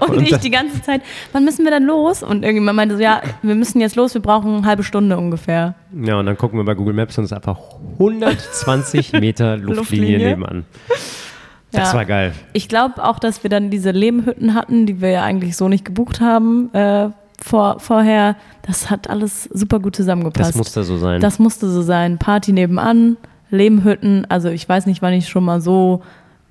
Und, 0.00 0.16
Und 0.16 0.22
ich 0.22 0.34
die 0.38 0.48
ganze 0.50 0.80
Zeit, 0.80 1.02
wann 1.32 1.44
müssen 1.44 1.62
wir 1.64 1.70
dann 1.70 1.84
los? 1.84 2.22
Und 2.22 2.42
irgendjemand 2.42 2.74
meinte 2.76 2.96
so, 2.96 3.02
ja, 3.02 3.20
wir 3.42 3.54
müssen 3.54 3.82
jetzt 3.82 3.96
los, 3.96 4.14
wir 4.14 4.22
brauchen 4.22 4.56
eine 4.56 4.66
halbe 4.66 4.82
Stunde 4.82 5.18
ungefähr. 5.18 5.74
Ja, 6.02 6.18
und 6.18 6.24
dann 6.24 6.38
gucken 6.38 6.58
wir 6.58 6.64
bei 6.64 6.72
Google 6.72 6.94
Maps 6.94 7.18
und 7.18 7.24
es 7.24 7.32
ist 7.32 7.36
einfach 7.36 7.58
120 7.98 9.12
Meter 9.20 9.58
Luftlinie, 9.58 9.76
Luftlinie. 10.16 10.18
nebenan. 10.30 10.64
Das 11.70 11.90
Ja. 11.92 11.98
war 11.98 12.04
geil. 12.06 12.32
Ich 12.54 12.68
glaube 12.68 13.04
auch, 13.04 13.18
dass 13.18 13.42
wir 13.42 13.50
dann 13.50 13.68
diese 13.68 13.90
Lehmhütten 13.90 14.54
hatten, 14.54 14.86
die 14.86 15.02
wir 15.02 15.10
ja 15.10 15.22
eigentlich 15.22 15.54
so 15.56 15.68
nicht 15.68 15.84
gebucht 15.84 16.20
haben 16.22 16.72
äh, 16.74 17.10
vor, 17.44 17.78
vorher. 17.80 18.36
Das 18.62 18.90
hat 18.90 19.10
alles 19.10 19.44
super 19.44 19.80
gut 19.80 19.96
zusammengepasst. 19.96 20.50
Das 20.50 20.56
musste 20.56 20.82
so 20.84 20.96
sein. 20.96 21.20
Das 21.20 21.38
musste 21.38 21.68
so 21.68 21.82
sein. 21.82 22.18
Party 22.18 22.52
nebenan, 22.52 23.16
Lehmhütten. 23.50 24.26
Also 24.28 24.48
ich 24.48 24.68
weiß 24.68 24.86
nicht, 24.86 25.02
wann 25.02 25.12
ich 25.12 25.28
schon 25.28 25.44
mal 25.44 25.60
so 25.60 26.02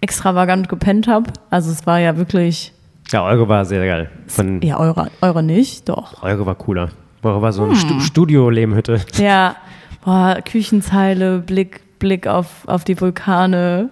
extravagant 0.02 0.68
gepennt 0.70 1.08
habe. 1.08 1.32
Also 1.50 1.72
es 1.72 1.86
war 1.86 2.00
ja 2.00 2.18
wirklich, 2.18 2.74
ja, 3.12 3.24
eure 3.24 3.48
war 3.48 3.66
sehr 3.66 3.86
geil. 3.86 4.10
Von, 4.28 4.62
ja, 4.62 4.80
eure, 4.80 5.10
eure 5.22 5.44
nicht, 5.44 5.88
doch. 5.90 6.22
Eure 6.24 6.46
war 6.46 6.56
cooler. 6.56 6.90
Eure 7.24 7.42
war 7.42 7.54
so 7.54 7.64
Hm. 7.64 7.70
eine 7.70 7.80
Stu 7.80 8.00
Studio-Lehmhütte. 8.00 9.00
Ja, 9.18 9.56
boah, 10.04 10.38
Küchenzeile, 10.44 11.40
Blick, 11.40 11.82
Blick 12.00 12.26
auf, 12.28 12.48
auf 12.68 12.84
die 12.84 13.00
Vulkane, 13.00 13.90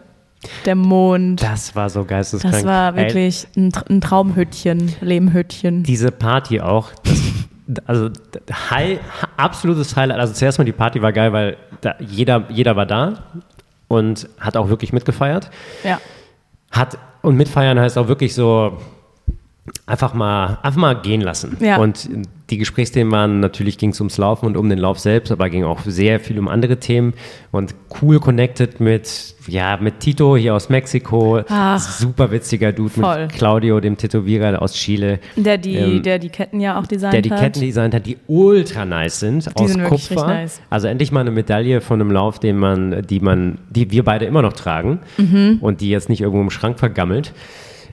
der 0.66 0.76
Mond. 0.76 1.42
Das 1.44 1.76
war 1.76 1.90
so 1.90 2.06
geisteskrank. 2.06 2.54
Das 2.54 2.66
war 2.66 2.96
Ey, 2.96 3.06
wirklich 3.06 3.48
ein, 3.58 3.72
ein 3.90 4.02
Traumhüttchen, 4.02 4.96
Lehmhüttchen. 5.02 5.84
diese 5.84 6.12
Party 6.12 6.62
auch, 6.62 6.92
das, 7.04 7.82
also 7.86 8.10
High, 8.70 9.00
absolutes 9.38 9.96
Highlight. 9.96 10.20
Also 10.20 10.34
zuerst 10.34 10.58
mal 10.58 10.66
die 10.66 10.72
Party 10.72 11.02
war 11.02 11.12
geil, 11.14 11.34
weil 11.34 11.58
da 11.82 11.96
jeder, 12.00 12.46
jeder 12.50 12.76
war 12.76 12.86
da 12.86 13.24
und 13.88 14.30
hat 14.40 14.58
auch 14.58 14.70
wirklich 14.70 14.94
mitgefeiert. 14.94 15.50
Ja. 15.84 16.00
Hat, 16.72 16.98
und 17.22 17.36
mitfeiern 17.36 17.80
heißt 17.80 17.98
auch 17.98 18.08
wirklich 18.08 18.34
so, 18.34 18.78
einfach 19.86 20.14
mal, 20.14 20.58
einfach 20.64 20.80
mal 20.80 20.94
gehen 20.96 21.22
lassen. 21.22 21.58
Ja. 21.60 21.78
Und 21.78 22.10
die 22.50 22.58
Gesprächsthemen 22.58 23.12
waren, 23.12 23.40
natürlich 23.40 23.78
ging 23.78 23.92
es 23.92 24.00
ums 24.00 24.18
Laufen 24.18 24.46
und 24.48 24.58
um 24.58 24.70
den 24.70 24.80
Lauf 24.80 24.98
selbst, 25.00 25.32
aber 25.32 25.50
ging 25.50 25.64
auch 25.64 25.82
sehr 25.86 26.20
viel 26.20 26.40
um 26.40 26.48
andere 26.48 26.78
Themen 26.78 27.14
und 27.52 27.76
cool 28.02 28.20
connected 28.20 28.80
mit, 28.80 29.36
ja, 29.48 29.78
mit 29.80 30.00
Tito 30.00 30.36
hier 30.36 30.56
aus 30.56 30.70
Mexiko, 30.70 31.42
Ach. 31.48 31.80
super 31.80 32.32
witziger 32.32 32.72
Dude 32.72 32.90
Voll. 32.90 33.22
mit 33.28 33.34
Claudio, 33.34 33.80
dem 33.80 33.98
Tätowierer 33.98 34.60
aus 34.62 34.74
Chile, 34.74 35.20
Der 35.36 35.58
die, 35.60 35.76
Ähm, 35.76 36.02
der 36.04 36.18
die 36.18 36.30
Ketten 36.30 36.60
ja 36.60 36.80
auch 36.80 36.88
designt 36.88 37.14
der 37.14 37.22
die 37.22 37.32
hat. 37.32 37.40
Ketten 37.40 37.62
designt 37.62 37.94
hat, 37.94 38.06
die 38.08 38.18
ultra 38.28 38.84
nice 38.86 39.20
sind, 39.20 39.48
aus 39.56 39.72
sind 39.72 39.84
Kupfer. 39.84 40.26
nice. 40.28 40.60
Also 40.72 40.88
endlich 40.88 41.12
mal 41.12 41.22
eine 41.22 41.32
Medaille 41.32 41.82
von 41.82 42.02
einem 42.02 42.12
Lauf, 42.12 42.40
den 42.40 42.58
man, 42.58 43.06
die 43.08 43.20
man, 43.20 43.60
die 43.70 43.92
wir 43.92 44.04
beide 44.04 44.26
immer 44.26 44.42
noch 44.42 44.54
tragen 44.54 45.00
Mhm. 45.18 45.58
und 45.62 45.82
die 45.82 45.90
jetzt 45.90 46.10
nicht 46.10 46.22
irgendwo 46.22 46.42
im 46.42 46.50
Schrank 46.50 46.80
vergammelt. 46.80 47.32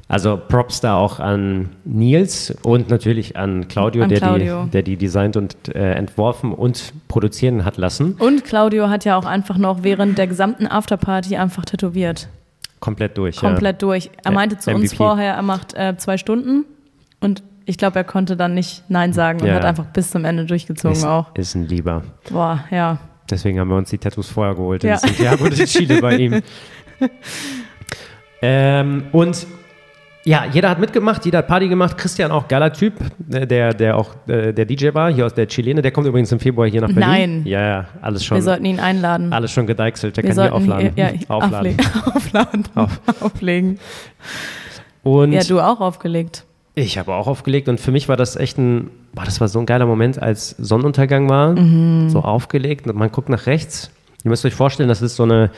Also 0.08 0.36
Props 0.36 0.80
da 0.80 0.96
auch 0.96 1.18
an 1.18 1.70
Nils 1.84 2.54
und 2.62 2.88
natürlich 2.90 3.36
an 3.36 3.66
Claudio, 3.66 4.04
An 4.04 4.08
der, 4.08 4.18
Claudio. 4.18 4.64
Die, 4.66 4.70
der 4.70 4.82
die 4.82 4.96
designt 4.96 5.36
und 5.36 5.56
äh, 5.74 5.94
entworfen 5.94 6.52
und 6.52 6.92
produzieren 7.08 7.64
hat 7.64 7.76
lassen. 7.76 8.12
Und 8.20 8.44
Claudio 8.44 8.88
hat 8.88 9.04
ja 9.04 9.16
auch 9.18 9.24
einfach 9.24 9.58
noch 9.58 9.82
während 9.82 10.16
der 10.16 10.28
gesamten 10.28 10.68
Afterparty 10.68 11.36
einfach 11.36 11.64
tätowiert. 11.64 12.28
Komplett 12.78 13.18
durch. 13.18 13.36
Komplett 13.38 13.82
durch. 13.82 14.10
Er 14.22 14.30
Ja, 14.30 14.34
meinte 14.36 14.58
zu 14.58 14.70
uns 14.70 14.92
MVP. 14.92 14.96
vorher, 14.96 15.34
er 15.34 15.42
macht 15.42 15.74
äh, 15.74 15.96
zwei 15.96 16.18
Stunden 16.18 16.64
und 17.20 17.42
ich 17.64 17.76
glaube, 17.78 17.96
er 17.98 18.04
konnte 18.04 18.36
dann 18.36 18.54
nicht 18.54 18.84
Nein 18.88 19.12
sagen 19.12 19.40
und 19.40 19.48
Ja. 19.48 19.54
hat 19.54 19.64
einfach 19.64 19.86
bis 19.86 20.12
zum 20.12 20.24
Ende 20.24 20.42
ja. 20.42 20.46
durchgezogen 20.46 20.96
Ist, 20.96 21.04
auch. 21.04 21.34
ist 21.34 21.56
ein 21.56 21.66
Lieber. 21.66 22.04
Boah, 22.30 22.62
ja. 22.70 22.98
Deswegen 23.28 23.58
haben 23.58 23.70
wir 23.70 23.76
uns 23.76 23.90
die 23.90 23.98
Tattoos 23.98 24.28
vorher 24.30 24.54
geholt 24.54 24.84
in 24.84 24.90
Ja. 24.90 24.98
Santiago 24.98 25.48
de 25.48 25.66
Chile 25.66 26.00
bei 26.00 26.16
ihm. 26.16 26.42
ähm, 28.42 29.04
und 29.10 29.46
ja, 30.26 30.44
jeder 30.52 30.68
hat 30.68 30.80
mitgemacht, 30.80 31.24
jeder 31.24 31.38
hat 31.38 31.46
Party 31.46 31.68
gemacht. 31.68 31.96
Christian 31.96 32.30
auch 32.32 32.48
geiler 32.48 32.72
Typ, 32.72 32.94
äh, 33.30 33.46
der, 33.46 33.72
der 33.72 33.96
auch 33.96 34.10
äh, 34.26 34.52
der 34.52 34.64
DJ 34.66 34.92
war, 34.92 35.10
hier 35.12 35.24
aus 35.24 35.34
der 35.34 35.46
Chilene. 35.46 35.80
Der 35.82 35.92
kommt 35.92 36.06
übrigens 36.06 36.32
im 36.32 36.40
Februar 36.40 36.66
hier 36.68 36.80
nach 36.80 36.88
Berlin. 36.88 37.00
Nein. 37.08 37.42
Ja, 37.46 37.60
ja, 37.60 37.84
alles 38.02 38.22
Wir 38.22 38.26
schon, 38.26 38.42
sollten 38.42 38.64
ihn 38.64 38.80
einladen. 38.80 39.32
alles 39.32 39.52
schon 39.52 39.66
gedeichselt. 39.66 40.16
Der 40.16 40.24
Wir 40.24 40.34
kann 40.34 40.42
hier 40.42 40.52
aufladen. 40.52 40.92
Ja, 40.96 41.10
aufladen. 41.28 41.76
auflegen. 41.78 41.86
aufladen. 42.14 42.64
Auf. 42.74 43.00
Auflegen. 43.20 43.78
Und 45.02 45.32
Ja, 45.32 45.42
du 45.44 45.60
auch 45.60 45.80
aufgelegt. 45.80 46.44
Ich 46.74 46.98
habe 46.98 47.14
auch 47.14 47.26
aufgelegt 47.26 47.68
und 47.68 47.80
für 47.80 47.90
mich 47.92 48.08
war 48.08 48.16
das 48.16 48.36
echt 48.36 48.58
ein, 48.58 48.90
boah, 49.14 49.24
das 49.24 49.40
war 49.40 49.48
so 49.48 49.58
ein 49.60 49.64
geiler 49.66 49.86
Moment, 49.86 50.20
als 50.20 50.50
Sonnenuntergang 50.58 51.30
war, 51.30 51.52
Mhm. 51.54 52.10
so 52.10 52.20
aufgelegt 52.20 52.86
und 52.86 52.96
man 52.96 53.10
guckt 53.10 53.28
nach 53.30 53.46
rechts. 53.46 53.90
Ihr 54.24 54.30
müsst 54.30 54.44
euch 54.44 54.54
vorstellen, 54.54 54.88
das 54.88 55.00
ist 55.00 55.16
so 55.16 55.22
eine, 55.22 55.50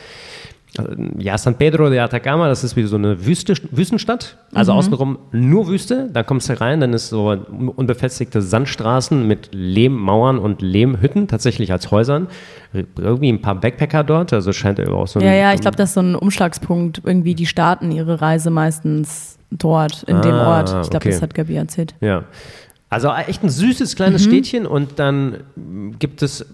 ja, 1.17 1.37
San 1.37 1.55
Pedro 1.55 1.89
de 1.89 1.97
Atacama, 1.99 2.47
das 2.47 2.63
ist 2.63 2.75
wie 2.75 2.83
so 2.83 2.95
eine 2.95 3.25
Wüste, 3.25 3.55
Wüstenstadt, 3.71 4.37
also 4.53 4.71
außenrum 4.73 5.17
nur 5.31 5.67
Wüste, 5.67 6.09
dann 6.13 6.25
kommst 6.25 6.47
du 6.47 6.61
rein, 6.61 6.79
dann 6.79 6.93
ist 6.93 7.09
so 7.09 7.35
unbefestigte 7.75 8.41
Sandstraßen 8.41 9.27
mit 9.27 9.49
Lehmmauern 9.51 10.37
und 10.37 10.61
Lehmhütten, 10.61 11.27
tatsächlich 11.27 11.71
als 11.71 11.89
Häusern, 11.89 12.27
irgendwie 12.97 13.29
ein 13.29 13.41
paar 13.41 13.55
Backpacker 13.55 14.03
dort, 14.03 14.31
also 14.31 14.53
scheint 14.53 14.79
auch 14.87 15.07
so 15.07 15.19
ein, 15.19 15.25
Ja, 15.25 15.33
ja, 15.33 15.53
ich 15.53 15.61
glaube, 15.61 15.75
das 15.75 15.89
ist 15.89 15.93
so 15.95 16.01
ein 16.01 16.15
Umschlagspunkt. 16.15 17.01
Irgendwie, 17.03 17.33
die 17.33 17.47
starten 17.47 17.91
ihre 17.91 18.21
Reise 18.21 18.51
meistens 18.51 19.39
dort, 19.49 20.03
in 20.03 20.21
dem 20.21 20.33
Ah, 20.35 20.57
Ort. 20.59 20.69
Ich 20.83 20.89
glaube, 20.91 20.97
okay. 21.05 21.09
das 21.09 21.21
hat 21.23 21.33
Gabi 21.33 21.55
erzählt. 21.55 21.95
Ja. 21.99 22.25
Also 22.91 23.09
echt 23.27 23.43
ein 23.43 23.49
süßes 23.49 23.95
kleines 23.95 24.25
Mhm. 24.25 24.29
Städtchen 24.31 24.65
und 24.67 24.99
dann 24.99 25.37
gibt 25.97 26.21
es, 26.21 26.45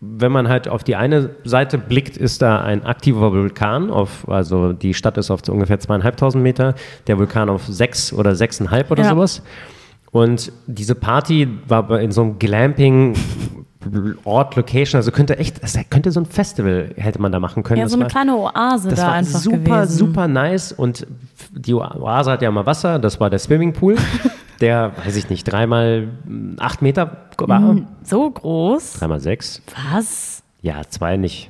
wenn 0.00 0.32
man 0.32 0.48
halt 0.48 0.66
auf 0.68 0.82
die 0.82 0.96
eine 0.96 1.30
Seite 1.44 1.76
blickt, 1.76 2.16
ist 2.16 2.40
da 2.42 2.60
ein 2.62 2.84
aktiver 2.84 3.32
Vulkan 3.32 3.90
auf, 3.90 4.26
also 4.28 4.72
die 4.72 4.94
Stadt 4.94 5.18
ist 5.18 5.30
auf 5.30 5.40
so 5.44 5.52
ungefähr 5.52 5.78
zweieinhalbtausend 5.78 6.42
Meter, 6.42 6.74
der 7.06 7.18
Vulkan 7.18 7.48
auf 7.50 7.66
sechs 7.66 8.12
oder 8.12 8.34
sechseinhalb 8.34 8.90
oder 8.90 9.02
Ja. 9.02 9.10
sowas. 9.10 9.42
Und 10.10 10.52
diese 10.66 10.94
Party 10.94 11.48
war 11.68 12.00
in 12.00 12.10
so 12.12 12.22
einem 12.22 12.38
Glamping 12.38 13.14
Ort, 14.24 14.56
Location, 14.56 14.98
also 14.98 15.10
könnte 15.10 15.38
echt, 15.38 15.62
das 15.62 15.78
könnte 15.88 16.10
so 16.12 16.20
ein 16.20 16.26
Festival 16.26 16.90
hätte 16.96 17.20
man 17.20 17.32
da 17.32 17.40
machen 17.40 17.62
können. 17.62 17.80
Ja, 17.80 17.88
so 17.88 17.94
eine 17.96 18.04
war- 18.04 18.10
kleine 18.10 18.36
Oase 18.36 18.90
das 18.90 18.98
da 19.00 19.06
war 19.06 19.12
einfach 19.14 19.38
super, 19.38 19.56
gewesen. 19.58 19.96
super 19.98 20.28
nice 20.28 20.72
und 20.72 21.06
die 21.52 21.72
Oase 21.74 22.30
hat 22.30 22.42
ja 22.42 22.50
mal 22.50 22.66
Wasser, 22.66 22.98
das 22.98 23.20
war 23.20 23.30
der 23.30 23.38
Swimmingpool, 23.38 23.96
der, 24.60 24.92
weiß 25.02 25.16
ich 25.16 25.30
nicht, 25.30 25.44
dreimal 25.44 26.08
acht 26.58 26.82
Meter 26.82 27.06
war. 27.48 27.76
So 28.02 28.30
groß? 28.30 28.94
Dreimal 28.94 29.20
sechs. 29.20 29.62
Was? 29.92 30.42
Ja, 30.62 30.82
zwei 30.88 31.16
nicht. 31.16 31.48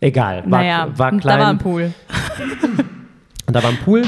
Egal, 0.00 0.42
war, 0.46 0.60
naja, 0.60 0.88
war 0.96 1.10
da 1.12 1.18
klein. 1.18 1.40
war 1.40 1.48
ein 1.48 1.58
Pool. 1.58 1.92
Und 3.46 3.54
da 3.56 3.62
war 3.62 3.70
ein 3.70 3.78
Pool 3.84 4.02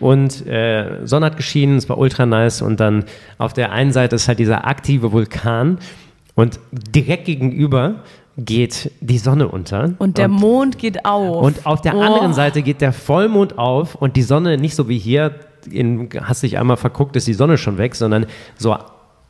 und 0.00 0.46
äh, 0.46 1.06
Sonne 1.06 1.26
hat 1.26 1.36
geschienen, 1.36 1.76
es 1.76 1.88
war 1.88 1.98
ultra 1.98 2.24
nice 2.26 2.62
und 2.62 2.80
dann 2.80 3.04
auf 3.38 3.52
der 3.52 3.70
einen 3.70 3.92
Seite 3.92 4.16
ist 4.16 4.26
halt 4.28 4.38
dieser 4.38 4.66
aktive 4.66 5.12
Vulkan 5.12 5.78
und 6.34 6.58
direkt 6.72 7.26
gegenüber 7.26 7.96
geht 8.38 8.90
die 9.00 9.18
Sonne 9.18 9.46
unter. 9.48 9.92
Und 9.98 10.16
der 10.18 10.28
Mond 10.28 10.78
geht 10.78 11.04
auf. 11.04 11.42
Und 11.44 11.66
auf 11.66 11.82
der 11.82 11.94
Oh. 11.94 12.00
anderen 12.00 12.32
Seite 12.32 12.62
geht 12.62 12.80
der 12.80 12.92
Vollmond 12.92 13.58
auf 13.58 13.94
und 13.94 14.16
die 14.16 14.22
Sonne 14.22 14.56
nicht 14.56 14.74
so 14.74 14.88
wie 14.88 14.98
hier, 14.98 15.34
in, 15.70 16.08
hast 16.22 16.42
dich 16.42 16.58
einmal 16.58 16.78
verguckt, 16.78 17.14
ist 17.16 17.26
die 17.26 17.34
Sonne 17.34 17.58
schon 17.58 17.76
weg, 17.76 17.94
sondern 17.94 18.24
so 18.56 18.74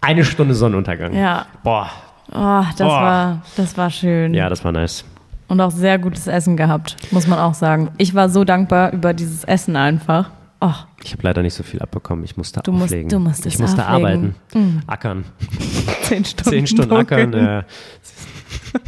eine 0.01 0.25
Stunde 0.25 0.55
Sonnenuntergang. 0.55 1.15
Ja. 1.15 1.47
Boah. 1.63 1.91
Oh, 2.33 2.63
das, 2.77 2.77
Boah. 2.79 3.03
war, 3.03 3.43
das 3.57 3.77
war 3.77 3.91
schön. 3.91 4.35
Ja, 4.35 4.49
das 4.49 4.65
war 4.65 4.73
nice. 4.73 5.05
Und 5.49 5.61
auch 5.61 5.73
sehr 5.73 5.99
gutes 5.99 6.27
Essen 6.29 6.57
gehabt, 6.57 6.97
muss 7.11 7.27
man 7.27 7.39
auch 7.41 7.55
sagen. 7.55 7.91
Ich 7.99 8.15
war 8.15 8.29
so 8.29 8.45
dankbar 8.45 8.93
über 8.93 9.13
dieses 9.15 9.43
Essen 9.45 9.75
einfach. 9.77 10.31
Oh, 10.61 10.73
Ich 11.03 11.11
habe 11.13 11.23
leider 11.25 11.43
nicht 11.43 11.55
so 11.55 11.63
viel 11.63 11.81
abbekommen. 11.81 12.23
Ich 12.25 12.37
musste 12.37 12.61
Du 12.63 12.71
musst- 12.71 12.93
du 12.95 13.19
musstest 13.19 13.55
ich 13.55 13.59
musste 13.59 13.89
auflegen. 13.89 14.35
Mhm. 14.55 14.61
arbeiten. 14.61 14.83
Ackern. 14.87 15.25
zehn 16.03 16.25
Stunden. 16.25 16.51
Zehn 16.51 16.67
Stunden 16.67 16.93
ackern. 16.95 17.33
Äh, 17.35 17.63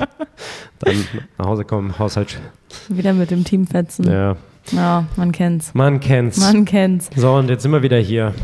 dann 0.79 1.05
nach 1.38 1.46
Hause 1.46 1.64
kommen, 1.64 1.98
Haushalt. 1.98 2.38
Wieder 2.88 3.12
mit 3.12 3.31
dem 3.31 3.44
Team 3.44 3.66
fetzen. 3.66 4.09
Ja, 4.11 4.37
Ja, 4.70 5.05
man 5.16 5.33
kennt's. 5.33 5.75
man 5.75 5.98
kennt's. 6.01 6.38
Man 6.38 6.64
kennt's. 6.64 7.11
So, 7.16 7.35
und 7.35 7.48
jetzt 7.48 7.62
sind 7.62 7.72
wir 7.72 7.83
wieder 7.83 7.98
hier. 7.98 8.35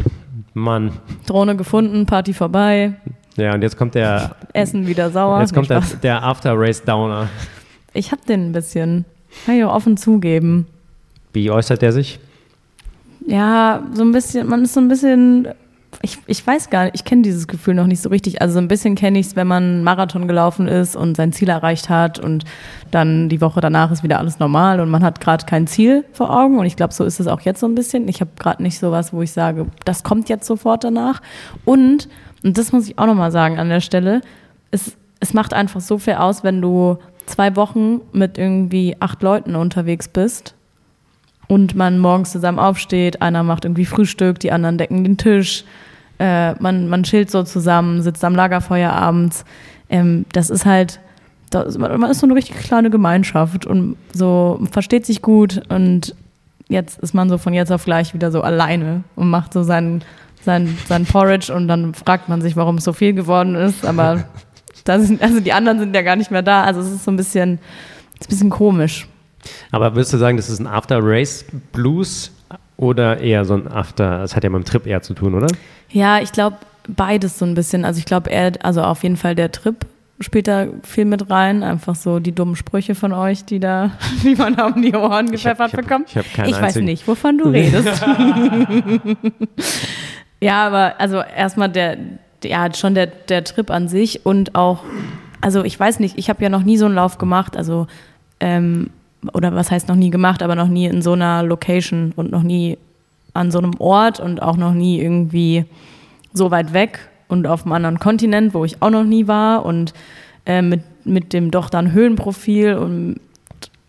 Mann. 0.59 0.93
Drohne 1.27 1.57
gefunden, 1.57 2.07
Party 2.07 2.33
vorbei, 2.35 2.93
Ja, 3.37 3.55
und 3.55 3.63
jetzt 3.63 3.77
kommt 3.77 3.95
der, 3.95 4.37
Essen 4.53 4.87
wieder 4.87 5.11
sauer. 5.11 5.41
jetzt 5.41 5.55
kommt 5.55 5.71
der, 5.71 5.83
der 6.03 6.23
After-Race-Downer. 6.23 7.29
Ich 7.95 8.13
hab 8.13 8.25
den 8.27 8.49
ein 8.51 8.53
bisschen. 8.53 9.05
Kann 9.47 9.57
ich 9.57 9.65
auch 9.65 9.75
offen 9.75 9.97
zugeben. 9.97 10.67
Wie 11.33 11.51
äußert 11.51 11.83
der 11.83 11.93
sich? 11.93 12.19
Ja, 13.27 13.83
so 13.93 14.03
ein 14.03 14.13
bisschen, 14.13 14.49
man 14.49 14.63
ist 14.65 14.75
so 14.75 14.81
ein 14.81 14.89
bisschen, 14.89 15.49
ich, 16.03 16.19
ich 16.27 16.47
weiß 16.47 16.71
gar 16.71 16.85
nicht, 16.85 16.95
ich 16.95 17.05
kenne 17.05 17.23
dieses 17.23 17.49
Gefühl 17.49 17.75
noch 17.75 17.87
nicht 17.87 18.01
so 18.01 18.09
richtig. 18.09 18.41
Also 18.41 18.55
so 18.55 18.61
ein 18.61 18.69
bisschen 18.69 18.95
kenne 18.95 19.19
ich 19.19 19.27
es, 19.27 19.37
wenn 19.37 19.47
man 19.47 19.83
Marathon 19.83 20.29
gelaufen 20.29 20.69
ist 20.69 20.95
und 20.95 21.17
sein 21.17 21.33
Ziel 21.33 21.49
erreicht 21.49 21.89
hat 21.89 22.19
und 22.19 22.45
dann 22.91 23.29
die 23.29 23.41
Woche 23.41 23.61
danach 23.61 23.91
ist 23.91 24.03
wieder 24.03 24.19
alles 24.19 24.39
normal 24.39 24.81
und 24.81 24.91
man 24.91 25.03
hat 25.03 25.21
gerade 25.21 25.45
kein 25.47 25.67
Ziel 25.67 26.05
vor 26.13 26.31
Augen. 26.31 26.59
Und 26.59 26.67
ich 26.67 26.77
glaube, 26.77 26.95
so 26.95 27.05
ist 27.05 27.19
es 27.19 27.27
auch 27.27 27.41
jetzt 27.41 27.61
so 27.61 27.67
ein 27.67 27.75
bisschen. 27.75 28.07
Ich 28.09 28.21
habe 28.21 28.31
gerade 28.39 28.63
nicht 28.63 28.79
so 28.79 28.93
was, 28.93 29.13
wo 29.13 29.23
ich 29.23 29.33
sage, 29.33 29.67
das 29.85 30.05
kommt 30.05 30.29
jetzt 30.29 30.47
sofort 30.47 30.85
danach. 30.85 31.21
Und, 31.65 32.09
und 32.45 32.57
das 32.59 32.73
muss 32.73 32.89
ich 32.89 32.99
auch 32.99 33.07
nochmal 33.07 33.33
sagen 33.33 33.59
an 33.59 33.69
der 33.69 33.81
Stelle, 33.81 34.21
es, 34.71 34.97
es 35.19 35.35
macht 35.35 35.53
einfach 35.53 35.81
so 35.81 35.99
viel 35.99 36.15
aus, 36.15 36.45
wenn 36.45 36.63
du 36.63 36.99
zwei 37.27 37.57
Wochen 37.57 38.01
mit 38.13 38.39
irgendwie 38.39 38.97
acht 39.01 39.23
Leuten 39.23 39.57
unterwegs 39.57 40.09
bist 40.09 40.55
und 41.49 41.75
man 41.75 41.99
morgens 41.99 42.31
zusammen 42.31 42.59
aufsteht, 42.59 43.21
einer 43.21 43.43
macht 43.43 43.65
irgendwie 43.65 43.85
Frühstück, 43.85 44.39
die 44.39 44.53
anderen 44.53 44.79
decken 44.79 45.03
den 45.03 45.17
Tisch, 45.17 45.65
äh, 46.19 46.53
man, 46.55 46.89
man 46.89 47.03
chillt 47.03 47.31
so 47.31 47.43
zusammen, 47.43 48.03
sitzt 48.03 48.25
am 48.25 48.35
Lagerfeuer 48.35 48.91
abends. 48.91 49.45
Ähm, 49.89 50.25
das 50.33 50.51
ist 50.51 50.67
halt, 50.67 51.01
das, 51.51 51.79
man 51.79 52.11
ist 52.11 52.21
so 52.21 52.27
eine 52.27 52.35
richtig 52.35 52.57
kleine 52.57 52.91
Gemeinschaft 52.91 53.67
und 53.67 53.97
so 54.13 54.61
versteht 54.71 55.07
sich 55.07 55.23
gut 55.23 55.63
und 55.69 56.15
jetzt 56.69 56.99
ist 56.99 57.15
man 57.15 57.29
so 57.29 57.39
von 57.39 57.55
jetzt 57.55 57.73
auf 57.73 57.85
gleich 57.85 58.13
wieder 58.15 58.31
so 58.31 58.43
alleine 58.43 59.05
und 59.17 59.31
macht 59.31 59.53
so 59.53 59.63
seinen 59.63 60.03
sein, 60.45 60.79
sein 60.87 61.05
Porridge 61.05 61.53
und 61.55 61.69
dann 61.69 61.95
fragt 61.95 62.29
man 62.29 62.41
sich, 62.41 62.57
warum 62.57 62.77
es 62.77 62.85
so 62.85 62.93
viel 62.93 63.13
geworden 63.13 63.55
ist, 63.55 63.85
aber 63.85 64.25
da 64.85 64.99
sind, 65.01 65.23
also 65.23 65.41
die 65.41 65.53
anderen 65.53 65.79
sind 65.79 65.95
ja 65.95 66.03
gar 66.03 66.17
nicht 66.17 66.31
mehr 66.31 66.43
da, 66.43 66.65
also 66.65 66.81
es 66.81 66.91
ist 66.91 67.05
so 67.05 67.11
ein 67.11 67.17
bisschen, 67.17 67.59
es 68.15 68.21
ist 68.21 68.27
ein 68.27 68.31
bisschen 68.31 68.51
komisch. 68.51 69.09
Aber 69.71 69.95
würdest 69.95 70.13
du 70.13 70.19
sagen, 70.19 70.37
das 70.37 70.51
ist 70.51 70.59
ein 70.59 70.67
After-Race-Blues 70.67 72.33
oder 72.79 73.21
eher 73.21 73.45
so 73.45 73.55
ein 73.55 73.71
After, 73.71 74.21
das 74.21 74.35
hat 74.35 74.45
ja 74.45 74.51
mit 74.51 74.63
dem 74.63 74.65
Trip 74.65 74.87
eher 74.87 75.03
zu 75.03 75.13
tun, 75.13 75.35
oder? 75.35 75.49
Ja, 75.91 76.21
ich 76.21 76.33
glaube 76.33 76.57
beides 76.89 77.39
so 77.39 77.45
ein 77.45 77.55
bisschen. 77.55 77.85
Also 77.85 77.99
ich 77.99 78.07
glaube, 78.07 78.31
er, 78.31 78.53
also 78.63 78.83
auf 78.83 79.03
jeden 79.03 79.17
Fall 79.19 79.35
der 79.35 79.53
Trip 79.53 79.77
spielt 80.21 80.49
da 80.49 80.67
viel 80.85 81.05
mit 81.05 81.29
rein. 81.31 81.63
Einfach 81.63 81.95
so 81.95 82.19
die 82.21 82.33
dummen 82.33 82.57
Sprüche 82.57 82.95
von 82.95 83.13
euch, 83.13 83.45
die 83.45 83.61
da, 83.61 83.91
die 84.25 84.35
man 84.37 84.55
um 84.61 84.81
die 84.81 84.95
Ohren 84.95 85.31
gepfeffert 85.31 85.73
ich 85.73 85.79
hab- 85.79 85.83
bekommt. 85.83 86.09
ich 86.11 86.17
hab 86.17 86.47
ich 86.49 86.61
weiß 86.61 86.77
nicht, 86.77 87.07
wovon 87.07 87.37
du 87.39 87.49
redest. 87.49 87.89
ja, 90.41 90.67
aber 90.67 91.01
also 91.01 91.21
erstmal 91.21 91.69
der, 91.69 91.99
ja, 92.45 92.73
schon 92.75 92.95
der, 92.95 93.07
der 93.07 93.45
Trip 93.45 93.71
an 93.71 93.89
sich 93.89 94.25
und 94.25 94.55
auch, 94.55 94.85
also 95.41 95.65
ich 95.65 95.79
weiß 95.79 96.01
nicht, 96.01 96.19
ich 96.19 96.29
habe 96.31 96.43
ja 96.43 96.49
noch 96.49 96.63
nie 96.63 96.77
so 96.79 96.87
einen 96.87 96.95
Lauf 96.95 97.19
gemacht, 97.19 97.57
also 97.57 97.87
ähm, 98.41 98.91
oder 99.33 99.55
was 99.55 99.71
heißt 99.71 99.89
noch 99.89 99.97
nie 99.97 100.11
gemacht, 100.11 100.43
aber 100.43 100.55
noch 100.55 100.69
nie 100.69 100.87
in 100.87 101.03
so 101.03 101.13
einer 101.13 101.43
Location 101.43 102.13
und 102.17 102.31
noch 102.31 102.43
nie 102.43 102.79
an 103.35 103.51
so 103.51 103.59
einem 103.59 103.75
Ort 103.79 104.21
und 104.21 104.43
auch 104.43 104.57
noch 104.57 104.73
nie 104.73 105.01
irgendwie 105.01 105.65
so 106.33 106.51
weit 106.51 106.73
weg 106.73 107.09
und 107.29 107.47
auf 107.47 107.65
einem 107.65 107.73
anderen 107.73 107.99
Kontinent, 107.99 108.55
wo 108.55 108.65
ich 108.65 108.81
auch 108.83 108.91
noch 108.91 109.05
nie 109.05 109.27
war 109.27 109.65
und 109.65 109.93
äh, 110.47 110.63
mit, 110.63 110.83
mit 111.05 111.33
dem 111.33 111.51
doch 111.51 111.71
dann 111.71 111.93
Höhenprofil 111.93 112.75
und 112.75 113.21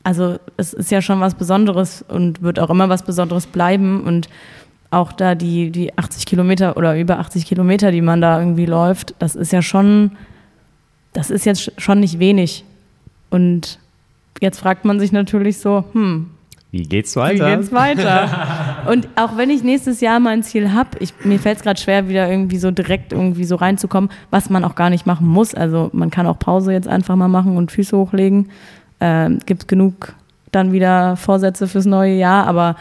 also 0.04 0.38
es 0.58 0.74
ist 0.74 0.92
ja 0.92 1.02
schon 1.02 1.20
was 1.20 1.36
Besonderes 1.36 2.04
und 2.08 2.42
wird 2.42 2.60
auch 2.60 2.70
immer 2.70 2.90
was 2.90 3.04
Besonderes 3.04 3.48
bleiben 3.48 4.04
und 4.04 4.30
auch 4.92 5.12
da 5.12 5.36
die, 5.36 5.72
die 5.72 5.98
80 5.98 6.26
Kilometer 6.26 6.78
oder 6.78 6.98
über 6.98 7.20
80 7.20 7.46
Kilometer, 7.46 7.92
die 7.92 8.02
man 8.02 8.22
da 8.22 8.40
irgendwie 8.40 8.66
läuft, 8.66 9.14
das 9.20 9.36
ist 9.36 9.52
ja 9.52 9.62
schon, 9.62 10.12
das 11.14 11.30
ist 11.30 11.46
jetzt 11.46 11.72
schon 11.80 12.00
nicht 12.00 12.20
wenig. 12.20 12.64
Und 13.30 13.80
jetzt 14.42 14.60
fragt 14.60 14.86
man 14.86 15.00
sich 15.00 15.12
natürlich 15.12 15.60
so, 15.60 15.86
hm, 15.94 16.32
wie 16.72 16.84
geht's 16.84 17.16
weiter? 17.16 17.48
Wie 17.48 17.56
geht's 17.56 17.72
weiter? 17.72 18.86
Und 18.88 19.08
auch 19.16 19.38
wenn 19.38 19.50
ich 19.50 19.64
nächstes 19.64 20.02
Jahr 20.02 20.20
mein 20.20 20.44
Ziel 20.44 20.72
habe, 20.72 21.00
mir 21.24 21.40
fällt 21.40 21.58
es 21.58 21.64
gerade 21.64 21.80
schwer, 21.80 22.08
wieder 22.08 22.30
irgendwie 22.30 22.58
so 22.58 22.70
direkt 22.70 23.12
irgendwie 23.12 23.44
so 23.44 23.56
reinzukommen, 23.56 24.12
was 24.30 24.52
man 24.52 24.64
auch 24.64 24.76
gar 24.76 24.92
nicht 24.92 25.08
machen 25.08 25.28
muss. 25.28 25.56
Also 25.56 25.90
man 25.94 26.12
kann 26.12 26.28
auch 26.28 26.38
Pause 26.38 26.72
jetzt 26.72 26.88
einfach 26.88 27.16
mal 27.16 27.28
machen 27.28 27.58
und 27.58 27.72
Füße 27.72 27.98
hochlegen. 27.98 28.50
Ähm, 29.00 29.40
gibt 29.46 29.68
genug 29.68 30.14
dann 30.52 30.72
wieder 30.72 31.16
Vorsätze 31.16 31.68
fürs 31.68 31.86
neue 31.86 32.14
Jahr, 32.14 32.46
aber 32.46 32.76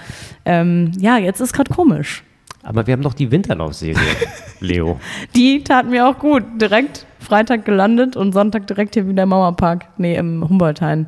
ähm, 0.45 0.93
ja, 0.99 1.17
jetzt 1.17 1.41
ist 1.41 1.53
gerade 1.53 1.73
komisch. 1.73 2.25
Aber 2.63 2.87
wir 2.87 2.93
haben 2.93 3.03
doch 3.03 3.15
die 3.15 3.31
Winterlaufserie, 3.31 3.97
Leo. 4.61 5.01
Die 5.35 5.65
tat 5.65 5.89
mir 5.89 6.07
auch 6.07 6.19
gut. 6.19 6.45
Direkt 6.61 7.07
Freitag 7.29 7.65
gelandet 7.67 8.17
und 8.17 8.33
Sonntag 8.33 8.67
direkt 8.67 8.95
hier 8.95 9.07
wieder 9.07 9.25
im 9.25 9.29
Mauerpark, 9.29 9.87
nee, 9.99 10.17
im 10.17 10.49
Humboldthain. 10.49 11.07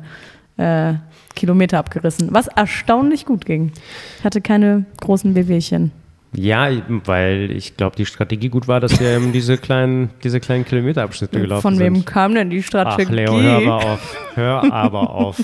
Äh, 0.57 0.93
Kilometer 1.33 1.79
abgerissen, 1.79 2.27
was 2.31 2.47
erstaunlich 2.47 3.25
gut 3.25 3.45
ging. 3.45 3.71
Ich 4.19 4.25
hatte 4.25 4.41
keine 4.41 4.85
großen 4.99 5.33
Wehwehchen. 5.33 5.91
Ja, 6.33 6.69
weil 7.05 7.51
ich 7.51 7.77
glaube, 7.77 7.95
die 7.95 8.05
Strategie 8.05 8.49
gut 8.49 8.67
war, 8.67 8.79
dass 8.79 8.99
wir 8.99 9.15
eben 9.15 9.31
diese 9.33 9.57
kleinen, 9.57 10.11
diese 10.23 10.39
kleinen 10.39 10.65
Kilometerabschnitte 10.65 11.39
gelaufen 11.39 11.61
sind. 11.75 11.77
Von 11.77 11.79
wem 11.79 12.05
kam 12.05 12.35
denn 12.35 12.49
die 12.49 12.61
Strategie? 12.61 13.07
Ach, 13.07 13.11
Leo, 13.11 13.41
hör 13.41 13.57
aber 13.57 13.75
auf. 13.85 14.17
Hör 14.35 14.73
aber 14.73 15.09
auf. 15.15 15.37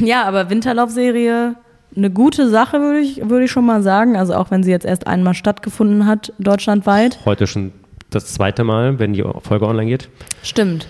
ja, 0.00 0.24
aber 0.24 0.50
Winterlaufserie, 0.50 1.54
eine 1.96 2.10
gute 2.10 2.48
Sache, 2.50 2.80
würde 2.80 3.00
ich, 3.00 3.28
würd 3.28 3.44
ich 3.44 3.50
schon 3.50 3.64
mal 3.64 3.82
sagen. 3.82 4.16
Also 4.16 4.34
auch 4.34 4.50
wenn 4.50 4.62
sie 4.62 4.70
jetzt 4.70 4.84
erst 4.84 5.06
einmal 5.06 5.34
stattgefunden 5.34 6.06
hat, 6.06 6.32
deutschlandweit. 6.38 7.20
Heute 7.24 7.46
schon 7.46 7.72
das 8.14 8.32
zweite 8.32 8.64
Mal, 8.64 8.98
wenn 8.98 9.12
die 9.12 9.24
Folge 9.42 9.66
online 9.66 9.90
geht. 9.90 10.08
Stimmt 10.42 10.86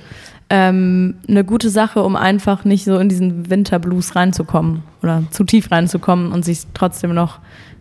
ähm, 0.52 1.14
eine 1.26 1.44
gute 1.44 1.70
Sache, 1.70 2.02
um 2.02 2.14
einfach 2.14 2.66
nicht 2.66 2.84
so 2.84 2.98
in 2.98 3.08
diesen 3.08 3.48
Winterblues 3.48 4.14
reinzukommen 4.14 4.82
oder 5.02 5.24
zu 5.30 5.44
tief 5.44 5.70
reinzukommen 5.70 6.30
und 6.30 6.44
sich 6.44 6.64
trotzdem 6.74 7.14
noch, 7.14 7.38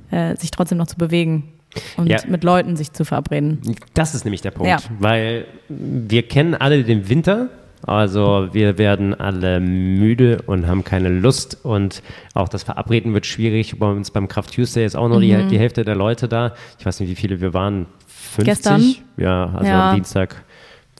äh, 0.09 0.37
sich 0.37 0.51
trotzdem 0.51 0.77
noch 0.77 0.87
zu 0.87 0.95
bewegen 0.95 1.51
und 1.97 2.07
ja. 2.07 2.19
mit 2.29 2.45
Leuten 2.45 2.77
sich 2.77 2.93
zu 2.93 3.03
verabreden. 3.03 3.59
Das 3.93 4.15
ist 4.15 4.23
nämlich 4.23 4.41
der 4.41 4.51
Punkt, 4.51 4.69
ja. 4.69 4.77
weil 4.99 5.47
wir 5.67 6.23
kennen 6.23 6.55
alle 6.55 6.83
den 6.85 7.09
Winter. 7.09 7.49
Also 7.83 8.49
wir 8.51 8.77
werden 8.77 9.19
alle 9.19 9.59
müde 9.59 10.43
und 10.45 10.67
haben 10.67 10.83
keine 10.83 11.09
Lust 11.09 11.57
und 11.63 12.03
auch 12.35 12.47
das 12.47 12.63
Verabreden 12.63 13.13
wird 13.13 13.25
schwierig. 13.25 13.79
Bei 13.79 13.87
uns 13.87 14.11
beim 14.11 14.27
Kraft 14.27 14.53
Tuesday 14.53 14.85
ist 14.85 14.95
auch 14.95 15.09
noch 15.09 15.17
mhm. 15.17 15.21
die, 15.21 15.47
die, 15.47 15.59
Hälfte 15.59 15.83
der 15.83 15.95
Leute 15.95 16.29
da. 16.29 16.53
Ich 16.79 16.85
weiß 16.85 16.99
nicht, 16.99 17.09
wie 17.09 17.15
viele 17.15 17.41
wir 17.41 17.55
waren. 17.55 17.87
50? 18.31 18.45
Gestern? 18.45 18.95
Ja, 19.17 19.53
also 19.53 19.69
ja. 19.69 19.89
am 19.89 19.95
Dienstag 19.95 20.43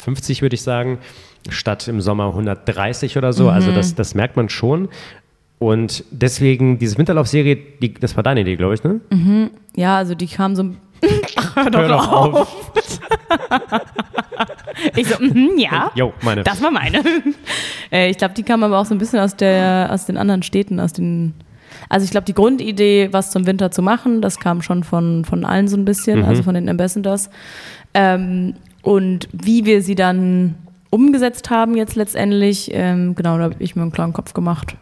50 0.01 0.41
würde 0.41 0.55
ich 0.55 0.61
sagen 0.61 0.99
statt 1.49 1.87
im 1.87 2.01
Sommer 2.01 2.27
130 2.27 3.17
oder 3.17 3.33
so. 3.33 3.49
Also 3.49 3.71
mhm. 3.71 3.77
Also 3.77 3.81
das, 3.89 3.95
das 3.95 4.15
merkt 4.15 4.35
man 4.35 4.49
schon. 4.49 4.89
Und 5.59 6.03
deswegen, 6.09 6.79
diese 6.79 6.97
Winterlaufserie, 6.97 7.55
die, 7.55 7.93
das 7.93 8.15
war 8.15 8.23
deine 8.23 8.41
Idee, 8.41 8.55
glaube 8.55 8.73
ich, 8.73 8.83
ne? 8.83 8.99
Mhm. 9.11 9.51
Ja, 9.75 9.97
also 9.97 10.15
die 10.15 10.27
kam 10.27 10.55
so. 10.55 10.71
Ach, 11.35 11.55
hör 11.55 11.69
doch, 11.69 11.79
hör 11.79 11.87
doch 11.87 12.11
auf. 12.11 12.33
auf. 12.33 12.71
ich 14.95 15.07
so, 15.07 15.23
mm, 15.23 15.57
ja. 15.57 15.91
Jo, 15.93 16.13
meine. 16.21 16.43
Das 16.43 16.61
war 16.61 16.71
meine. 16.71 17.03
Äh, 17.93 18.09
ich 18.09 18.17
glaube, 18.17 18.33
die 18.33 18.43
kam 18.43 18.63
aber 18.63 18.79
auch 18.79 18.85
so 18.85 18.95
ein 18.95 18.99
bisschen 18.99 19.19
aus, 19.19 19.35
der, 19.35 19.89
aus 19.91 20.05
den 20.05 20.15
anderen 20.15 20.43
Städten, 20.43 20.79
aus 20.79 20.93
den. 20.93 21.33
Also 21.91 22.05
ich 22.05 22.11
glaube, 22.11 22.23
die 22.23 22.33
Grundidee, 22.33 23.09
was 23.11 23.31
zum 23.31 23.45
Winter 23.45 23.69
zu 23.69 23.81
machen, 23.81 24.21
das 24.21 24.39
kam 24.39 24.61
schon 24.61 24.85
von, 24.85 25.25
von 25.25 25.43
allen 25.43 25.67
so 25.67 25.75
ein 25.75 25.83
bisschen, 25.83 26.19
mhm. 26.19 26.25
also 26.25 26.41
von 26.41 26.53
den 26.53 26.69
Ambassadors. 26.69 27.29
Ähm, 27.93 28.53
und 28.81 29.27
wie 29.33 29.65
wir 29.65 29.81
sie 29.81 29.95
dann 29.95 30.55
umgesetzt 30.89 31.49
haben 31.49 31.75
jetzt 31.75 31.95
letztendlich. 31.95 32.69
Ähm, 32.71 33.13
genau, 33.13 33.37
da 33.37 33.43
habe 33.43 33.55
ich 33.59 33.75
mir 33.75 33.81
einen 33.81 33.91
klaren 33.91 34.13
Kopf 34.13 34.31
gemacht. 34.33 34.77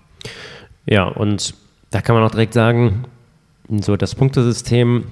Ja, 0.86 1.05
und 1.05 1.55
da 1.89 2.01
kann 2.01 2.14
man 2.16 2.24
auch 2.24 2.30
direkt 2.30 2.53
sagen, 2.53 3.05
so 3.82 3.97
das 3.97 4.14
Punktesystem 4.14 5.05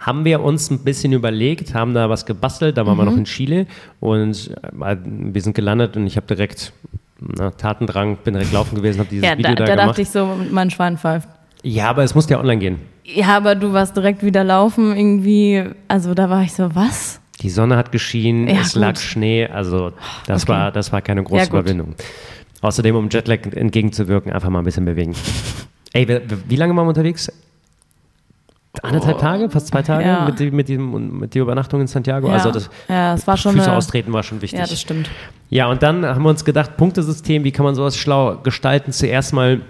haben 0.00 0.24
wir 0.24 0.40
uns 0.40 0.70
ein 0.70 0.80
bisschen 0.80 1.12
überlegt, 1.12 1.72
haben 1.72 1.94
da 1.94 2.10
was 2.10 2.26
gebastelt, 2.26 2.76
da 2.78 2.84
waren 2.84 2.94
mhm. 2.94 3.00
wir 3.00 3.04
noch 3.04 3.16
in 3.16 3.24
Chile 3.26 3.68
und 4.00 4.50
äh, 4.60 4.96
wir 5.04 5.40
sind 5.40 5.54
gelandet 5.54 5.96
und 5.96 6.08
ich 6.08 6.16
habe 6.16 6.26
direkt 6.26 6.72
na, 7.20 7.50
Tatendrang, 7.50 8.16
bin 8.24 8.34
direkt 8.34 8.52
laufen 8.52 8.76
gewesen, 8.76 9.00
habe 9.00 9.10
dieses 9.10 9.26
ja, 9.26 9.36
Video 9.36 9.54
da, 9.54 9.54
da, 9.54 9.64
da 9.64 9.72
gemacht. 9.72 9.88
dachte 9.90 10.02
ich 10.02 10.10
so, 10.10 10.36
mein 10.50 10.70
Schwein 10.70 10.98
pfeift. 10.98 11.28
Ja, 11.62 11.90
aber 11.90 12.02
es 12.02 12.14
musste 12.14 12.34
ja 12.34 12.40
online 12.40 12.58
gehen. 12.58 12.78
Ja, 13.04 13.36
aber 13.36 13.54
du 13.54 13.72
warst 13.72 13.96
direkt 13.96 14.22
wieder 14.22 14.44
laufen 14.44 14.96
irgendwie, 14.96 15.64
also 15.88 16.14
da 16.14 16.30
war 16.30 16.42
ich 16.42 16.52
so, 16.52 16.74
was? 16.74 17.20
Die 17.40 17.50
Sonne 17.50 17.76
hat 17.76 17.92
geschienen, 17.92 18.48
ja, 18.48 18.60
es 18.60 18.74
gut. 18.74 18.82
lag 18.82 18.96
Schnee, 18.96 19.46
also 19.46 19.92
das, 20.26 20.44
okay. 20.44 20.52
war, 20.52 20.72
das 20.72 20.92
war 20.92 21.02
keine 21.02 21.22
große 21.22 21.44
ja, 21.44 21.48
Überwindung. 21.48 21.94
Außerdem, 22.60 22.94
um 22.94 23.08
Jetlag 23.08 23.40
entgegenzuwirken, 23.52 24.32
einfach 24.32 24.50
mal 24.50 24.58
ein 24.58 24.64
bisschen 24.64 24.84
bewegen. 24.84 25.14
Ey, 25.92 26.06
wie, 26.06 26.20
wie 26.46 26.56
lange 26.56 26.76
waren 26.76 26.84
wir 26.84 26.90
unterwegs? 26.90 27.32
Anderthalb 28.82 29.16
oh. 29.16 29.20
Tage, 29.20 29.50
fast 29.50 29.66
zwei 29.66 29.82
Tage 29.82 30.04
ja. 30.04 30.24
mit, 30.24 30.52
mit, 30.52 30.68
diesem, 30.68 31.18
mit 31.18 31.34
der 31.34 31.42
Übernachtung 31.42 31.80
in 31.80 31.86
Santiago. 31.88 32.28
Ja. 32.28 32.34
Also 32.34 32.52
das, 32.52 32.70
ja, 32.88 33.12
das 33.14 33.26
war 33.26 33.36
schon 33.36 33.52
Füße 33.52 33.66
eine, 33.66 33.76
austreten 33.76 34.12
war 34.12 34.22
schon 34.22 34.40
wichtig. 34.42 34.60
Ja, 34.60 34.66
das 34.66 34.80
stimmt. 34.80 35.10
Ja, 35.48 35.68
und 35.68 35.82
dann 35.82 36.06
haben 36.06 36.22
wir 36.22 36.30
uns 36.30 36.44
gedacht, 36.44 36.76
Punktesystem, 36.76 37.42
wie 37.42 37.50
kann 37.50 37.64
man 37.64 37.74
sowas 37.74 37.96
schlau 37.96 38.36
gestalten? 38.42 38.92
Zuerst 38.92 39.32
mal 39.32 39.60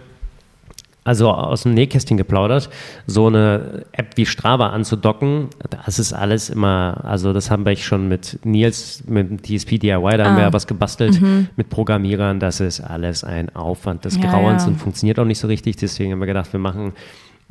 also 1.02 1.30
aus 1.30 1.62
dem 1.62 1.74
Nähkästchen 1.74 2.16
geplaudert, 2.16 2.68
so 3.06 3.26
eine 3.28 3.86
App 3.92 4.16
wie 4.16 4.26
Strava 4.26 4.68
anzudocken, 4.68 5.48
das 5.84 5.98
ist 5.98 6.12
alles 6.12 6.50
immer, 6.50 7.00
also 7.04 7.32
das 7.32 7.50
haben 7.50 7.64
wir 7.64 7.74
schon 7.76 8.08
mit 8.08 8.38
Nils, 8.44 9.04
mit 9.06 9.46
TSP 9.46 9.78
DIY, 9.78 9.88
da 9.88 9.96
ah. 9.96 10.26
haben 10.26 10.36
wir 10.36 10.44
ja 10.44 10.52
was 10.52 10.66
gebastelt 10.66 11.20
mhm. 11.20 11.48
mit 11.56 11.70
Programmierern, 11.70 12.38
das 12.38 12.60
ist 12.60 12.80
alles 12.80 13.24
ein 13.24 13.54
Aufwand 13.56 14.04
des 14.04 14.16
ja, 14.16 14.30
Grauens 14.30 14.64
ja. 14.64 14.68
und 14.68 14.76
funktioniert 14.76 15.18
auch 15.18 15.24
nicht 15.24 15.38
so 15.38 15.48
richtig, 15.48 15.76
deswegen 15.76 16.12
haben 16.12 16.20
wir 16.20 16.26
gedacht, 16.26 16.52
wir 16.52 16.60
machen, 16.60 16.92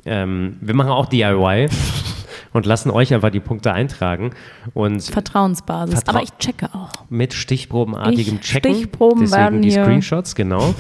ähm, 0.06 0.58
wir 0.62 0.76
machen 0.76 0.92
auch 0.92 1.08
DIY. 1.08 1.68
und 2.54 2.66
lassen 2.66 2.90
euch 2.90 3.14
einfach 3.14 3.30
die 3.30 3.40
Punkte 3.40 3.74
eintragen. 3.74 4.32
Und 4.74 5.04
Vertrauensbasis. 5.04 5.96
Vertrau 5.96 6.16
Aber 6.16 6.24
ich 6.24 6.32
checke 6.38 6.70
auch. 6.74 6.92
Mit 7.10 7.34
stichprobenartigem 7.34 8.36
ich 8.36 8.42
Checken. 8.42 8.74
Stichproben 8.74 9.22
Deswegen 9.22 9.42
werden 9.42 9.62
die 9.62 9.72
Screenshots, 9.72 10.36
genau. 10.36 10.74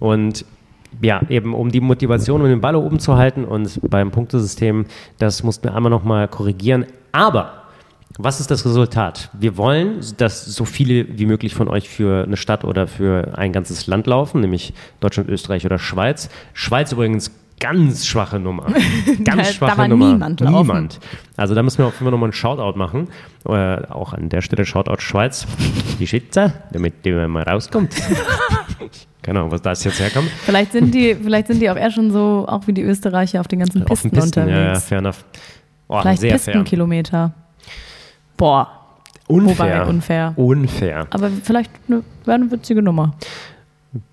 Und 0.00 0.44
ja, 1.00 1.22
eben 1.28 1.54
um 1.54 1.70
die 1.70 1.80
Motivation 1.80 2.42
und 2.42 2.48
den 2.48 2.60
Ball 2.60 2.76
oben 2.76 2.98
zu 2.98 3.16
halten 3.16 3.44
und 3.44 3.80
beim 3.88 4.10
Punktesystem, 4.10 4.86
das 5.18 5.42
mussten 5.42 5.64
wir 5.64 5.74
einmal 5.74 5.90
nochmal 5.90 6.28
korrigieren. 6.28 6.86
Aber 7.12 7.62
was 8.18 8.40
ist 8.40 8.50
das 8.50 8.66
Resultat? 8.66 9.30
Wir 9.32 9.56
wollen, 9.56 10.00
dass 10.18 10.44
so 10.44 10.66
viele 10.66 11.18
wie 11.18 11.24
möglich 11.24 11.54
von 11.54 11.68
euch 11.68 11.88
für 11.88 12.24
eine 12.24 12.36
Stadt 12.36 12.62
oder 12.64 12.86
für 12.86 13.38
ein 13.38 13.52
ganzes 13.52 13.86
Land 13.86 14.06
laufen, 14.06 14.42
nämlich 14.42 14.74
Deutschland, 15.00 15.30
Österreich 15.30 15.64
oder 15.64 15.78
Schweiz. 15.78 16.28
Schweiz 16.52 16.92
übrigens 16.92 17.30
ganz 17.62 18.06
schwache 18.06 18.40
Nummer. 18.40 18.66
Ganz 19.24 19.52
schwache 19.52 19.70
da 19.70 19.78
war 19.78 19.88
Nummer. 19.88 20.12
Niemand, 20.12 20.40
niemand. 20.40 20.98
Also 21.36 21.54
da 21.54 21.62
müssen 21.62 21.78
wir 21.78 21.86
auch 21.86 22.00
immer 22.00 22.10
nochmal 22.10 22.26
einen 22.26 22.32
Shoutout 22.32 22.76
machen. 22.76 23.08
Äh, 23.46 23.86
auch 23.86 24.12
an 24.12 24.28
der 24.28 24.42
Stelle 24.42 24.66
Shoutout 24.66 25.00
Schweiz. 25.00 25.46
Die 26.00 26.06
Schütze, 26.08 26.52
damit 26.72 27.04
die 27.04 27.12
mal 27.12 27.44
rauskommt. 27.44 27.94
Keine 29.22 29.38
Ahnung, 29.40 29.52
was 29.52 29.62
da 29.62 29.72
jetzt 29.72 30.00
herkommt. 30.00 30.28
Vielleicht 30.44 30.72
sind 30.72 30.92
die, 30.92 31.14
vielleicht 31.14 31.46
sind 31.46 31.62
die 31.62 31.70
auch 31.70 31.76
eher 31.76 31.92
schon 31.92 32.10
so, 32.10 32.46
auch 32.48 32.66
wie 32.66 32.72
die 32.72 32.82
Österreicher 32.82 33.38
auf 33.40 33.46
den 33.46 33.60
ganzen 33.60 33.84
Pisten, 33.84 33.92
auf 33.92 34.02
den 34.02 34.10
Pisten 34.10 34.40
unterwegs. 34.40 34.58
Ja, 34.58 34.72
ja, 34.72 34.80
fair 34.80 34.98
enough. 34.98 35.24
Oh, 35.86 36.00
vielleicht 36.00 36.20
sehr 36.20 36.32
Pistenkilometer. 36.32 37.32
Boah. 38.36 38.68
Unfair. 39.28 39.56
Wobei, 39.56 39.86
unfair. 39.86 40.32
Unfair. 40.34 41.06
Aber 41.10 41.30
vielleicht 41.44 41.70
eine, 41.88 42.02
wäre 42.24 42.34
eine 42.34 42.50
witzige 42.50 42.82
Nummer. 42.82 43.14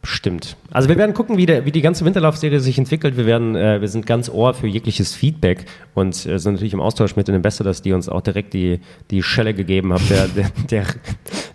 Stimmt. 0.03 0.57
Also 0.71 0.89
wir 0.89 0.97
werden 0.97 1.13
gucken, 1.13 1.37
wie, 1.37 1.45
der, 1.45 1.65
wie 1.65 1.71
die 1.71 1.81
ganze 1.81 2.03
Winterlaufserie 2.03 2.59
sich 2.59 2.77
entwickelt. 2.77 3.15
Wir 3.15 3.25
werden, 3.25 3.55
äh, 3.55 3.79
wir 3.79 3.87
sind 3.87 4.05
ganz 4.05 4.29
ohr 4.29 4.53
für 4.53 4.67
jegliches 4.67 5.13
Feedback 5.13 5.65
und 5.93 6.13
äh, 6.25 6.37
sind 6.37 6.53
natürlich 6.53 6.73
im 6.73 6.81
Austausch 6.81 7.15
mit 7.15 7.29
den 7.29 7.35
Ambassadors, 7.35 7.81
die 7.81 7.93
uns 7.93 8.09
auch 8.09 8.19
direkt 8.19 8.53
die, 8.53 8.81
die 9.09 9.23
Schelle 9.23 9.53
gegeben 9.53 9.93
haben, 9.93 10.03
der, 10.09 10.27
der, 10.27 10.51
der 10.69 10.85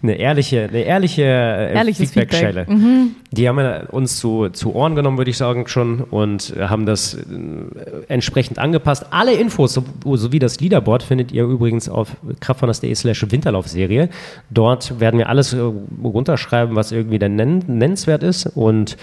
eine 0.02 0.16
ehrliche, 0.16 0.64
eine 0.64 0.80
ehrliche 0.80 1.22
äh, 1.22 1.92
Feedback-Schelle. 1.92 2.64
Feedback. 2.64 2.68
Mhm. 2.68 3.16
Die 3.36 3.48
haben 3.48 3.56
wir 3.56 3.88
uns 3.90 4.18
zu, 4.18 4.48
zu 4.50 4.74
Ohren 4.74 4.94
genommen, 4.94 5.18
würde 5.18 5.30
ich 5.30 5.36
sagen, 5.36 5.66
schon 5.66 6.00
und 6.00 6.54
haben 6.58 6.86
das 6.86 7.14
äh, 7.14 7.18
entsprechend 8.08 8.58
angepasst. 8.58 9.06
Alle 9.10 9.32
Infos 9.32 9.74
sowie 10.04 10.38
das 10.38 10.60
Leaderboard 10.60 11.02
findet 11.02 11.32
ihr 11.32 11.44
übrigens 11.44 11.88
auf 11.88 12.16
kraftfonders.de 12.40 12.94
slash 12.94 13.26
Winterlaufserie. 13.30 14.08
Dort 14.50 15.00
werden 15.00 15.18
wir 15.18 15.28
alles 15.28 15.52
äh, 15.52 15.58
runterschreiben, 16.02 16.76
was 16.76 16.92
irgendwie 16.92 17.18
dann 17.18 17.34
nennenswert 17.36 18.22
ist 18.22 18.46
und 18.46 18.96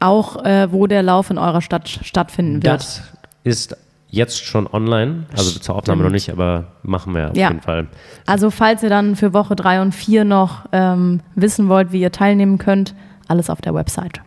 auch 0.00 0.44
äh, 0.44 0.70
wo 0.72 0.86
der 0.86 1.02
Lauf 1.02 1.30
in 1.30 1.38
eurer 1.38 1.60
Stadt 1.62 1.88
stattfinden 1.88 2.62
wird. 2.62 2.66
Das 2.74 3.02
ist 3.44 3.76
jetzt 4.10 4.44
schon 4.44 4.66
online. 4.66 5.24
Also 5.36 5.58
zur 5.58 5.74
Aufnahme 5.76 6.04
noch 6.04 6.10
nicht, 6.10 6.30
aber 6.30 6.66
machen 6.82 7.14
wir 7.14 7.30
auf 7.30 7.36
Ja. 7.36 7.48
jeden 7.48 7.60
Fall. 7.62 7.86
Also 8.26 8.50
falls 8.50 8.82
ihr 8.82 8.88
dann 8.90 9.16
für 9.16 9.32
Woche 9.32 9.56
drei 9.56 9.80
und 9.82 9.92
vier 9.92 10.24
noch 10.24 10.66
ähm, 10.72 11.20
wissen 11.34 11.68
wollt, 11.68 11.92
wie 11.92 12.00
ihr 12.00 12.12
teilnehmen 12.12 12.58
könnt, 12.58 12.94
alles 13.28 13.50
auf 13.50 13.60
der 13.60 13.74
Website. 13.74 14.20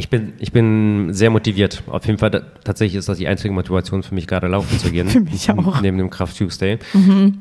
Ich 0.00 0.08
bin, 0.10 0.34
ich 0.38 0.52
bin 0.52 1.08
sehr 1.12 1.28
motiviert. 1.28 1.82
Auf 1.88 2.06
jeden 2.06 2.20
Fall, 2.20 2.30
da, 2.30 2.38
tatsächlich 2.62 2.94
ist 2.96 3.08
das 3.08 3.18
die 3.18 3.26
einzige 3.26 3.52
Motivation 3.52 4.04
für 4.04 4.14
mich, 4.14 4.28
gerade 4.28 4.46
laufen 4.46 4.78
zu 4.78 4.92
gehen. 4.92 5.08
Für 5.08 5.18
mich 5.18 5.50
auch. 5.50 5.80
Neben 5.80 5.98
dem 5.98 6.08
Kraft 6.08 6.38
Tuesday, 6.38 6.78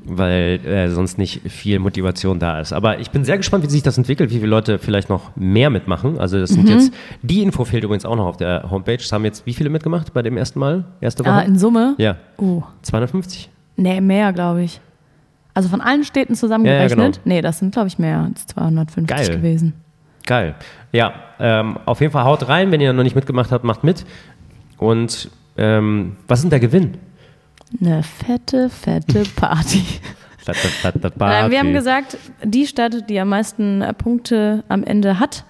weil 0.05 0.59
äh, 0.65 0.89
sonst 0.89 1.19
nicht 1.19 1.41
viel 1.51 1.77
Motivation 1.77 2.39
da 2.39 2.59
ist. 2.59 2.73
Aber 2.73 2.99
ich 2.99 3.11
bin 3.11 3.23
sehr 3.25 3.37
gespannt, 3.37 3.63
wie 3.63 3.69
sich 3.69 3.83
das 3.83 3.99
entwickelt, 3.99 4.31
wie 4.31 4.37
viele 4.37 4.47
Leute 4.47 4.79
vielleicht 4.79 5.07
noch 5.07 5.35
mehr 5.35 5.69
mitmachen. 5.69 6.17
Also 6.17 6.39
das 6.39 6.49
sind 6.49 6.67
jetzt, 6.67 6.91
die 7.21 7.43
Info 7.43 7.63
fehlt 7.63 7.83
übrigens 7.83 8.05
auch 8.05 8.15
noch 8.15 8.25
auf 8.25 8.37
der 8.37 8.71
Homepage. 8.71 8.95
Es 8.95 9.11
haben 9.11 9.23
jetzt 9.23 9.45
wie 9.45 9.53
viele 9.53 9.69
mitgemacht 9.69 10.11
bei 10.13 10.23
dem 10.23 10.35
ersten 10.35 10.57
Mal? 10.57 10.83
Erste 10.99 11.23
Woche? 11.25 11.33
Ah, 11.33 11.41
in 11.41 11.59
Summe? 11.59 11.93
ja, 11.99 12.15
Uh, 12.39 12.63
250? 12.81 13.51
nee, 13.75 14.01
mehr, 14.01 14.33
glaube 14.33 14.63
ich. 14.63 14.81
Also 15.53 15.69
von 15.69 15.81
allen 15.81 16.03
Städten 16.03 16.33
zusammengerechnet? 16.33 16.97
Ja, 16.97 17.03
ja, 17.05 17.11
genau. 17.11 17.21
Nee, 17.25 17.41
das 17.41 17.59
sind, 17.59 17.71
glaube 17.73 17.87
ich, 17.87 17.99
mehr 17.99 18.19
als 18.21 18.47
250 18.47 19.07
Geil. 19.15 19.37
gewesen. 19.37 19.73
Geil. 20.27 20.55
Ja, 20.91 21.13
ähm, 21.39 21.79
auf 21.85 22.01
jeden 22.01 22.11
Fall 22.11 22.25
haut 22.25 22.47
rein. 22.47 22.71
Wenn 22.71 22.81
ihr 22.81 22.93
noch 22.93 23.03
nicht 23.03 23.15
mitgemacht 23.15 23.51
habt, 23.51 23.63
macht 23.63 23.83
mit. 23.83 24.05
Und 24.77 25.31
ähm, 25.57 26.17
was 26.27 26.39
ist 26.39 26.43
denn 26.43 26.49
der 26.51 26.59
Gewinn? 26.59 26.97
Eine 27.81 28.03
fette, 28.03 28.69
fette 28.69 29.23
Party. 29.35 29.83
Fette, 30.37 30.67
fette 30.67 31.09
Party. 31.09 31.51
wir 31.51 31.59
haben 31.59 31.73
gesagt, 31.73 32.17
die 32.43 32.67
Stadt, 32.67 33.09
die 33.09 33.19
am 33.19 33.29
meisten 33.29 33.81
äh, 33.81 33.93
Punkte 33.93 34.63
am 34.69 34.83
Ende 34.83 35.19
hat, 35.19 35.43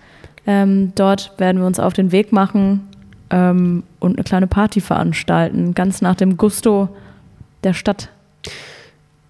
ähm, 0.46 0.94
dort 0.96 1.34
werden 1.38 1.60
wir 1.60 1.68
uns 1.68 1.80
auf 1.80 1.94
den 1.94 2.12
Weg 2.12 2.32
machen 2.32 2.88
ähm, 3.30 3.84
und 4.00 4.18
eine 4.18 4.24
kleine 4.24 4.48
Party 4.48 4.80
veranstalten, 4.80 5.74
ganz 5.74 6.02
nach 6.02 6.16
dem 6.16 6.38
Gusto 6.38 6.90
der 7.64 7.74
Stadt. 7.74 8.10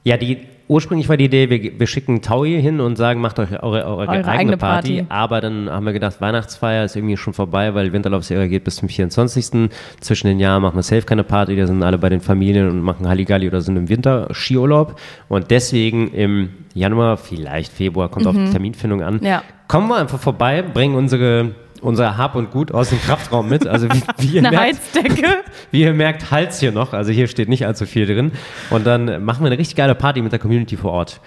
Ja, 0.04 0.18
die 0.18 0.40
ursprünglich 0.68 1.08
war 1.10 1.18
die 1.18 1.26
Idee, 1.26 1.50
wir, 1.50 1.80
wir 1.80 1.88
schicken 1.88 2.22
Taui 2.22 2.62
hin 2.62 2.80
und 2.80 2.96
sagen, 2.98 3.22
macht 3.22 3.40
euch 3.40 3.52
eure, 3.64 3.86
eure, 3.86 3.98
Eure 4.00 4.10
eigene, 4.10 4.28
eigene 4.28 4.58
Party. 4.58 4.98
Party. 4.98 5.06
Aber 5.10 5.42
dann 5.42 5.70
haben 5.70 5.86
wir 5.86 5.94
gedacht, 5.94 6.20
Weihnachtsfeier 6.20 6.84
ist 6.86 6.96
irgendwie 6.96 7.18
schon 7.18 7.34
vorbei, 7.34 7.74
weil 7.74 7.94
Winterlaufserie 7.94 8.48
geht 8.50 8.64
bis 8.64 8.76
zum 8.78 8.90
24. 8.90 9.70
Zwischen 10.02 10.28
den 10.28 10.40
Jahren 10.40 10.62
machen 10.62 10.76
wir 10.76 10.84
safe 10.84 11.04
keine 11.04 11.24
Party, 11.24 11.56
da 11.56 11.68
sind 11.68 11.82
alle 11.84 11.98
bei 11.98 12.10
den 12.10 12.22
Familien 12.22 12.70
und 12.70 12.82
machen 12.82 13.08
Halligalli 13.08 13.48
oder 13.48 13.62
sind 13.62 13.78
im 13.78 13.90
Winter 13.90 14.28
Skiurlaub. 14.32 15.00
Und 15.30 15.52
deswegen 15.52 16.12
im 16.14 16.50
Januar, 16.74 17.18
vielleicht 17.18 17.72
Februar, 17.74 18.10
kommt 18.10 18.28
auf 18.28 18.36
die 18.36 18.50
Terminfindung 18.50 19.02
an, 19.02 19.16
Mhm. 19.18 19.26
Ja. 19.26 19.42
kommen 19.68 19.88
wir 19.90 19.96
einfach 19.98 20.20
vorbei, 20.20 20.62
bringen 20.62 20.96
unsere 20.96 21.52
unser 21.82 22.18
Hab 22.18 22.36
und 22.36 22.52
Gut 22.52 22.72
aus 22.74 22.90
dem 22.90 23.02
Kraftraum 23.02 23.50
mit. 23.50 23.68
Also 23.68 23.88
wie, 23.90 24.02
wie 24.18 24.28
ihr 24.36 24.40
Eine 24.40 24.52
merkt, 24.52 24.66
Heizdecke. 24.66 25.28
wie 25.72 25.82
ihr 25.82 25.94
merkt, 25.94 26.32
Hals 26.32 26.60
hier 26.60 26.72
noch. 26.72 26.94
Also 26.94 27.12
hier 27.12 27.28
steht 27.28 27.50
nicht 27.50 27.66
allzu 27.66 27.86
viel 27.86 28.06
drin. 28.06 28.32
Und 28.70 28.86
dann 28.86 29.24
machen 29.24 29.42
wir 29.44 29.48
eine 29.48 29.58
richtig 29.58 29.76
geile 29.76 29.96
Party 29.96 30.22
mit 30.22 30.32
der 30.32 30.40
Community 30.40 30.78
vor 30.78 30.92
Ort. 30.92 31.22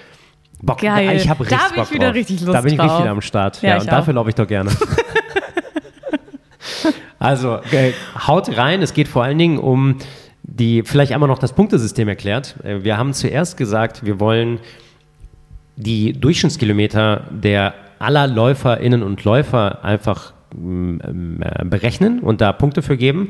Bock, 0.62 0.80
Geil. 0.80 1.16
Ich 1.16 1.28
habe 1.28 1.44
Da 1.44 1.56
richtig 1.56 1.70
ich 1.70 1.76
Bock 1.76 1.92
wieder 1.94 2.06
drauf. 2.06 2.14
richtig 2.14 2.40
Lust 2.42 2.54
Da 2.54 2.60
bin 2.60 2.72
ich 2.74 2.78
drauf. 2.78 2.90
richtig 2.92 3.10
am 3.10 3.20
Start. 3.22 3.62
Ja, 3.62 3.70
Ja, 3.70 3.76
ich 3.76 3.82
und 3.82 3.92
dafür 3.92 4.14
laufe 4.14 4.28
ich 4.28 4.34
doch 4.34 4.46
gerne. 4.46 4.70
also 7.18 7.56
äh, 7.72 7.92
haut 8.26 8.56
rein. 8.56 8.82
Es 8.82 8.94
geht 8.94 9.08
vor 9.08 9.24
allen 9.24 9.38
Dingen 9.38 9.58
um 9.58 9.96
die, 10.42 10.82
vielleicht 10.82 11.12
einmal 11.12 11.28
noch 11.28 11.38
das 11.38 11.52
Punktesystem 11.52 12.08
erklärt. 12.08 12.56
Äh, 12.64 12.82
Wir 12.84 12.96
haben 12.98 13.12
zuerst 13.12 13.56
gesagt, 13.56 14.04
wir 14.04 14.20
wollen 14.20 14.58
die 15.76 16.12
Durchschnittskilometer 16.12 17.24
der 17.30 17.74
aller 17.98 18.26
LäuferInnen 18.26 19.02
und 19.02 19.24
Läufer 19.24 19.84
einfach 19.84 20.32
berechnen 20.52 22.20
und 22.20 22.40
da 22.40 22.52
Punkte 22.52 22.82
für 22.82 22.96
geben. 22.96 23.28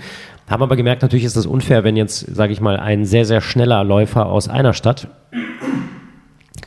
Haben 0.48 0.62
aber 0.62 0.76
gemerkt, 0.76 1.02
natürlich 1.02 1.24
ist 1.24 1.36
das 1.36 1.46
unfair, 1.46 1.84
wenn 1.84 1.96
jetzt, 1.96 2.20
sage 2.34 2.52
ich 2.52 2.60
mal, 2.60 2.78
ein 2.78 3.04
sehr, 3.04 3.24
sehr 3.24 3.40
schneller 3.40 3.84
Läufer 3.84 4.26
aus 4.26 4.48
einer 4.48 4.72
Stadt 4.72 5.08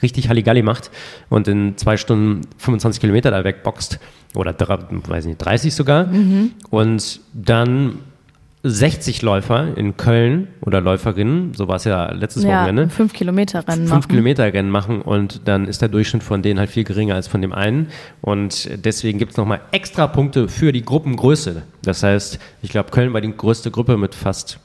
richtig 0.01 0.29
Halligalli 0.29 0.61
macht 0.61 0.91
und 1.29 1.47
in 1.47 1.77
zwei 1.77 1.97
Stunden 1.97 2.41
25 2.57 2.99
Kilometer 2.99 3.31
da 3.31 3.43
wegboxt 3.43 3.99
oder 4.35 4.53
drei, 4.53 4.77
weiß 4.89 5.25
nicht, 5.25 5.37
30 5.37 5.73
sogar 5.73 6.07
und 6.69 7.21
dann 7.33 7.99
60 8.65 9.21
Läufer 9.23 9.75
in 9.75 9.97
Köln 9.97 10.47
oder 10.61 10.79
Läuferinnen, 10.79 11.53
so 11.53 11.67
war 11.67 11.75
es 11.75 11.83
ja 11.83 12.11
letztes 12.13 12.43
Ja, 12.43 12.61
Wochenende, 12.61 12.89
fünf 12.89 13.11
Kilometer 13.11 13.59
Rennen 13.67 13.87
fünf 13.87 13.89
machen. 13.89 14.07
Kilometer 14.07 14.53
Rennen 14.53 14.69
machen 14.69 15.01
und 15.01 15.41
dann 15.49 15.67
ist 15.67 15.81
der 15.81 15.89
Durchschnitt 15.89 16.23
von 16.23 16.41
denen 16.41 16.59
halt 16.59 16.69
viel 16.69 16.85
geringer 16.85 17.15
als 17.15 17.27
von 17.27 17.41
dem 17.41 17.51
einen. 17.51 17.87
Und 18.21 18.69
deswegen 18.85 19.19
gibt 19.19 19.31
es 19.31 19.37
nochmal 19.37 19.59
extra 19.71 20.07
Punkte 20.07 20.47
für 20.47 20.71
die 20.71 20.83
Gruppengröße. 20.85 21.63
Das 21.83 22.03
heißt, 22.03 22.39
ich 22.61 22.69
glaube, 22.69 22.91
Köln 22.91 23.11
war 23.11 23.19
die 23.19 23.35
größte 23.35 23.69
Gruppe 23.69 23.97
mit 23.97 24.15
fast 24.15 24.59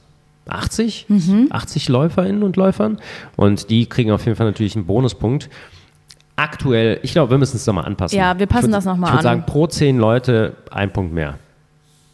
80, 0.47 1.05
Mhm. 1.09 1.47
80 1.49 1.89
LäuferInnen 1.89 2.41
und 2.43 2.55
Läufern. 2.55 2.99
Und 3.35 3.69
die 3.69 3.85
kriegen 3.87 4.11
auf 4.11 4.23
jeden 4.25 4.37
Fall 4.37 4.47
natürlich 4.47 4.77
einen 4.77 4.85
Bonuspunkt. 4.85 5.49
Aktuell, 6.37 7.01
ich 7.03 7.11
glaube, 7.11 7.31
wir 7.31 7.37
müssen 7.37 7.57
es 7.57 7.67
nochmal 7.67 7.83
anpassen. 7.83 8.17
Ja, 8.17 8.39
wir 8.39 8.47
passen 8.47 8.67
würd, 8.67 8.75
das 8.75 8.85
noch 8.85 8.95
mal 8.95 9.07
Ich 9.07 9.11
würde 9.13 9.17
an. 9.19 9.23
sagen, 9.39 9.43
pro 9.45 9.67
10 9.67 9.97
Leute 9.97 10.55
ein 10.71 10.93
Punkt 10.93 11.13
mehr. 11.13 11.37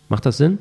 Macht 0.09 0.25
das 0.25 0.37
Sinn? 0.37 0.57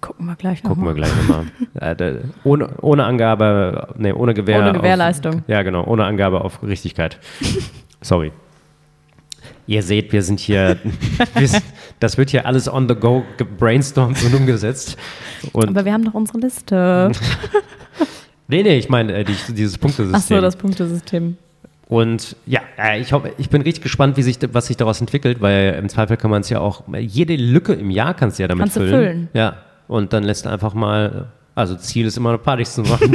Gucken 0.00 0.26
wir 0.26 0.36
gleich 0.36 0.62
Gucken 0.62 0.84
wir 0.84 0.94
nochmal. 0.94 1.10
gleich 1.10 1.28
nochmal. 1.28 2.00
äh, 2.00 2.18
ohne, 2.44 2.68
ohne 2.80 3.04
Angabe, 3.04 3.88
nee, 3.98 4.12
ohne 4.12 4.34
Gewähr. 4.34 4.60
Ohne 4.60 4.72
Gewährleistung. 4.72 5.34
Auf, 5.40 5.48
ja, 5.48 5.62
genau, 5.62 5.84
ohne 5.84 6.04
Angabe 6.04 6.40
auf 6.42 6.62
Richtigkeit. 6.62 7.18
Sorry. 8.00 8.32
Ihr 9.66 9.82
seht, 9.82 10.12
wir 10.12 10.22
sind 10.22 10.40
hier, 10.40 10.78
das 12.00 12.18
wird 12.18 12.30
hier 12.30 12.46
alles 12.46 12.72
on 12.72 12.88
the 12.88 12.94
go 12.94 13.24
gebrainstormt 13.36 14.22
und 14.24 14.34
umgesetzt. 14.34 14.96
Und 15.52 15.68
Aber 15.68 15.84
wir 15.84 15.92
haben 15.92 16.04
doch 16.04 16.14
unsere 16.14 16.38
Liste. 16.38 17.12
nee, 18.48 18.62
nee, 18.62 18.78
ich 18.78 18.88
meine 18.88 19.12
äh, 19.14 19.24
die, 19.24 19.36
dieses 19.52 19.78
Punktesystem. 19.78 20.16
Ach 20.18 20.22
so, 20.22 20.40
das 20.40 20.56
Punktesystem. 20.56 21.36
Und 21.88 22.36
ja, 22.46 22.60
äh, 22.78 23.00
ich, 23.00 23.12
hoffe, 23.12 23.32
ich 23.36 23.50
bin 23.50 23.62
richtig 23.62 23.82
gespannt, 23.82 24.16
wie 24.16 24.22
sich, 24.22 24.38
was 24.52 24.66
sich 24.66 24.76
daraus 24.76 25.00
entwickelt, 25.00 25.40
weil 25.40 25.74
im 25.78 25.88
Zweifel 25.88 26.16
kann 26.16 26.30
man 26.30 26.40
es 26.40 26.48
ja 26.48 26.60
auch, 26.60 26.84
jede 26.98 27.36
Lücke 27.36 27.72
im 27.74 27.90
Jahr 27.90 28.14
kannst 28.14 28.38
du 28.38 28.44
ja 28.44 28.48
damit 28.48 28.62
Kannst 28.62 28.76
du 28.76 28.80
füllen. 28.80 28.92
füllen. 28.92 29.28
Ja, 29.34 29.56
und 29.90 30.12
dann 30.12 30.22
lässt 30.22 30.46
einfach 30.46 30.72
mal, 30.72 31.26
also 31.56 31.74
Ziel 31.74 32.06
ist 32.06 32.16
immer, 32.16 32.38
Partys 32.38 32.74
zu 32.74 32.82
machen. 32.82 33.10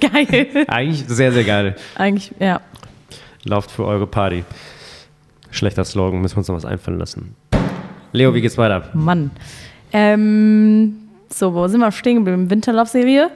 Geil. 0.00 0.64
Eigentlich 0.66 1.04
sehr, 1.06 1.30
sehr 1.30 1.44
geil. 1.44 1.76
Eigentlich, 1.94 2.32
ja. 2.40 2.62
Lauft 3.44 3.70
für 3.70 3.84
eure 3.84 4.06
Party. 4.06 4.44
Schlechter 5.50 5.84
Slogan, 5.84 6.22
müssen 6.22 6.36
wir 6.36 6.38
uns 6.38 6.48
noch 6.48 6.56
was 6.56 6.64
einfallen 6.64 6.98
lassen. 6.98 7.36
Leo, 8.12 8.32
wie 8.32 8.40
geht's 8.40 8.56
weiter? 8.56 8.88
Mann. 8.94 9.30
Ähm, 9.92 10.96
so, 11.28 11.52
wo 11.52 11.68
sind 11.68 11.80
wir 11.80 11.92
stehen 11.92 12.24
geblieben? 12.24 12.48
Winterlaufserie. 12.48 13.30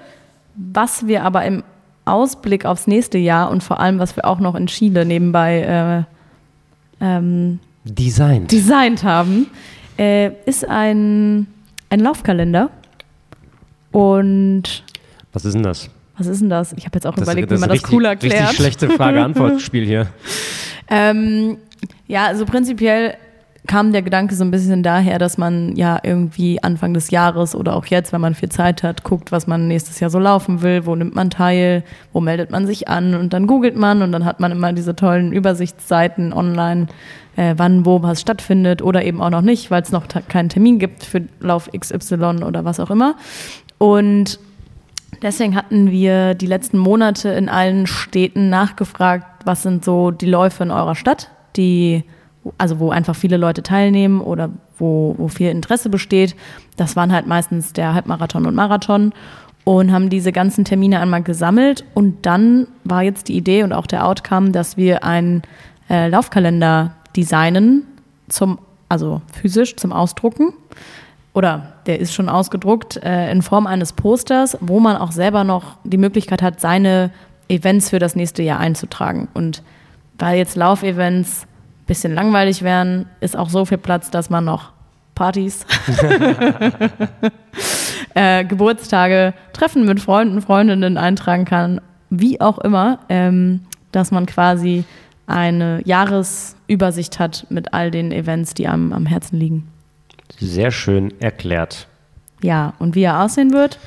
Was 0.56 1.06
wir 1.06 1.22
aber 1.24 1.44
im 1.44 1.62
Ausblick 2.06 2.64
aufs 2.64 2.86
nächste 2.86 3.18
Jahr 3.18 3.50
und 3.50 3.62
vor 3.62 3.78
allem, 3.78 3.98
was 3.98 4.16
wir 4.16 4.24
auch 4.24 4.40
noch 4.40 4.54
in 4.54 4.68
Chile 4.68 5.04
nebenbei 5.04 6.06
äh, 7.00 7.04
ähm, 7.04 7.60
Design. 7.84 8.46
designt 8.46 9.04
haben, 9.04 9.48
äh, 10.00 10.32
ist 10.46 10.66
ein, 10.66 11.46
ein 11.90 12.00
Laufkalender. 12.00 12.70
Und 13.92 14.82
Was 15.32 15.44
ist 15.44 15.54
denn 15.54 15.62
das? 15.62 15.90
was 16.16 16.26
ist 16.26 16.42
denn 16.42 16.50
das? 16.50 16.74
Ich 16.74 16.84
habe 16.84 16.96
jetzt 16.96 17.06
auch 17.06 17.16
überlegt, 17.16 17.50
wie 17.50 17.54
ist 17.54 17.60
man 17.60 17.70
das 17.70 17.76
richtig, 17.76 17.92
cool 17.94 18.04
erklärt. 18.04 18.34
Richtig 18.34 18.56
schlechte 18.56 18.90
Frage-Antwort-Spiel 18.90 19.84
hier. 19.84 20.08
Ähm, 20.92 21.58
ja, 22.08 22.26
also 22.26 22.44
prinzipiell 22.44 23.14
kam 23.66 23.92
der 23.92 24.02
Gedanke 24.02 24.34
so 24.34 24.42
ein 24.42 24.50
bisschen 24.50 24.82
daher, 24.82 25.18
dass 25.18 25.36
man 25.36 25.76
ja 25.76 25.98
irgendwie 26.02 26.62
Anfang 26.62 26.94
des 26.94 27.10
Jahres 27.10 27.54
oder 27.54 27.76
auch 27.76 27.86
jetzt, 27.86 28.12
wenn 28.12 28.20
man 28.20 28.34
viel 28.34 28.48
Zeit 28.48 28.82
hat, 28.82 29.04
guckt, 29.04 29.32
was 29.32 29.46
man 29.46 29.68
nächstes 29.68 30.00
Jahr 30.00 30.10
so 30.10 30.18
laufen 30.18 30.62
will, 30.62 30.86
wo 30.86 30.94
nimmt 30.96 31.14
man 31.14 31.30
teil, 31.30 31.84
wo 32.12 32.20
meldet 32.20 32.50
man 32.50 32.66
sich 32.66 32.88
an 32.88 33.14
und 33.14 33.32
dann 33.32 33.46
googelt 33.46 33.76
man 33.76 34.02
und 34.02 34.12
dann 34.12 34.24
hat 34.24 34.40
man 34.40 34.50
immer 34.52 34.72
diese 34.72 34.96
tollen 34.96 35.32
Übersichtsseiten 35.32 36.32
online, 36.32 36.86
äh, 37.36 37.54
wann 37.56 37.84
wo 37.84 38.02
was 38.02 38.20
stattfindet 38.20 38.82
oder 38.82 39.04
eben 39.04 39.20
auch 39.20 39.30
noch 39.30 39.42
nicht, 39.42 39.70
weil 39.70 39.82
es 39.82 39.92
noch 39.92 40.06
keinen 40.28 40.48
Termin 40.48 40.78
gibt 40.78 41.04
für 41.04 41.22
Lauf 41.40 41.70
XY 41.70 42.42
oder 42.44 42.64
was 42.64 42.80
auch 42.80 42.90
immer. 42.90 43.14
Und 43.78 44.40
Deswegen 45.22 45.54
hatten 45.54 45.90
wir 45.90 46.34
die 46.34 46.46
letzten 46.46 46.78
Monate 46.78 47.28
in 47.30 47.50
allen 47.50 47.86
Städten 47.86 48.48
nachgefragt, 48.48 49.44
was 49.44 49.62
sind 49.62 49.84
so 49.84 50.10
die 50.10 50.26
Läufe 50.26 50.62
in 50.62 50.70
eurer 50.70 50.94
Stadt, 50.94 51.30
die, 51.56 52.04
also 52.58 52.78
wo 52.78 52.90
einfach 52.90 53.14
viele 53.14 53.36
Leute 53.36 53.62
teilnehmen 53.62 54.20
oder 54.20 54.50
wo, 54.78 55.14
wo 55.18 55.28
viel 55.28 55.50
Interesse 55.50 55.90
besteht. 55.90 56.34
Das 56.76 56.96
waren 56.96 57.12
halt 57.12 57.26
meistens 57.26 57.72
der 57.72 57.94
Halbmarathon 57.94 58.46
und 58.46 58.54
Marathon 58.54 59.12
und 59.64 59.92
haben 59.92 60.08
diese 60.08 60.32
ganzen 60.32 60.64
Termine 60.64 61.00
einmal 61.00 61.22
gesammelt. 61.22 61.84
Und 61.94 62.24
dann 62.26 62.66
war 62.84 63.02
jetzt 63.02 63.28
die 63.28 63.36
Idee 63.36 63.62
und 63.62 63.72
auch 63.72 63.86
der 63.86 64.06
Outcome, 64.06 64.52
dass 64.52 64.76
wir 64.76 65.04
einen 65.04 65.42
äh, 65.88 66.08
Laufkalender 66.08 66.94
designen, 67.16 67.86
zum, 68.28 68.58
also 68.88 69.20
physisch 69.32 69.76
zum 69.76 69.92
Ausdrucken 69.92 70.52
oder 71.32 71.74
der 71.86 72.00
ist 72.00 72.12
schon 72.12 72.28
ausgedruckt 72.28 72.96
äh, 72.96 73.30
in 73.30 73.42
Form 73.42 73.66
eines 73.66 73.92
Posters, 73.92 74.58
wo 74.60 74.80
man 74.80 74.96
auch 74.96 75.12
selber 75.12 75.44
noch 75.44 75.76
die 75.84 75.96
Möglichkeit 75.96 76.42
hat, 76.42 76.60
seine 76.60 77.10
Events 77.48 77.90
für 77.90 77.98
das 77.98 78.16
nächste 78.16 78.42
Jahr 78.42 78.58
einzutragen. 78.58 79.28
Und 79.34 79.62
weil 80.18 80.38
jetzt 80.38 80.56
Laufevents 80.56 81.46
bisschen 81.90 82.14
langweilig 82.14 82.62
wären, 82.62 83.06
ist 83.18 83.36
auch 83.36 83.48
so 83.50 83.64
viel 83.64 83.76
Platz, 83.76 84.12
dass 84.12 84.30
man 84.30 84.44
noch 84.44 84.70
Partys 85.16 85.66
äh, 88.14 88.44
Geburtstage, 88.44 89.34
Treffen 89.52 89.86
mit 89.86 89.98
Freunden, 89.98 90.40
Freundinnen 90.40 90.96
eintragen 90.96 91.44
kann, 91.44 91.80
wie 92.08 92.40
auch 92.40 92.58
immer, 92.58 93.00
ähm, 93.08 93.62
dass 93.90 94.12
man 94.12 94.26
quasi 94.26 94.84
eine 95.26 95.82
Jahresübersicht 95.84 97.18
hat 97.18 97.48
mit 97.50 97.74
all 97.74 97.90
den 97.90 98.12
Events, 98.12 98.54
die 98.54 98.68
einem 98.68 98.92
am 98.92 99.04
Herzen 99.04 99.40
liegen. 99.40 99.66
Sehr 100.38 100.70
schön 100.70 101.12
erklärt. 101.20 101.88
Ja, 102.40 102.74
und 102.78 102.94
wie 102.94 103.02
er 103.02 103.20
aussehen 103.20 103.52
wird, 103.52 103.80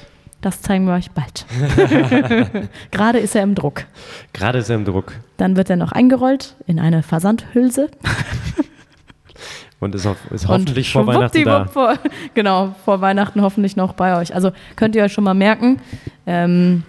das 0.45 0.61
zeigen 0.61 0.85
wir 0.85 0.93
euch 0.93 1.11
bald. 1.11 1.45
Gerade 2.91 3.19
ist 3.19 3.35
er 3.35 3.43
im 3.43 3.55
Druck. 3.55 3.85
Gerade 4.33 4.59
ist 4.59 4.69
er 4.69 4.75
im 4.75 4.85
Druck. 4.85 5.13
Dann 5.37 5.55
wird 5.55 5.69
er 5.69 5.77
noch 5.77 5.91
eingerollt 5.91 6.55
in 6.67 6.79
eine 6.79 7.01
Versandhülse. 7.03 7.89
Und 9.83 9.95
ist, 9.95 10.05
auf, 10.05 10.17
ist 10.31 10.47
hoffentlich 10.47 10.93
vor 10.93 11.05
Weihnachten 11.07 11.43
da. 11.43 11.65
Vor, 11.65 11.95
genau, 12.33 12.73
vor 12.85 13.01
Weihnachten 13.01 13.41
hoffentlich 13.41 13.75
noch 13.75 13.91
bei 13.93 14.17
euch. 14.17 14.33
Also 14.33 14.51
könnt 14.77 14.95
ihr 14.95 15.03
euch 15.03 15.11
schon 15.11 15.25
mal 15.25 15.33
merken, 15.33 15.81
ähm, 16.25 16.83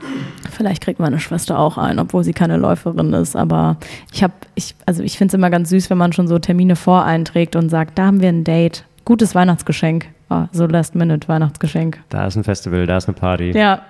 vielleicht 0.53 0.81
kriegt 0.81 1.01
meine 1.01 1.19
Schwester 1.19 1.59
auch 1.59 1.77
ein, 1.77 1.99
obwohl 1.99 2.23
sie 2.23 2.33
keine 2.33 2.57
Läuferin 2.57 3.13
ist. 3.13 3.35
Aber 3.35 3.79
ich 4.13 4.23
habe, 4.23 4.35
ich, 4.55 4.77
also 4.87 5.03
ich 5.03 5.19
finde 5.19 5.31
es 5.31 5.35
immer 5.35 5.51
ganz 5.51 5.71
süß, 5.71 5.91
wenn 5.91 5.99
man 5.99 6.13
schon 6.13 6.29
so 6.29 6.39
Termine 6.39 6.77
voreinträgt 6.77 7.57
und 7.57 7.69
sagt, 7.69 7.99
da 7.99 8.07
haben 8.07 8.21
wir 8.21 8.29
ein 8.29 8.45
Date. 8.45 8.85
Gutes 9.05 9.35
Weihnachtsgeschenk. 9.35 10.07
Oh, 10.31 10.45
so 10.53 10.67
Last-Minute-Weihnachtsgeschenk. 10.67 12.01
Da 12.09 12.27
ist 12.27 12.37
ein 12.37 12.45
Festival, 12.45 12.87
da 12.87 12.97
ist 12.97 13.09
eine 13.09 13.15
Party. 13.15 13.51
Ja. 13.51 13.83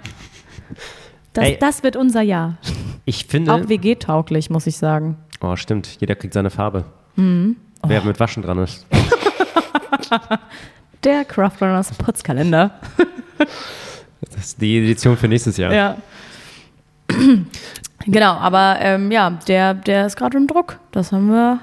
Das, 1.32 1.44
Ey, 1.44 1.58
das 1.58 1.82
wird 1.82 1.96
unser 1.96 2.22
Jahr. 2.22 2.56
Ich 3.04 3.26
finde. 3.26 3.52
Auch 3.52 3.68
WG-tauglich, 3.68 4.50
muss 4.50 4.66
ich 4.66 4.76
sagen. 4.76 5.16
Oh, 5.40 5.56
stimmt. 5.56 5.98
Jeder 6.00 6.14
kriegt 6.14 6.34
seine 6.34 6.50
Farbe. 6.50 6.84
Mhm. 7.16 7.56
Oh. 7.82 7.88
Wer 7.88 8.02
mit 8.02 8.18
Waschen 8.18 8.42
dran 8.42 8.58
ist. 8.58 8.86
Der 11.04 11.24
Craftrunners 11.24 11.92
Putzkalender. 11.92 12.70
das 14.20 14.36
ist 14.36 14.60
die 14.60 14.78
Edition 14.78 15.16
für 15.16 15.28
nächstes 15.28 15.56
Jahr. 15.56 15.72
Ja. 15.72 15.96
genau, 18.06 18.32
aber 18.32 18.76
ähm, 18.80 19.10
ja, 19.10 19.30
der, 19.30 19.74
der 19.74 20.06
ist 20.06 20.16
gerade 20.16 20.38
im 20.38 20.46
Druck. 20.46 20.78
Das 20.92 21.12
haben 21.12 21.28
wir, 21.28 21.60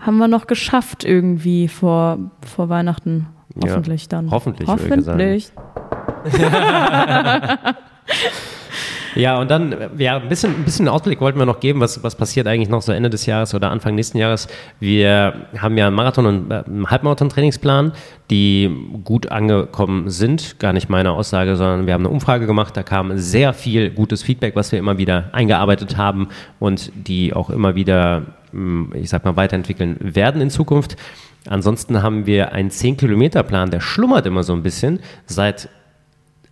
haben 0.00 0.18
wir 0.18 0.28
noch 0.28 0.46
geschafft 0.46 1.04
irgendwie 1.04 1.68
vor, 1.68 2.18
vor 2.46 2.68
Weihnachten. 2.68 3.26
Hoffentlich 3.62 4.02
ja, 4.02 4.08
dann. 4.08 4.30
Hoffentlich. 4.30 4.68
Hoffentlich. 4.68 5.52
Ja, 9.14 9.40
und 9.40 9.50
dann, 9.50 9.74
ja, 9.98 10.18
ein 10.18 10.28
bisschen, 10.28 10.54
ein 10.54 10.64
bisschen 10.64 10.88
Ausblick 10.88 11.20
wollten 11.20 11.38
wir 11.38 11.46
noch 11.46 11.60
geben, 11.60 11.80
was, 11.80 12.02
was 12.04 12.14
passiert 12.14 12.46
eigentlich 12.46 12.68
noch 12.68 12.82
so 12.82 12.92
Ende 12.92 13.10
des 13.10 13.26
Jahres 13.26 13.54
oder 13.54 13.70
Anfang 13.70 13.94
nächsten 13.94 14.18
Jahres. 14.18 14.46
Wir 14.78 15.34
haben 15.58 15.76
ja 15.76 15.88
einen 15.88 15.96
Marathon- 15.96 16.26
und 16.26 16.50
äh, 16.50 16.62
einen 16.64 16.88
Halbmarathon-Trainingsplan, 16.88 17.92
die 18.30 18.70
gut 19.04 19.30
angekommen 19.30 20.10
sind. 20.10 20.60
Gar 20.60 20.72
nicht 20.72 20.88
meine 20.88 21.10
Aussage, 21.10 21.56
sondern 21.56 21.86
wir 21.86 21.94
haben 21.94 22.02
eine 22.04 22.14
Umfrage 22.14 22.46
gemacht. 22.46 22.76
Da 22.76 22.82
kam 22.82 23.18
sehr 23.18 23.52
viel 23.52 23.90
gutes 23.90 24.22
Feedback, 24.22 24.54
was 24.54 24.70
wir 24.70 24.78
immer 24.78 24.98
wieder 24.98 25.30
eingearbeitet 25.32 25.96
haben 25.96 26.28
und 26.60 26.92
die 26.94 27.34
auch 27.34 27.50
immer 27.50 27.74
wieder, 27.74 28.22
ich 28.94 29.08
sag 29.08 29.24
mal, 29.24 29.36
weiterentwickeln 29.36 29.96
werden 30.00 30.40
in 30.40 30.50
Zukunft. 30.50 30.96
Ansonsten 31.48 32.02
haben 32.02 32.26
wir 32.26 32.52
einen 32.52 32.70
10-Kilometer-Plan, 32.70 33.70
der 33.70 33.80
schlummert 33.80 34.26
immer 34.26 34.42
so 34.42 34.52
ein 34.52 34.62
bisschen 34.62 35.00
seit 35.26 35.68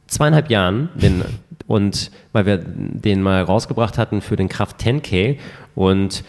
zweieinhalb 0.07 0.51
Jahren. 0.51 0.89
Den 0.95 1.25
und 1.69 2.11
weil 2.33 2.47
wir 2.47 2.57
den 2.65 3.23
mal 3.23 3.43
rausgebracht 3.43 3.99
hatten 3.99 4.23
für 4.23 4.37
den 4.37 4.49
Kraft 4.49 4.81
10K 4.81 5.39
und 5.75 6.25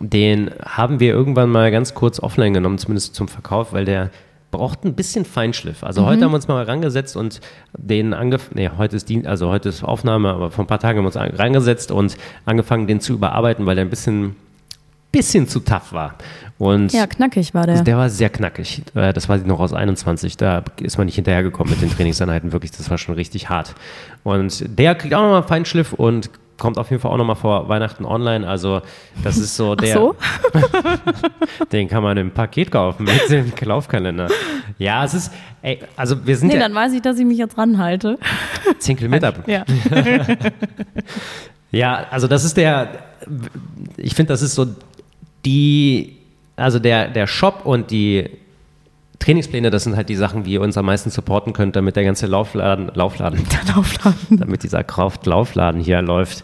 den 0.00 0.50
haben 0.64 1.00
wir 1.00 1.12
irgendwann 1.12 1.48
mal 1.48 1.70
ganz 1.70 1.94
kurz 1.94 2.20
offline 2.20 2.52
genommen, 2.52 2.76
zumindest 2.78 3.14
zum 3.14 3.28
Verkauf, 3.28 3.72
weil 3.72 3.84
der 3.84 4.10
braucht 4.50 4.84
ein 4.84 4.94
bisschen 4.94 5.24
Feinschliff. 5.24 5.84
Also 5.84 6.02
mhm. 6.02 6.06
heute 6.06 6.24
haben 6.24 6.32
wir 6.32 6.36
uns 6.36 6.48
mal 6.48 6.64
rangesetzt 6.64 7.16
und 7.16 7.40
den 7.76 8.14
angefangen, 8.14 8.56
nee, 8.56 8.70
heute 8.76 8.96
ist 8.96 9.08
Dienst, 9.08 9.28
also 9.28 9.48
heute 9.48 9.68
ist 9.68 9.84
Aufnahme, 9.84 10.30
aber 10.30 10.50
vor 10.50 10.64
ein 10.64 10.66
paar 10.66 10.80
Tagen 10.80 10.98
haben 10.98 11.04
wir 11.04 11.22
uns 11.22 11.38
rangesetzt 11.38 11.92
und 11.92 12.16
angefangen, 12.44 12.88
den 12.88 13.00
zu 13.00 13.12
überarbeiten, 13.12 13.66
weil 13.66 13.76
der 13.76 13.84
ein 13.84 13.90
bisschen 13.90 14.34
bisschen 15.12 15.48
zu 15.48 15.60
tough 15.60 15.92
war. 15.92 16.14
Und 16.58 16.92
ja, 16.92 17.06
knackig 17.06 17.54
war 17.54 17.66
der. 17.66 17.82
Der 17.82 17.96
war 17.96 18.10
sehr 18.10 18.28
knackig. 18.28 18.82
Äh, 18.94 19.12
das 19.12 19.28
war 19.28 19.38
noch 19.38 19.60
aus 19.60 19.72
21. 19.72 20.36
Da 20.36 20.62
ist 20.80 20.98
man 20.98 21.06
nicht 21.06 21.14
hinterhergekommen 21.14 21.70
mit 21.70 21.80
den 21.80 21.90
Trainingseinheiten. 21.90 22.52
Wirklich, 22.52 22.70
das 22.70 22.90
war 22.90 22.98
schon 22.98 23.14
richtig 23.14 23.48
hart. 23.48 23.74
Und 24.24 24.78
der 24.78 24.94
kriegt 24.94 25.14
auch 25.14 25.22
nochmal 25.22 25.42
Feinschliff 25.42 25.92
und 25.94 26.30
kommt 26.60 26.78
auf 26.78 26.90
jeden 26.90 27.02
Fall 27.02 27.10
auch 27.10 27.16
nochmal 27.16 27.34
vor 27.34 27.68
Weihnachten 27.68 28.04
online. 28.04 28.46
Also, 28.46 28.82
das 29.24 29.38
ist 29.38 29.56
so 29.56 29.74
der. 29.74 29.96
Ach 29.96 30.00
so? 30.00 30.16
den 31.72 31.88
kann 31.88 32.04
man 32.04 32.16
im 32.16 32.30
Paket 32.30 32.70
kaufen 32.70 33.04
mit 33.04 33.28
dem 33.28 33.52
Laufkalender. 33.60 34.28
Ja, 34.78 35.04
es 35.04 35.14
ist. 35.14 35.32
Ey, 35.62 35.80
also, 35.96 36.24
wir 36.24 36.36
sind. 36.36 36.48
Nee, 36.48 36.54
ja, 36.54 36.60
dann 36.60 36.74
weiß 36.74 36.92
ich, 36.92 37.02
dass 37.02 37.18
ich 37.18 37.24
mich 37.24 37.38
jetzt 37.38 37.58
ranhalte. 37.58 38.18
10 38.78 38.96
Kilometer. 38.96 39.34
Ja. 39.46 39.64
ja, 41.72 42.06
also, 42.10 42.28
das 42.28 42.44
ist 42.44 42.56
der. 42.56 42.88
Ich 43.96 44.14
finde, 44.14 44.32
das 44.32 44.42
ist 44.42 44.54
so 44.54 44.66
die, 45.44 46.16
also 46.56 46.78
der, 46.78 47.08
der 47.08 47.26
Shop 47.26 47.62
und 47.64 47.90
die 47.90 48.30
Trainingspläne, 49.20 49.68
das 49.68 49.84
sind 49.84 49.96
halt 49.96 50.08
die 50.08 50.16
Sachen, 50.16 50.46
wie 50.46 50.54
ihr 50.54 50.62
uns 50.62 50.78
am 50.78 50.86
meisten 50.86 51.10
supporten 51.10 51.52
könnt, 51.52 51.76
damit 51.76 51.94
der 51.94 52.04
ganze 52.04 52.26
Laufladen, 52.26 52.90
Laufladen, 52.94 53.46
der 53.52 53.74
Laufladen. 53.74 54.18
damit 54.38 54.62
dieser 54.62 54.82
Kraft-Laufladen 54.82 55.78
hier 55.78 56.00
läuft. 56.00 56.42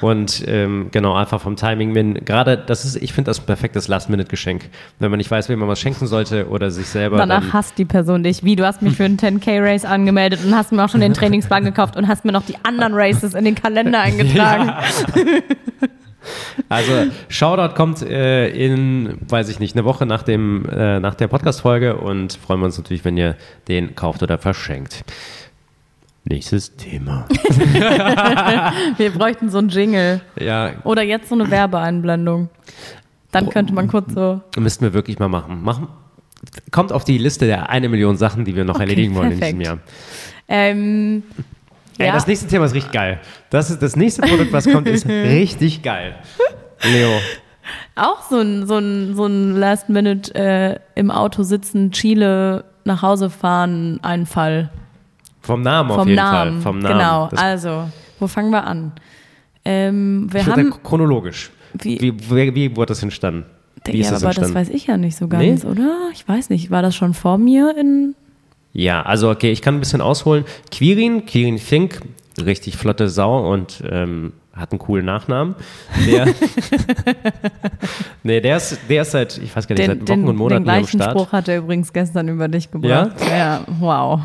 Und 0.00 0.42
ähm, 0.48 0.88
genau, 0.90 1.14
einfach 1.14 1.40
vom 1.40 1.54
Timing 1.54 1.94
bin. 1.94 2.14
Gerade, 2.24 2.58
das 2.58 2.84
ist, 2.84 2.96
ich 2.96 3.12
finde 3.12 3.30
das 3.30 3.38
ein 3.38 3.46
perfektes 3.46 3.86
Last-Minute-Geschenk. 3.86 4.68
Wenn 4.98 5.12
man 5.12 5.18
nicht 5.18 5.30
weiß, 5.30 5.48
wem 5.48 5.60
man 5.60 5.68
was 5.68 5.78
schenken 5.78 6.08
sollte 6.08 6.48
oder 6.48 6.72
sich 6.72 6.88
selber. 6.88 7.16
Danach 7.16 7.52
hasst 7.52 7.78
die 7.78 7.84
Person 7.84 8.24
dich. 8.24 8.42
Wie, 8.42 8.56
du 8.56 8.66
hast 8.66 8.82
mich 8.82 8.96
für 8.96 9.04
einen 9.04 9.18
10K-Race 9.18 9.84
angemeldet 9.84 10.40
und 10.44 10.56
hast 10.56 10.72
mir 10.72 10.84
auch 10.84 10.88
schon 10.88 11.00
den 11.02 11.14
Trainingsplan 11.14 11.64
gekauft 11.64 11.96
und 11.96 12.08
hast 12.08 12.24
mir 12.24 12.32
noch 12.32 12.44
die 12.44 12.56
anderen 12.64 12.94
Races 12.94 13.34
in 13.34 13.44
den 13.44 13.54
Kalender 13.54 14.00
eingetragen. 14.02 14.66
Ja. 14.66 15.88
Also 16.68 17.10
Shoutout 17.28 17.74
kommt 17.74 18.02
äh, 18.02 18.48
in, 18.48 19.18
weiß 19.28 19.48
ich 19.48 19.58
nicht, 19.58 19.76
eine 19.76 19.84
Woche 19.84 20.06
nach, 20.06 20.22
dem, 20.22 20.66
äh, 20.68 21.00
nach 21.00 21.14
der 21.14 21.28
Podcast-Folge 21.28 21.96
und 21.96 22.34
freuen 22.34 22.60
wir 22.60 22.66
uns 22.66 22.78
natürlich, 22.78 23.04
wenn 23.04 23.16
ihr 23.16 23.36
den 23.68 23.94
kauft 23.94 24.22
oder 24.22 24.38
verschenkt. 24.38 25.04
Nächstes 26.28 26.74
Thema. 26.76 27.26
wir 28.96 29.10
bräuchten 29.12 29.48
so 29.48 29.58
einen 29.58 29.68
Jingle. 29.68 30.20
Ja. 30.40 30.72
Oder 30.82 31.02
jetzt 31.02 31.28
so 31.28 31.36
eine 31.36 31.48
Werbeeinblendung. 31.50 32.48
Dann 33.30 33.48
könnte 33.48 33.72
man 33.72 33.86
kurz 33.86 34.12
so. 34.12 34.40
Müssten 34.56 34.84
wir 34.84 34.92
wirklich 34.92 35.20
mal 35.20 35.28
machen. 35.28 35.62
machen. 35.62 35.86
Kommt 36.72 36.92
auf 36.92 37.04
die 37.04 37.18
Liste 37.18 37.46
der 37.46 37.70
eine 37.70 37.88
Million 37.88 38.16
Sachen, 38.16 38.44
die 38.44 38.56
wir 38.56 38.64
noch 38.64 38.74
okay, 38.74 38.84
erledigen 38.84 39.14
wollen 39.14 39.38
perfekt. 39.38 39.52
in 39.52 39.58
diesem 39.58 39.72
Jahr. 39.76 39.78
Ähm, 40.48 41.22
Ey, 41.98 42.06
ja. 42.06 42.12
das 42.12 42.26
nächste 42.26 42.46
Thema 42.46 42.66
ist 42.66 42.74
richtig 42.74 42.92
geil. 42.92 43.20
Das 43.50 43.70
ist 43.70 43.82
das 43.82 43.96
nächste 43.96 44.22
Produkt, 44.22 44.52
was 44.52 44.70
kommt, 44.70 44.86
ist 44.88 45.08
richtig 45.08 45.82
geil. 45.82 46.16
Leo. 46.82 47.10
Auch 47.94 48.22
so 48.28 48.38
ein, 48.38 48.66
so 48.66 48.78
ein, 48.78 49.14
so 49.14 49.26
ein 49.26 49.56
Last 49.56 49.88
Minute 49.88 50.34
äh, 50.34 50.78
im 50.94 51.10
Auto 51.10 51.42
sitzen, 51.42 51.90
Chile 51.90 52.64
nach 52.84 53.02
Hause 53.02 53.30
fahren, 53.30 53.98
Einfall. 54.02 54.70
Vom 55.40 55.62
Namen 55.62 55.90
Vom 55.90 56.00
auf 56.00 56.06
jeden 56.06 56.16
Namen. 56.16 56.52
Fall. 56.54 56.62
Vom 56.62 56.78
Namen. 56.80 56.98
Genau, 56.98 57.28
das 57.30 57.40
also, 57.40 57.90
wo 58.18 58.26
fangen 58.26 58.50
wir 58.50 58.64
an? 58.64 58.92
Ähm, 59.64 60.28
wir 60.30 60.46
haben, 60.46 60.74
chronologisch. 60.82 61.50
Wie, 61.74 62.00
wie, 62.00 62.30
wie, 62.30 62.54
wie 62.54 62.76
wurde 62.76 62.88
das 62.90 63.02
entstanden? 63.02 63.46
Wie 63.84 63.98
ja, 63.98 64.10
das 64.10 64.22
aber 64.22 64.30
entstanden? 64.30 64.54
das 64.54 64.68
weiß 64.68 64.74
ich 64.74 64.86
ja 64.86 64.96
nicht 64.96 65.16
so 65.16 65.28
ganz, 65.28 65.64
nee? 65.64 65.70
oder? 65.70 66.08
Ich 66.12 66.26
weiß 66.26 66.50
nicht. 66.50 66.70
War 66.70 66.82
das 66.82 66.94
schon 66.94 67.14
vor 67.14 67.38
mir 67.38 67.76
in 67.76 68.14
ja, 68.76 69.00
also 69.00 69.30
okay, 69.30 69.50
ich 69.52 69.62
kann 69.62 69.76
ein 69.76 69.80
bisschen 69.80 70.02
ausholen. 70.02 70.44
Quirin, 70.70 71.24
Quirin 71.24 71.58
Fink, 71.58 72.00
richtig 72.38 72.76
flotte 72.76 73.08
Sau 73.08 73.50
und 73.50 73.82
ähm, 73.90 74.34
hat 74.52 74.70
einen 74.70 74.78
coolen 74.78 75.06
Nachnamen. 75.06 75.54
Der, 76.06 76.26
nee, 78.22 78.38
der 78.42 78.58
ist, 78.58 78.78
der 78.90 79.00
ist 79.00 79.12
seit, 79.12 79.38
ich 79.38 79.56
weiß 79.56 79.66
gar 79.66 79.76
nicht, 79.76 79.88
den, 79.88 80.00
seit 80.00 80.08
Wochen 80.08 80.20
den, 80.20 80.28
und 80.28 80.36
Monaten 80.36 80.64
den 80.64 80.64
gleichen 80.64 81.00
am 81.00 81.02
Start. 81.04 81.18
Spruch 81.18 81.32
hat 81.32 81.48
er 81.48 81.58
übrigens 81.58 81.90
gestern 81.90 82.28
über 82.28 82.48
dich 82.48 82.70
gebracht. 82.70 83.12
Ja? 83.18 83.36
Ja, 83.36 83.64
wow. 83.80 84.20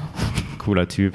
Cooler 0.58 0.86
Typ. 0.86 1.14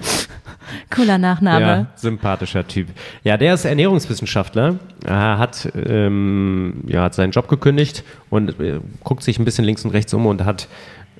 Cooler 0.90 1.18
Nachname. 1.18 1.60
Ja, 1.60 1.86
sympathischer 1.94 2.66
Typ. 2.66 2.88
Ja, 3.22 3.36
der 3.36 3.52
ist 3.52 3.66
Ernährungswissenschaftler, 3.66 4.76
er 5.04 5.38
hat, 5.38 5.68
ähm, 5.86 6.82
ja, 6.86 7.02
hat 7.02 7.14
seinen 7.14 7.32
Job 7.32 7.48
gekündigt 7.48 8.02
und 8.30 8.58
äh, 8.60 8.80
guckt 9.04 9.22
sich 9.22 9.38
ein 9.38 9.44
bisschen 9.44 9.64
links 9.66 9.84
und 9.84 9.90
rechts 9.90 10.12
um 10.14 10.24
und 10.24 10.44
hat 10.44 10.68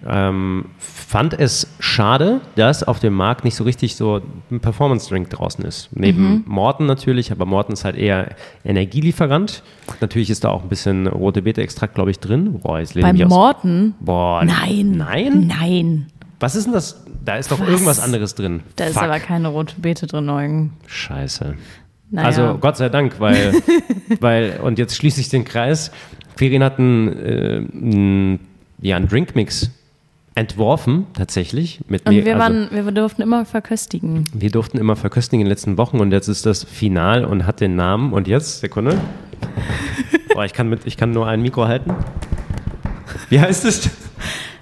ähm, 0.09 0.66
fand 0.78 1.34
es 1.34 1.68
schade, 1.78 2.40
dass 2.54 2.82
auf 2.82 2.98
dem 2.98 3.14
Markt 3.14 3.44
nicht 3.44 3.54
so 3.54 3.64
richtig 3.64 3.96
so 3.96 4.20
ein 4.50 4.61
Performance-Drink 4.61 5.30
draußen 5.30 5.64
ist. 5.64 5.88
Neben 5.92 6.22
mhm. 6.22 6.44
Morten 6.46 6.86
natürlich, 6.86 7.32
aber 7.32 7.46
Morten 7.46 7.72
ist 7.72 7.84
halt 7.84 7.96
eher 7.96 8.34
Energielieferant. 8.64 9.62
Natürlich 10.00 10.30
ist 10.30 10.44
da 10.44 10.50
auch 10.50 10.62
ein 10.62 10.68
bisschen 10.68 11.07
rote 11.07 11.42
Beete-Extrakt, 11.42 11.94
glaube 11.94 12.11
ich, 12.11 12.18
drin. 12.18 12.61
Boah, 12.61 12.80
jetzt 12.80 12.94
Bei 12.94 13.12
Morten? 13.12 13.94
Boah, 14.00 14.44
nein. 14.44 14.92
Nein? 14.96 15.46
Nein. 15.46 16.07
Was 16.40 16.54
ist 16.54 16.64
denn 16.64 16.72
das? 16.72 17.04
Da 17.24 17.36
ist 17.36 17.50
doch 17.50 17.61
Was? 17.61 17.68
irgendwas 17.68 18.00
anderes 18.00 18.34
drin. 18.34 18.61
Da 18.76 18.84
Fuck. 18.84 18.90
ist 18.90 19.02
aber 19.02 19.20
keine 19.20 19.48
rote 19.48 19.74
Beete 19.80 20.07
drin, 20.07 20.28
Eugen. 20.28 20.72
Scheiße. 20.86 21.54
Naja. 22.11 22.26
Also 22.26 22.59
Gott 22.61 22.76
sei 22.76 22.88
Dank, 22.88 23.18
weil, 23.18 23.54
weil, 24.20 24.61
und 24.62 24.78
jetzt 24.78 24.96
schließe 24.96 25.20
ich 25.20 25.28
den 25.28 25.44
Kreis. 25.44 25.90
Quirin 26.36 26.62
hat 26.62 26.78
einen, 26.78 27.09
äh, 27.09 27.57
einen, 27.72 28.40
ja, 28.80 28.96
einen 28.96 29.09
Drinkmix 29.09 29.70
entworfen, 30.37 31.07
tatsächlich. 31.14 31.80
Mit 31.89 32.07
Und 32.07 32.14
mir, 32.14 32.24
wir, 32.24 32.41
also, 32.41 32.55
waren, 32.55 32.68
wir 32.70 32.93
durften 32.93 33.22
immer 33.22 33.45
verköstigen. 33.45 34.24
wir 34.32 34.51
durften 34.51 34.78
immer 34.78 34.95
verköstigen 34.95 35.41
in 35.41 35.47
den 35.47 35.51
letzten 35.51 35.78
Wochen 35.78 35.99
und 35.99 36.12
jetzt 36.12 36.28
ist 36.28 36.47
das 36.47 36.62
Final 36.62 37.24
und 37.24 37.47
hat 37.47 37.61
den 37.61 37.74
Namen. 37.74 38.12
Und 38.12 38.28
jetzt, 38.28 38.61
Sekunde. 38.61 38.99
Boah, 40.34 40.45
ich 40.45 40.53
kann, 40.53 40.68
mit, 40.68 40.87
ich 40.87 40.97
kann 40.97 41.11
nur 41.11 41.26
ein 41.26 41.41
Mikro 41.41 41.66
halten. 41.66 41.95
Wie 43.30 43.41
heißt 43.41 43.64
es? 43.64 43.91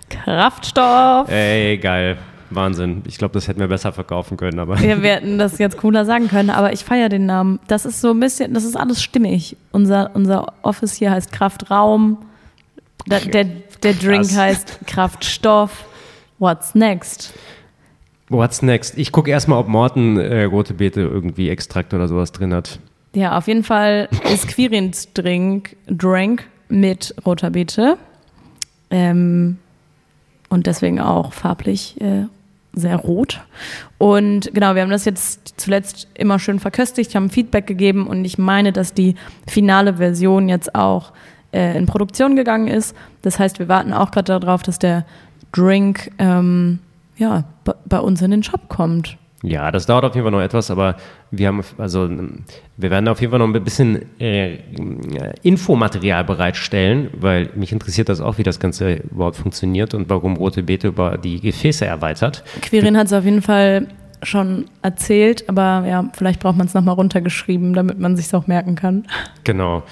Kraftstoff. 0.08 1.28
Ey, 1.28 1.76
geil. 1.78 2.18
Wahnsinn. 2.50 3.02
Ich 3.06 3.18
glaube, 3.18 3.34
das 3.34 3.48
hätten 3.48 3.58
wir 3.58 3.66
besser 3.66 3.92
verkaufen 3.92 4.36
können, 4.36 4.60
aber. 4.60 4.78
Ja, 4.78 5.02
wir 5.02 5.14
hätten 5.14 5.38
das 5.38 5.58
jetzt 5.58 5.76
cooler 5.76 6.04
sagen 6.04 6.28
können, 6.28 6.50
aber 6.50 6.72
ich 6.72 6.84
feiere 6.84 7.08
den 7.08 7.26
Namen. 7.26 7.58
Das 7.66 7.84
ist 7.84 8.00
so 8.00 8.12
ein 8.12 8.20
bisschen, 8.20 8.54
das 8.54 8.62
ist 8.64 8.76
alles 8.76 9.02
stimmig. 9.02 9.56
Unser, 9.72 10.12
unser 10.14 10.52
Office 10.62 10.94
hier 10.94 11.10
heißt 11.10 11.32
Kraftraum. 11.32 12.18
Da, 13.06 13.18
der, 13.18 13.44
der 13.84 13.92
Drink 13.94 14.24
Krass. 14.24 14.36
heißt 14.36 14.78
Kraftstoff. 14.86 15.84
What's 16.38 16.74
next? 16.74 17.32
What's 18.28 18.62
next? 18.62 18.98
Ich 18.98 19.12
gucke 19.12 19.30
erstmal, 19.30 19.58
ob 19.58 19.68
Morten 19.68 20.18
äh, 20.18 20.44
rote 20.44 20.74
Beete 20.74 21.02
irgendwie 21.02 21.50
Extrakt 21.50 21.94
oder 21.94 22.08
sowas 22.08 22.32
drin 22.32 22.52
hat. 22.54 22.80
Ja, 23.14 23.36
auf 23.38 23.46
jeden 23.46 23.62
Fall 23.62 24.08
ist 24.32 24.48
Quirins 24.48 25.12
Drink, 25.12 25.76
Drink 25.86 26.44
mit 26.68 27.14
roter 27.24 27.50
Beete. 27.50 27.96
Ähm, 28.90 29.58
und 30.48 30.66
deswegen 30.66 31.00
auch 31.00 31.32
farblich 31.32 32.00
äh, 32.00 32.24
sehr 32.72 32.96
rot. 32.96 33.40
Und 33.98 34.52
genau, 34.52 34.74
wir 34.74 34.82
haben 34.82 34.90
das 34.90 35.04
jetzt 35.04 35.54
zuletzt 35.56 36.08
immer 36.14 36.38
schön 36.38 36.58
verköstigt, 36.58 37.14
haben 37.14 37.30
Feedback 37.30 37.66
gegeben 37.66 38.06
und 38.06 38.24
ich 38.24 38.38
meine, 38.38 38.72
dass 38.72 38.94
die 38.94 39.14
finale 39.46 39.94
Version 39.94 40.48
jetzt 40.48 40.74
auch 40.74 41.12
äh, 41.54 41.76
in 41.78 41.86
Produktion 41.86 42.36
gegangen 42.36 42.68
ist. 42.68 42.94
Das 43.22 43.38
heißt, 43.38 43.58
wir 43.58 43.68
warten 43.68 43.92
auch 43.92 44.10
gerade 44.10 44.38
darauf, 44.40 44.62
dass 44.62 44.78
der 44.78 45.04
Drink 45.52 46.10
ähm, 46.18 46.80
ja, 47.16 47.44
bei- 47.88 47.98
uns 48.00 48.20
in 48.22 48.32
den 48.32 48.42
Shop 48.42 48.68
kommt. 48.68 49.16
Ja, 49.42 49.70
das 49.70 49.86
dauert 49.86 50.04
auf 50.04 50.14
jeden 50.14 50.24
Fall 50.24 50.32
noch 50.32 50.40
etwas, 50.40 50.70
aber 50.70 50.96
wir 51.30 51.48
haben, 51.48 51.60
also 51.78 52.08
wir 52.78 52.90
werden 52.90 53.06
auf 53.08 53.20
jeden 53.20 53.30
Fall 53.30 53.38
noch 53.38 53.46
ein 53.54 53.62
bisschen 53.64 54.00
äh, 54.18 54.58
Infomaterial 55.42 56.24
bereitstellen, 56.24 57.08
weil 57.12 57.50
mich 57.54 57.72
interessiert 57.72 58.08
das 58.08 58.20
auch, 58.20 58.38
wie 58.38 58.42
das 58.42 58.58
Ganze 58.58 58.94
überhaupt 58.94 59.36
funktioniert 59.36 59.94
und 59.94 60.08
warum 60.08 60.36
Rote 60.36 60.62
Beete 60.62 60.88
über 60.88 61.18
die 61.18 61.40
Gefäße 61.40 61.84
erweitert. 61.84 62.42
Quirin 62.62 62.96
hat 62.96 63.06
es 63.06 63.12
auf 63.12 63.24
jeden 63.24 63.42
Fall 63.42 63.88
schon 64.22 64.64
erzählt, 64.80 65.48
aber 65.48 65.84
ja, 65.86 66.08
vielleicht 66.14 66.40
braucht 66.40 66.56
man 66.56 66.66
es 66.66 66.72
nochmal 66.74 66.94
runtergeschrieben, 66.94 67.74
damit 67.74 67.98
man 67.98 68.16
sich 68.16 68.32
auch 68.34 68.46
merken 68.46 68.74
kann. 68.74 69.04
Genau. 69.44 69.82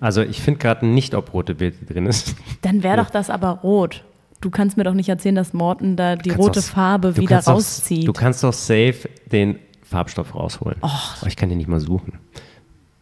Also 0.00 0.22
ich 0.22 0.40
finde 0.40 0.58
gerade 0.60 0.86
nicht, 0.86 1.14
ob 1.14 1.32
Rote 1.34 1.54
Beete 1.54 1.84
drin 1.84 2.06
ist. 2.06 2.34
Dann 2.62 2.82
wäre 2.82 2.96
doch 3.02 3.10
das 3.10 3.28
aber 3.30 3.50
rot. 3.50 4.04
Du 4.40 4.48
kannst 4.50 4.76
mir 4.78 4.84
doch 4.84 4.94
nicht 4.94 5.08
erzählen, 5.10 5.34
dass 5.34 5.52
Morten 5.52 5.96
da 5.96 6.16
die 6.16 6.30
rote 6.30 6.60
doch- 6.60 6.66
Farbe 6.66 7.16
wieder 7.16 7.28
kannst 7.36 7.48
doch- 7.48 7.54
rauszieht. 7.54 8.08
Du 8.08 8.12
kannst 8.14 8.42
doch 8.42 8.54
safe 8.54 9.08
den 9.30 9.58
Farbstoff 9.82 10.34
rausholen. 10.34 10.78
Aber 10.80 11.26
ich 11.26 11.36
kann 11.36 11.48
den 11.50 11.58
nicht 11.58 11.68
mal 11.68 11.80
suchen. 11.80 12.14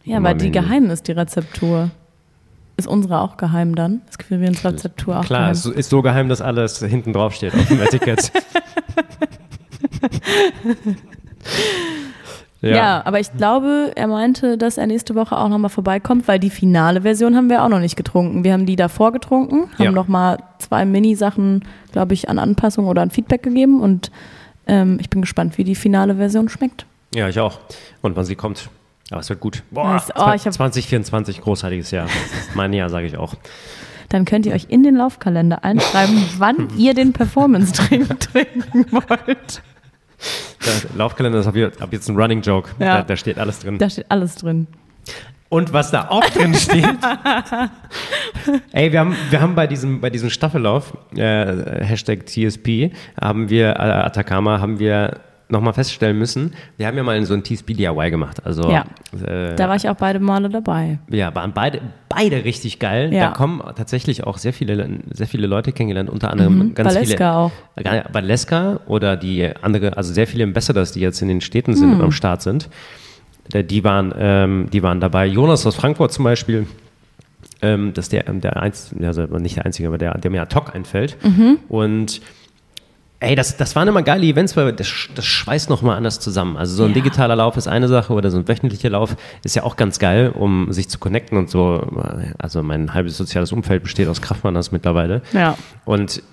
ja, 0.03 0.21
weil 0.23 0.35
die 0.35 0.51
geheim 0.51 0.89
ist, 0.89 1.07
die 1.07 1.11
Rezeptur. 1.13 1.91
Ist 2.77 2.87
unsere 2.87 3.19
auch 3.21 3.35
geheim 3.37 3.75
dann? 3.75 4.01
Ist 4.09 4.19
Quirins 4.19 4.63
Rezeptur 4.63 5.19
auch 5.19 5.25
Klar, 5.25 5.39
geheim? 5.41 5.51
es 5.51 5.65
ist 5.65 5.89
so 5.89 6.01
geheim, 6.01 6.29
dass 6.29 6.39
alles 6.41 6.79
hinten 6.79 7.11
drauf 7.13 7.33
steht 7.35 7.53
auf 7.53 7.67
dem 7.67 7.81
Etikett. 7.81 8.31
Ja. 12.61 13.01
aber 13.05 13.19
ich 13.19 13.31
glaube, 13.37 13.91
er 13.95 14.07
meinte, 14.07 14.57
dass 14.57 14.77
er 14.77 14.85
nächste 14.87 15.15
Woche 15.15 15.37
auch 15.37 15.47
nochmal 15.47 15.69
vorbeikommt, 15.69 16.27
weil 16.27 16.39
die 16.39 16.49
finale 16.49 17.01
Version 17.03 17.35
haben 17.35 17.49
wir 17.49 17.63
auch 17.63 17.69
noch 17.69 17.79
nicht 17.79 17.95
getrunken. 17.95 18.43
Wir 18.43 18.53
haben 18.53 18.65
die 18.65 18.75
davor 18.75 19.11
getrunken, 19.13 19.69
haben 19.75 19.83
Ja. 19.83 19.91
nochmal 19.91 20.37
zwei 20.57 20.83
Mini-Sachen, 20.85 21.63
glaube 21.93 22.13
ich, 22.13 22.27
an 22.29 22.37
Anpassung 22.37 22.87
oder 22.87 23.01
an 23.01 23.11
Feedback 23.11 23.43
gegeben 23.43 23.79
und 23.81 24.11
ähm, 24.67 24.97
ich 24.99 25.09
bin 25.09 25.21
gespannt, 25.21 25.57
wie 25.57 25.63
die 25.63 25.75
finale 25.75 26.15
Version 26.15 26.49
schmeckt. 26.49 26.85
Ja, 27.15 27.29
ich 27.29 27.39
auch. 27.39 27.59
Und 28.01 28.15
wann 28.15 28.25
sie 28.25 28.35
kommt. 28.35 28.69
Aber 29.09 29.21
es 29.21 29.29
wird 29.29 29.39
gut. 29.39 29.63
Boah, 29.71 29.93
Nice. 29.93 30.11
Oh, 30.15 30.31
ich 30.35 30.45
hab- 30.45 30.53
2024, 30.53 31.41
großartiges 31.41 31.89
Jahr. 31.91 32.07
Mein 32.53 32.73
Jahr, 32.73 32.89
sage 32.89 33.07
ich 33.07 33.17
auch. 33.17 33.33
Dann 34.09 34.25
könnt 34.25 34.45
ihr 34.45 34.53
euch 34.53 34.65
in 34.69 34.83
den 34.83 34.95
Laufkalender 34.95 35.63
einschreiben, 35.63 36.23
wann 36.37 36.67
ihr 36.77 36.93
den 36.93 37.13
Performance-Drink 37.13 38.19
trinken 38.19 38.85
wollt. 38.91 39.61
Der 40.65 40.97
Laufkalender 40.97 41.39
ist 41.39 41.47
ab 41.47 41.55
jetzt, 41.91 42.09
ein 42.09 42.15
Running 42.15 42.41
Joke. 42.41 42.69
Ja. 42.79 42.97
Da, 42.97 43.03
da 43.03 43.15
steht 43.15 43.37
alles 43.37 43.59
drin. 43.59 43.77
Da 43.77 43.89
steht 43.89 44.09
alles 44.09 44.35
drin. 44.35 44.67
Und 45.49 45.73
was 45.73 45.89
da 45.89 46.09
auch 46.09 46.25
drin 46.25 46.53
steht. 46.53 46.85
Ey, 48.71 48.91
wir 48.91 48.99
haben, 48.99 49.15
wir 49.31 49.41
haben 49.41 49.55
bei 49.55 49.65
diesem, 49.65 49.99
bei 49.99 50.11
diesem 50.11 50.29
Staffellauf, 50.29 50.95
äh, 51.15 51.83
Hashtag 51.83 52.27
TSP, 52.27 52.91
haben 53.19 53.49
wir, 53.49 53.69
äh, 53.69 53.79
Atacama, 53.79 54.61
haben 54.61 54.77
wir 54.77 55.21
nochmal 55.51 55.73
feststellen 55.73 56.17
müssen, 56.17 56.53
wir 56.77 56.85
haben 56.85 56.95
ja 56.95 57.01
mal 57.03 57.23
so 57.25 57.33
ein 57.33 57.43
TSP 57.43 57.73
DIY 57.73 58.11
gemacht. 58.11 58.45
Also, 58.45 58.69
Ja. 58.69 58.85
äh, 59.25 59.55
Da 59.55 59.67
war 59.67 59.75
ich 59.75 59.89
auch 59.89 59.95
beide 59.95 60.19
Male 60.19 60.47
dabei. 60.49 60.99
Ja, 61.09 61.33
waren 61.33 61.53
beide, 61.53 61.81
beide 62.07 62.43
richtig 62.45 62.77
geil. 62.77 63.11
Ja. 63.13 63.27
Da 63.29 63.31
kommen 63.31 63.61
tatsächlich 63.75 64.23
auch 64.25 64.37
sehr 64.37 64.53
viele, 64.53 64.87
sehr 65.11 65.25
viele 65.27 65.47
Leute 65.47 65.71
kennengelernt, 65.71 66.09
unter 66.09 66.29
anderem 66.31 66.75
ganz 66.75 66.93
Valeska 66.93 67.51
viele. 67.75 67.95
auch. 67.97 68.13
Valeska 68.13 68.79
oder 68.87 69.17
die 69.17 69.49
andere, 69.61 69.97
also 69.97 70.13
sehr 70.13 70.27
viele 70.27 70.43
Ambassadors, 70.43 70.91
die 70.91 70.99
jetzt 70.99 71.21
in 71.21 71.27
den 71.27 71.41
Städten 71.41 71.75
sind 71.75 71.89
Mhm. 71.89 71.95
und 71.95 72.01
am 72.03 72.11
Start 72.11 72.41
sind. 72.43 72.69
Der- 73.51 73.63
Die 73.63 73.83
waren, 73.83 74.13
ähm, 74.17 74.67
die 74.71 74.83
waren 74.83 74.99
dabei. 74.99 75.25
Jonas 75.25 75.65
aus 75.65 75.75
Frankfurt 75.75 76.11
zum 76.13 76.23
Beispiel. 76.25 76.67
Ähm, 77.61 77.91
das 77.95 78.05
ist 78.05 78.13
der, 78.13 78.23
der 78.31 78.61
einzige, 78.61 79.07
also 79.07 79.23
nicht 79.23 79.55
der 79.57 79.65
einzige, 79.65 79.87
aber 79.87 79.97
der, 79.97 80.15
der 80.17 80.29
mir 80.31 80.41
ad 80.43 80.55
hoc 80.55 80.75
einfällt. 80.75 81.17
Mhm. 81.23 81.57
Und 81.67 82.21
Ey, 83.21 83.35
das, 83.35 83.57
das 83.57 83.75
waren 83.75 83.87
immer 83.89 84.01
geile 84.01 84.25
Events, 84.25 84.55
weil 84.55 84.71
das, 84.71 84.89
das 85.13 85.25
schweißt 85.25 85.69
nochmal 85.69 85.97
anders 85.97 86.21
zusammen. 86.21 86.55
Also 86.55 86.75
so 86.75 86.83
ein 86.83 86.89
Ja. 86.91 86.93
digitaler 86.95 87.35
Lauf 87.35 87.57
ist 87.57 87.67
eine 87.67 87.89
Sache 87.89 88.13
oder 88.13 88.31
so 88.31 88.37
ein 88.37 88.47
wöchentlicher 88.47 88.89
Lauf 88.89 89.17
ist 89.43 89.55
ja 89.57 89.63
auch 89.63 89.75
ganz 89.75 89.99
geil, 89.99 90.31
um 90.33 90.71
sich 90.71 90.87
zu 90.87 90.99
connecten 90.99 91.37
und 91.37 91.49
so. 91.49 91.85
Also 92.37 92.63
mein 92.63 92.93
halbes 92.93 93.17
soziales 93.17 93.51
Umfeld 93.51 93.83
besteht 93.83 94.07
aus 94.07 94.21
Kraftmanners 94.21 94.71
mittlerweile. 94.71 95.21
Ja. 95.33 95.57
Und 95.83 96.23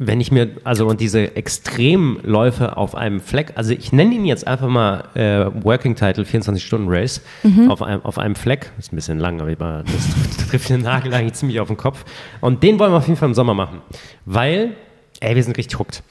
wenn 0.00 0.20
ich 0.20 0.30
mir, 0.30 0.50
also 0.64 0.86
und 0.86 1.00
diese 1.00 1.34
Extremläufe 1.34 2.76
auf 2.76 2.94
einem 2.94 3.20
Fleck, 3.20 3.52
also 3.56 3.72
ich 3.72 3.92
nenne 3.92 4.14
ihn 4.14 4.24
jetzt 4.26 4.46
einfach 4.46 4.68
mal 4.68 5.04
äh, 5.14 5.46
Working 5.64 5.96
Title 5.96 6.24
24-Stunden-Race 6.24 7.22
auf, 7.68 7.82
einem, 7.82 8.04
auf 8.04 8.18
einem 8.18 8.34
Fleck, 8.34 8.70
ist 8.78 8.92
ein 8.92 8.96
bisschen 8.96 9.18
lang, 9.18 9.40
aber 9.40 9.82
das 9.84 10.46
trifft 10.50 10.68
den 10.68 10.82
Nagel 10.82 11.12
eigentlich 11.14 11.32
ziemlich 11.34 11.58
auf 11.58 11.68
den 11.68 11.76
Kopf. 11.76 12.04
Und 12.40 12.62
den 12.62 12.78
wollen 12.78 12.92
wir 12.92 12.98
auf 12.98 13.06
jeden 13.08 13.18
Fall 13.18 13.28
im 13.28 13.34
Sommer 13.34 13.54
machen, 13.54 13.80
weil, 14.24 14.74
ey, 15.20 15.34
wir 15.34 15.42
sind 15.42 15.56
richtig 15.58 15.78
hooked. 15.78 16.02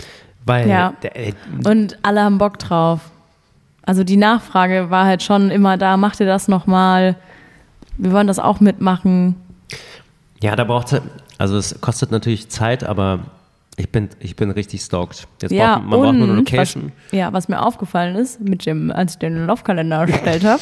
Weil, 0.46 0.70
Ja. 0.70 0.94
ey, 1.02 1.34
Und 1.66 1.98
alle 2.04 2.22
haben 2.24 2.38
Bock 2.38 2.58
drauf. 2.60 3.02
Also 3.84 4.04
die 4.04 4.18
Nachfrage 4.18 4.90
war 4.90 5.06
halt 5.06 5.24
schon 5.24 5.50
immer 5.50 5.78
da, 5.78 5.98
macht 5.98 6.20
ihr 6.20 6.26
das 6.26 6.48
nochmal? 6.48 7.16
Wir 7.98 8.12
wollen 8.12 8.28
das 8.28 8.40
auch 8.40 8.60
mitmachen. 8.60 9.36
ja, 10.42 10.56
da 10.56 10.64
braucht 10.64 11.02
also 11.38 11.58
es 11.58 11.80
kostet 11.82 12.12
natürlich 12.12 12.50
Zeit, 12.50 12.84
aber 12.84 13.20
ich 13.76 13.92
bin, 13.92 14.10
ich 14.20 14.36
bin 14.36 14.50
richtig 14.52 14.82
stoked. 14.82 15.28
Jetzt 15.42 15.52
ja, 15.52 15.76
braucht, 15.76 15.86
man 15.88 16.00
braucht 16.00 16.16
nur 16.16 16.28
eine 16.28 16.36
Location. 16.38 16.92
Was, 17.06 17.12
ja, 17.12 17.32
was 17.32 17.48
mir 17.48 17.62
aufgefallen 17.64 18.16
ist, 18.16 18.42
mit 18.42 18.66
dem, 18.66 18.92
als 18.92 19.14
ich 19.14 19.20
den 19.20 19.46
Laufkalender 19.46 20.00
erstellt 20.08 20.44
habe, 20.44 20.62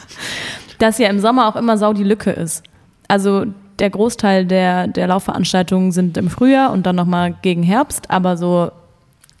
dass 0.78 0.98
ja 0.98 1.08
im 1.08 1.20
Sommer 1.20 1.46
auch 1.48 1.56
immer 1.56 1.78
sau 1.78 1.92
die 1.92 2.04
Lücke 2.04 2.30
ist. 2.30 2.64
Also 3.08 3.46
der 3.80 3.90
Großteil 3.90 4.46
der, 4.46 4.86
der 4.88 5.06
Laufveranstaltungen 5.08 5.90
sind 5.92 6.16
im 6.16 6.30
Frühjahr 6.30 6.72
und 6.72 6.86
dann 6.86 6.96
nochmal 6.96 7.34
gegen 7.42 7.62
Herbst, 7.62 8.10
aber 8.10 8.36
so 8.36 8.70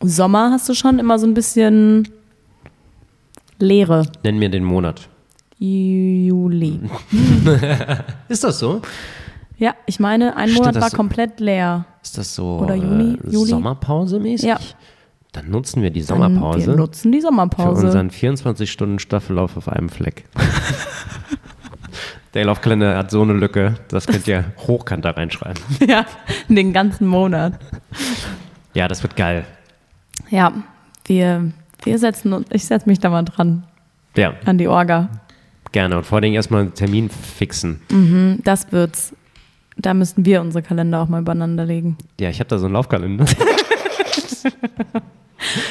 Sommer 0.02 0.50
hast 0.52 0.68
du 0.68 0.74
schon 0.74 0.98
immer 0.98 1.18
so 1.18 1.26
ein 1.26 1.34
bisschen 1.34 2.08
Leere. 3.58 4.06
Nenn 4.24 4.38
mir 4.38 4.48
den 4.48 4.64
Monat. 4.64 5.08
Juli. 5.58 6.80
Ist 8.28 8.42
das 8.44 8.58
so? 8.58 8.80
Ja, 9.58 9.74
ich 9.84 10.00
meine, 10.00 10.36
ein 10.36 10.48
Stimmt, 10.48 10.66
Monat 10.66 10.80
war 10.80 10.88
so- 10.90 10.96
komplett 10.96 11.38
leer. 11.38 11.84
Ist 12.02 12.16
das 12.16 12.34
so 12.34 12.60
Oder 12.62 12.76
Juni, 12.76 13.18
äh, 13.26 13.30
Juli? 13.30 13.50
Sommerpause 13.50 14.18
mäßig? 14.18 14.48
Ja. 14.48 14.58
Dann 15.32 15.50
nutzen 15.50 15.82
wir 15.82 15.90
die 15.90 16.00
Dann 16.00 16.18
Sommerpause 16.18 16.66
Wir 16.68 16.76
nutzen 16.76 17.12
die 17.12 17.18
für 17.18 17.26
Sommerpause. 17.26 17.86
unseren 17.86 18.08
24-Stunden-Staffellauf 18.10 19.58
auf 19.58 19.68
einem 19.68 19.90
Fleck. 19.90 20.24
Der 22.34 22.44
Laufkalender 22.44 22.96
hat 22.96 23.10
so 23.10 23.22
eine 23.22 23.32
Lücke, 23.32 23.74
das 23.88 24.06
könnt 24.06 24.28
ihr 24.28 24.44
hochkant 24.58 25.04
da 25.04 25.10
reinschreiben. 25.10 25.60
ja, 25.86 26.06
den 26.48 26.72
ganzen 26.72 27.06
Monat. 27.06 27.54
Ja, 28.74 28.86
das 28.86 29.02
wird 29.02 29.16
geil. 29.16 29.44
Ja, 30.30 30.52
wir, 31.06 31.50
wir 31.82 31.98
setzen 31.98 32.32
uns, 32.32 32.46
ich 32.52 32.64
setze 32.66 32.88
mich 32.88 33.00
da 33.00 33.10
mal 33.10 33.24
dran 33.24 33.64
Ja, 34.16 34.34
an 34.44 34.58
die 34.58 34.68
Orga. 34.68 35.08
gerne. 35.72 35.96
Und 35.96 36.04
vor 36.06 36.16
allen 36.16 36.22
Dingen 36.22 36.36
erstmal 36.36 36.60
einen 36.62 36.74
Termin 36.74 37.10
fixen. 37.10 38.38
Das 38.44 38.70
wird's. 38.70 39.12
Da 39.76 39.92
müssten 39.94 40.24
wir 40.24 40.40
unsere 40.40 40.62
Kalender 40.62 41.00
auch 41.00 41.08
mal 41.08 41.20
übereinander 41.22 41.64
legen. 41.64 41.96
Ja, 42.20 42.28
ich 42.28 42.38
habe 42.38 42.48
da 42.48 42.58
so 42.58 42.66
einen 42.66 42.74
Laufkalender. 42.74 43.24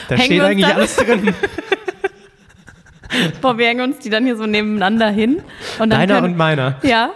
da 0.09 0.15
Hängen 0.15 0.25
steht 0.25 0.41
eigentlich 0.41 0.65
alles 0.65 0.95
drin. 0.95 1.33
Boah, 3.41 3.57
wir 3.57 3.67
hängen 3.67 3.81
uns 3.91 3.99
die 3.99 4.09
dann 4.09 4.25
hier 4.25 4.35
so 4.37 4.45
nebeneinander 4.45 5.09
hin. 5.09 5.37
Und 5.79 5.89
dann 5.89 5.99
Deiner 6.01 6.15
können, 6.15 6.33
und 6.33 6.37
meiner. 6.37 6.75
Ja. 6.83 7.11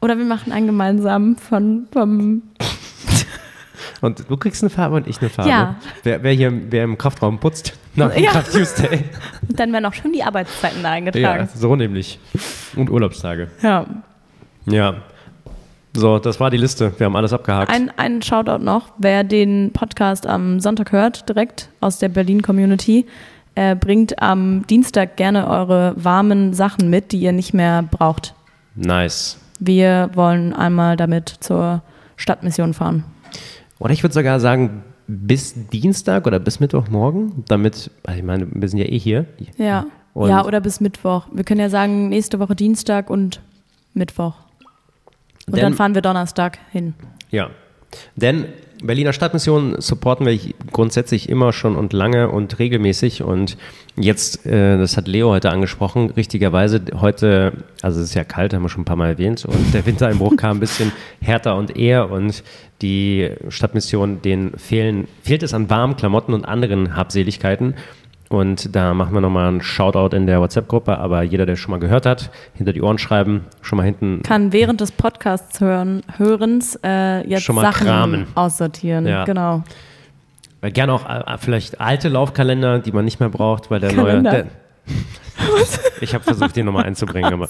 Oder 0.00 0.18
wir 0.18 0.24
machen 0.24 0.52
einen 0.52 0.66
gemeinsamen 0.66 1.36
von, 1.36 1.86
vom, 1.92 2.42
Und 4.00 4.24
du 4.28 4.36
kriegst 4.36 4.62
eine 4.62 4.70
Farbe 4.70 4.96
und 4.96 5.06
ich 5.08 5.20
eine 5.20 5.30
Farbe. 5.30 5.50
Ja. 5.50 5.76
Wer, 6.02 6.22
wer 6.22 6.32
hier 6.32 6.52
wer 6.70 6.84
im 6.84 6.98
Kraftraum 6.98 7.38
putzt, 7.38 7.72
nach 7.94 8.12
dem 8.12 8.22
Ja. 8.24 8.30
Kraft 8.32 8.52
Tuesday. 8.52 9.04
Und 9.48 9.58
dann 9.58 9.72
werden 9.72 9.86
auch 9.86 9.94
schon 9.94 10.12
die 10.12 10.22
Arbeitszeiten 10.22 10.82
da 10.82 10.90
Ja, 10.90 10.94
eingetragen. 10.94 11.48
so 11.54 11.74
nämlich. 11.74 12.18
Und 12.76 12.90
Urlaubstage. 12.90 13.48
Ja. 13.62 13.86
Ja. 14.66 14.96
So, 15.96 16.18
das 16.18 16.40
war 16.40 16.50
die 16.50 16.56
Liste. 16.56 16.92
Wir 16.98 17.06
haben 17.06 17.14
alles 17.14 17.32
abgehakt. 17.32 17.70
Ein, 17.70 17.90
ein 17.96 18.20
Shoutout 18.20 18.62
noch, 18.62 18.92
wer 18.98 19.22
den 19.22 19.70
Podcast 19.72 20.26
am 20.26 20.58
Sonntag 20.58 20.90
hört, 20.90 21.28
direkt 21.28 21.68
aus 21.80 21.98
der 22.00 22.08
Berlin-Community, 22.08 23.06
äh, 23.54 23.74
bringt 23.76 24.20
am 24.20 24.66
Dienstag 24.66 25.16
gerne 25.16 25.48
eure 25.48 25.94
warmen 25.96 26.54
Sachen 26.54 26.90
mit, 26.90 27.12
die 27.12 27.18
ihr 27.20 27.32
nicht 27.32 27.54
mehr 27.54 27.82
braucht. 27.82 28.34
nice. 28.74 29.38
Wir 29.60 30.10
wollen 30.14 30.52
einmal 30.52 30.96
damit 30.96 31.28
zur 31.40 31.80
Stadtmission 32.16 32.74
fahren. 32.74 33.04
Oder 33.78 33.92
ich 33.92 34.02
würde 34.02 34.12
sogar 34.12 34.40
sagen, 34.40 34.82
bis 35.06 35.54
Dienstag 35.70 36.26
oder 36.26 36.40
bis 36.40 36.58
Mittwochmorgen, 36.58 37.44
damit, 37.46 37.90
also 38.02 38.18
ich 38.18 38.24
meine, 38.24 38.48
wir 38.50 38.68
sind 38.68 38.80
ja 38.80 38.86
eh 38.86 38.98
hier. 38.98 39.26
Ja. 39.56 39.86
Und- 40.12 40.28
ja, 40.28 40.44
oder 40.44 40.60
bis 40.60 40.80
Mittwoch. 40.80 41.26
Wir 41.32 41.44
können 41.44 41.60
ja 41.60 41.68
sagen, 41.70 42.08
nächste 42.08 42.40
Woche 42.40 42.56
Dienstag 42.56 43.10
und 43.10 43.40
Mittwoch. 43.94 44.34
Und 45.46 45.54
Denn- 45.56 45.62
dann 45.62 45.74
fahren 45.74 45.94
wir 45.94 46.02
Donnerstag 46.02 46.58
hin. 46.72 46.94
Ja. 47.30 47.48
Denn 48.16 48.46
Berliner 48.86 49.14
Stadtmission 49.14 49.80
supporten 49.80 50.26
wir 50.26 50.38
grundsätzlich 50.70 51.28
immer 51.28 51.52
schon 51.52 51.74
und 51.74 51.92
lange 51.92 52.28
und 52.28 52.58
regelmäßig. 52.58 53.22
Und 53.22 53.56
jetzt, 53.96 54.44
äh, 54.44 54.76
das 54.76 54.96
hat 54.96 55.08
Leo 55.08 55.30
heute 55.30 55.50
angesprochen, 55.50 56.10
richtigerweise 56.10 56.82
heute, 57.00 57.52
also 57.80 58.00
es 58.00 58.08
ist 58.10 58.14
ja 58.14 58.24
kalt, 58.24 58.52
haben 58.52 58.62
wir 58.62 58.68
schon 58.68 58.82
ein 58.82 58.86
paar 58.86 58.96
Mal 58.96 59.08
erwähnt, 59.10 59.44
und 59.46 59.72
der 59.72 59.86
Wintereinbruch 59.86 60.36
kam 60.36 60.58
ein 60.58 60.60
bisschen 60.60 60.92
härter 61.20 61.56
und 61.56 61.76
eher 61.76 62.10
und 62.10 62.44
die 62.82 63.30
Stadtmission, 63.48 64.20
denen 64.20 64.58
fehlen, 64.58 65.08
fehlt 65.22 65.42
es 65.42 65.54
an 65.54 65.70
warmen 65.70 65.96
Klamotten 65.96 66.34
und 66.34 66.44
anderen 66.44 66.94
Habseligkeiten. 66.94 67.74
Und 68.30 68.74
da 68.74 68.94
machen 68.94 69.14
wir 69.14 69.20
nochmal 69.20 69.48
einen 69.48 69.60
Shoutout 69.62 70.16
in 70.16 70.26
der 70.26 70.40
WhatsApp-Gruppe, 70.40 70.98
aber 70.98 71.22
jeder, 71.22 71.46
der 71.46 71.56
schon 71.56 71.70
mal 71.70 71.78
gehört 71.80 72.06
hat, 72.06 72.30
hinter 72.54 72.72
die 72.72 72.80
Ohren 72.82 72.98
schreiben, 72.98 73.44
schon 73.60 73.76
mal 73.76 73.82
hinten 73.84 74.22
Kann 74.22 74.52
während 74.52 74.80
des 74.80 74.92
Podcasts 74.92 75.60
hören, 75.60 76.02
Hörens 76.16 76.78
äh, 76.82 77.26
jetzt 77.28 77.42
Schon 77.42 77.56
mal 77.56 77.62
Sachen 77.62 77.86
kramen. 77.86 78.26
aussortieren. 78.34 79.06
Ja. 79.06 79.24
Genau. 79.24 79.62
Weil 80.62 80.72
gerne 80.72 80.94
auch 80.94 81.08
äh, 81.08 81.36
vielleicht 81.38 81.80
alte 81.80 82.08
Laufkalender, 82.08 82.78
die 82.78 82.92
man 82.92 83.04
nicht 83.04 83.20
mehr 83.20 83.28
braucht, 83.28 83.70
weil 83.70 83.80
der 83.80 83.92
Kalender. 83.92 84.32
neue. 84.32 84.42
Der, 84.44 84.46
ich 86.00 86.14
habe 86.14 86.24
versucht, 86.24 86.56
den 86.56 86.64
nochmal 86.66 86.84
einzubringen, 86.84 87.32
aber. 87.34 87.48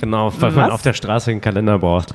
genau, 0.00 0.32
weil 0.38 0.50
man 0.52 0.66
Was? 0.66 0.72
auf 0.74 0.82
der 0.82 0.92
Straße 0.92 1.30
einen 1.30 1.40
Kalender 1.40 1.78
braucht. 1.78 2.14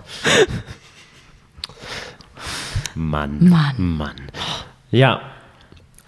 Mann. 2.95 3.49
Mann. 3.49 3.75
Mann. 3.97 4.15
Ja. 4.91 5.21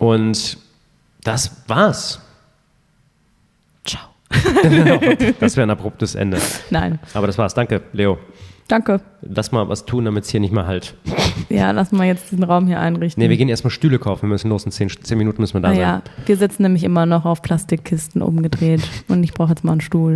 Und 0.01 0.57
das 1.23 1.51
war's. 1.67 2.19
Ciao. 3.85 4.01
Das 5.39 5.55
wäre 5.55 5.67
ein 5.67 5.69
abruptes 5.69 6.15
Ende. 6.15 6.39
Nein. 6.71 6.97
Aber 7.13 7.27
das 7.27 7.37
war's. 7.37 7.53
Danke, 7.53 7.83
Leo. 7.93 8.17
Danke. 8.67 9.01
Lass 9.21 9.51
mal 9.51 9.69
was 9.69 9.85
tun, 9.85 10.05
damit 10.05 10.23
es 10.23 10.31
hier 10.31 10.39
nicht 10.39 10.53
mehr 10.53 10.65
halt. 10.65 10.95
Ja, 11.49 11.69
lass 11.69 11.91
mal 11.91 12.07
jetzt 12.07 12.31
diesen 12.31 12.43
Raum 12.43 12.65
hier 12.65 12.79
einrichten. 12.79 13.21
Nee, 13.21 13.29
wir 13.29 13.37
gehen 13.37 13.47
erstmal 13.47 13.69
Stühle 13.69 13.99
kaufen. 13.99 14.23
Wir 14.23 14.29
müssen 14.29 14.49
los. 14.49 14.65
In 14.65 14.71
zehn, 14.71 14.89
zehn 14.89 15.19
Minuten 15.19 15.39
müssen 15.39 15.53
wir 15.53 15.61
da 15.61 15.67
ah, 15.67 15.71
sein. 15.73 15.81
ja, 15.81 16.01
wir 16.25 16.37
sitzen 16.37 16.63
nämlich 16.63 16.83
immer 16.83 17.05
noch 17.05 17.25
auf 17.25 17.43
Plastikkisten 17.43 18.23
umgedreht 18.23 18.81
und 19.07 19.23
ich 19.23 19.33
brauche 19.35 19.49
jetzt 19.51 19.63
mal 19.63 19.73
einen 19.73 19.81
Stuhl 19.81 20.15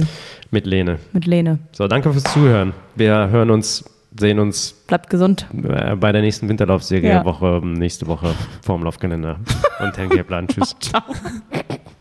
Mit 0.50 0.66
Lene. 0.66 0.98
mit 1.14 1.28
Lene. 1.28 1.60
So, 1.74 1.88
danke 1.88 2.12
fürs 2.12 2.24
Zuhören. 2.24 2.74
Wir 2.96 3.30
hören 3.30 3.52
uns, 3.52 3.86
sehen 4.20 4.40
uns 4.40 4.74
Bleibt 4.88 5.10
gesund. 5.10 5.48
äh, 5.64 5.96
bei 5.96 6.12
der 6.12 6.22
nächsten 6.22 6.48
Winterlaufserie 6.50 7.10
Ja. 7.10 7.26
Woche, 7.26 7.62
nächste 7.64 8.08
Woche 8.08 8.34
vorm 8.62 8.84
Laufkalender 8.84 9.40
und 9.80 9.98
Handcaplan. 9.98 10.48
Tschüss. 10.48 10.76
Ciao. 10.80 11.04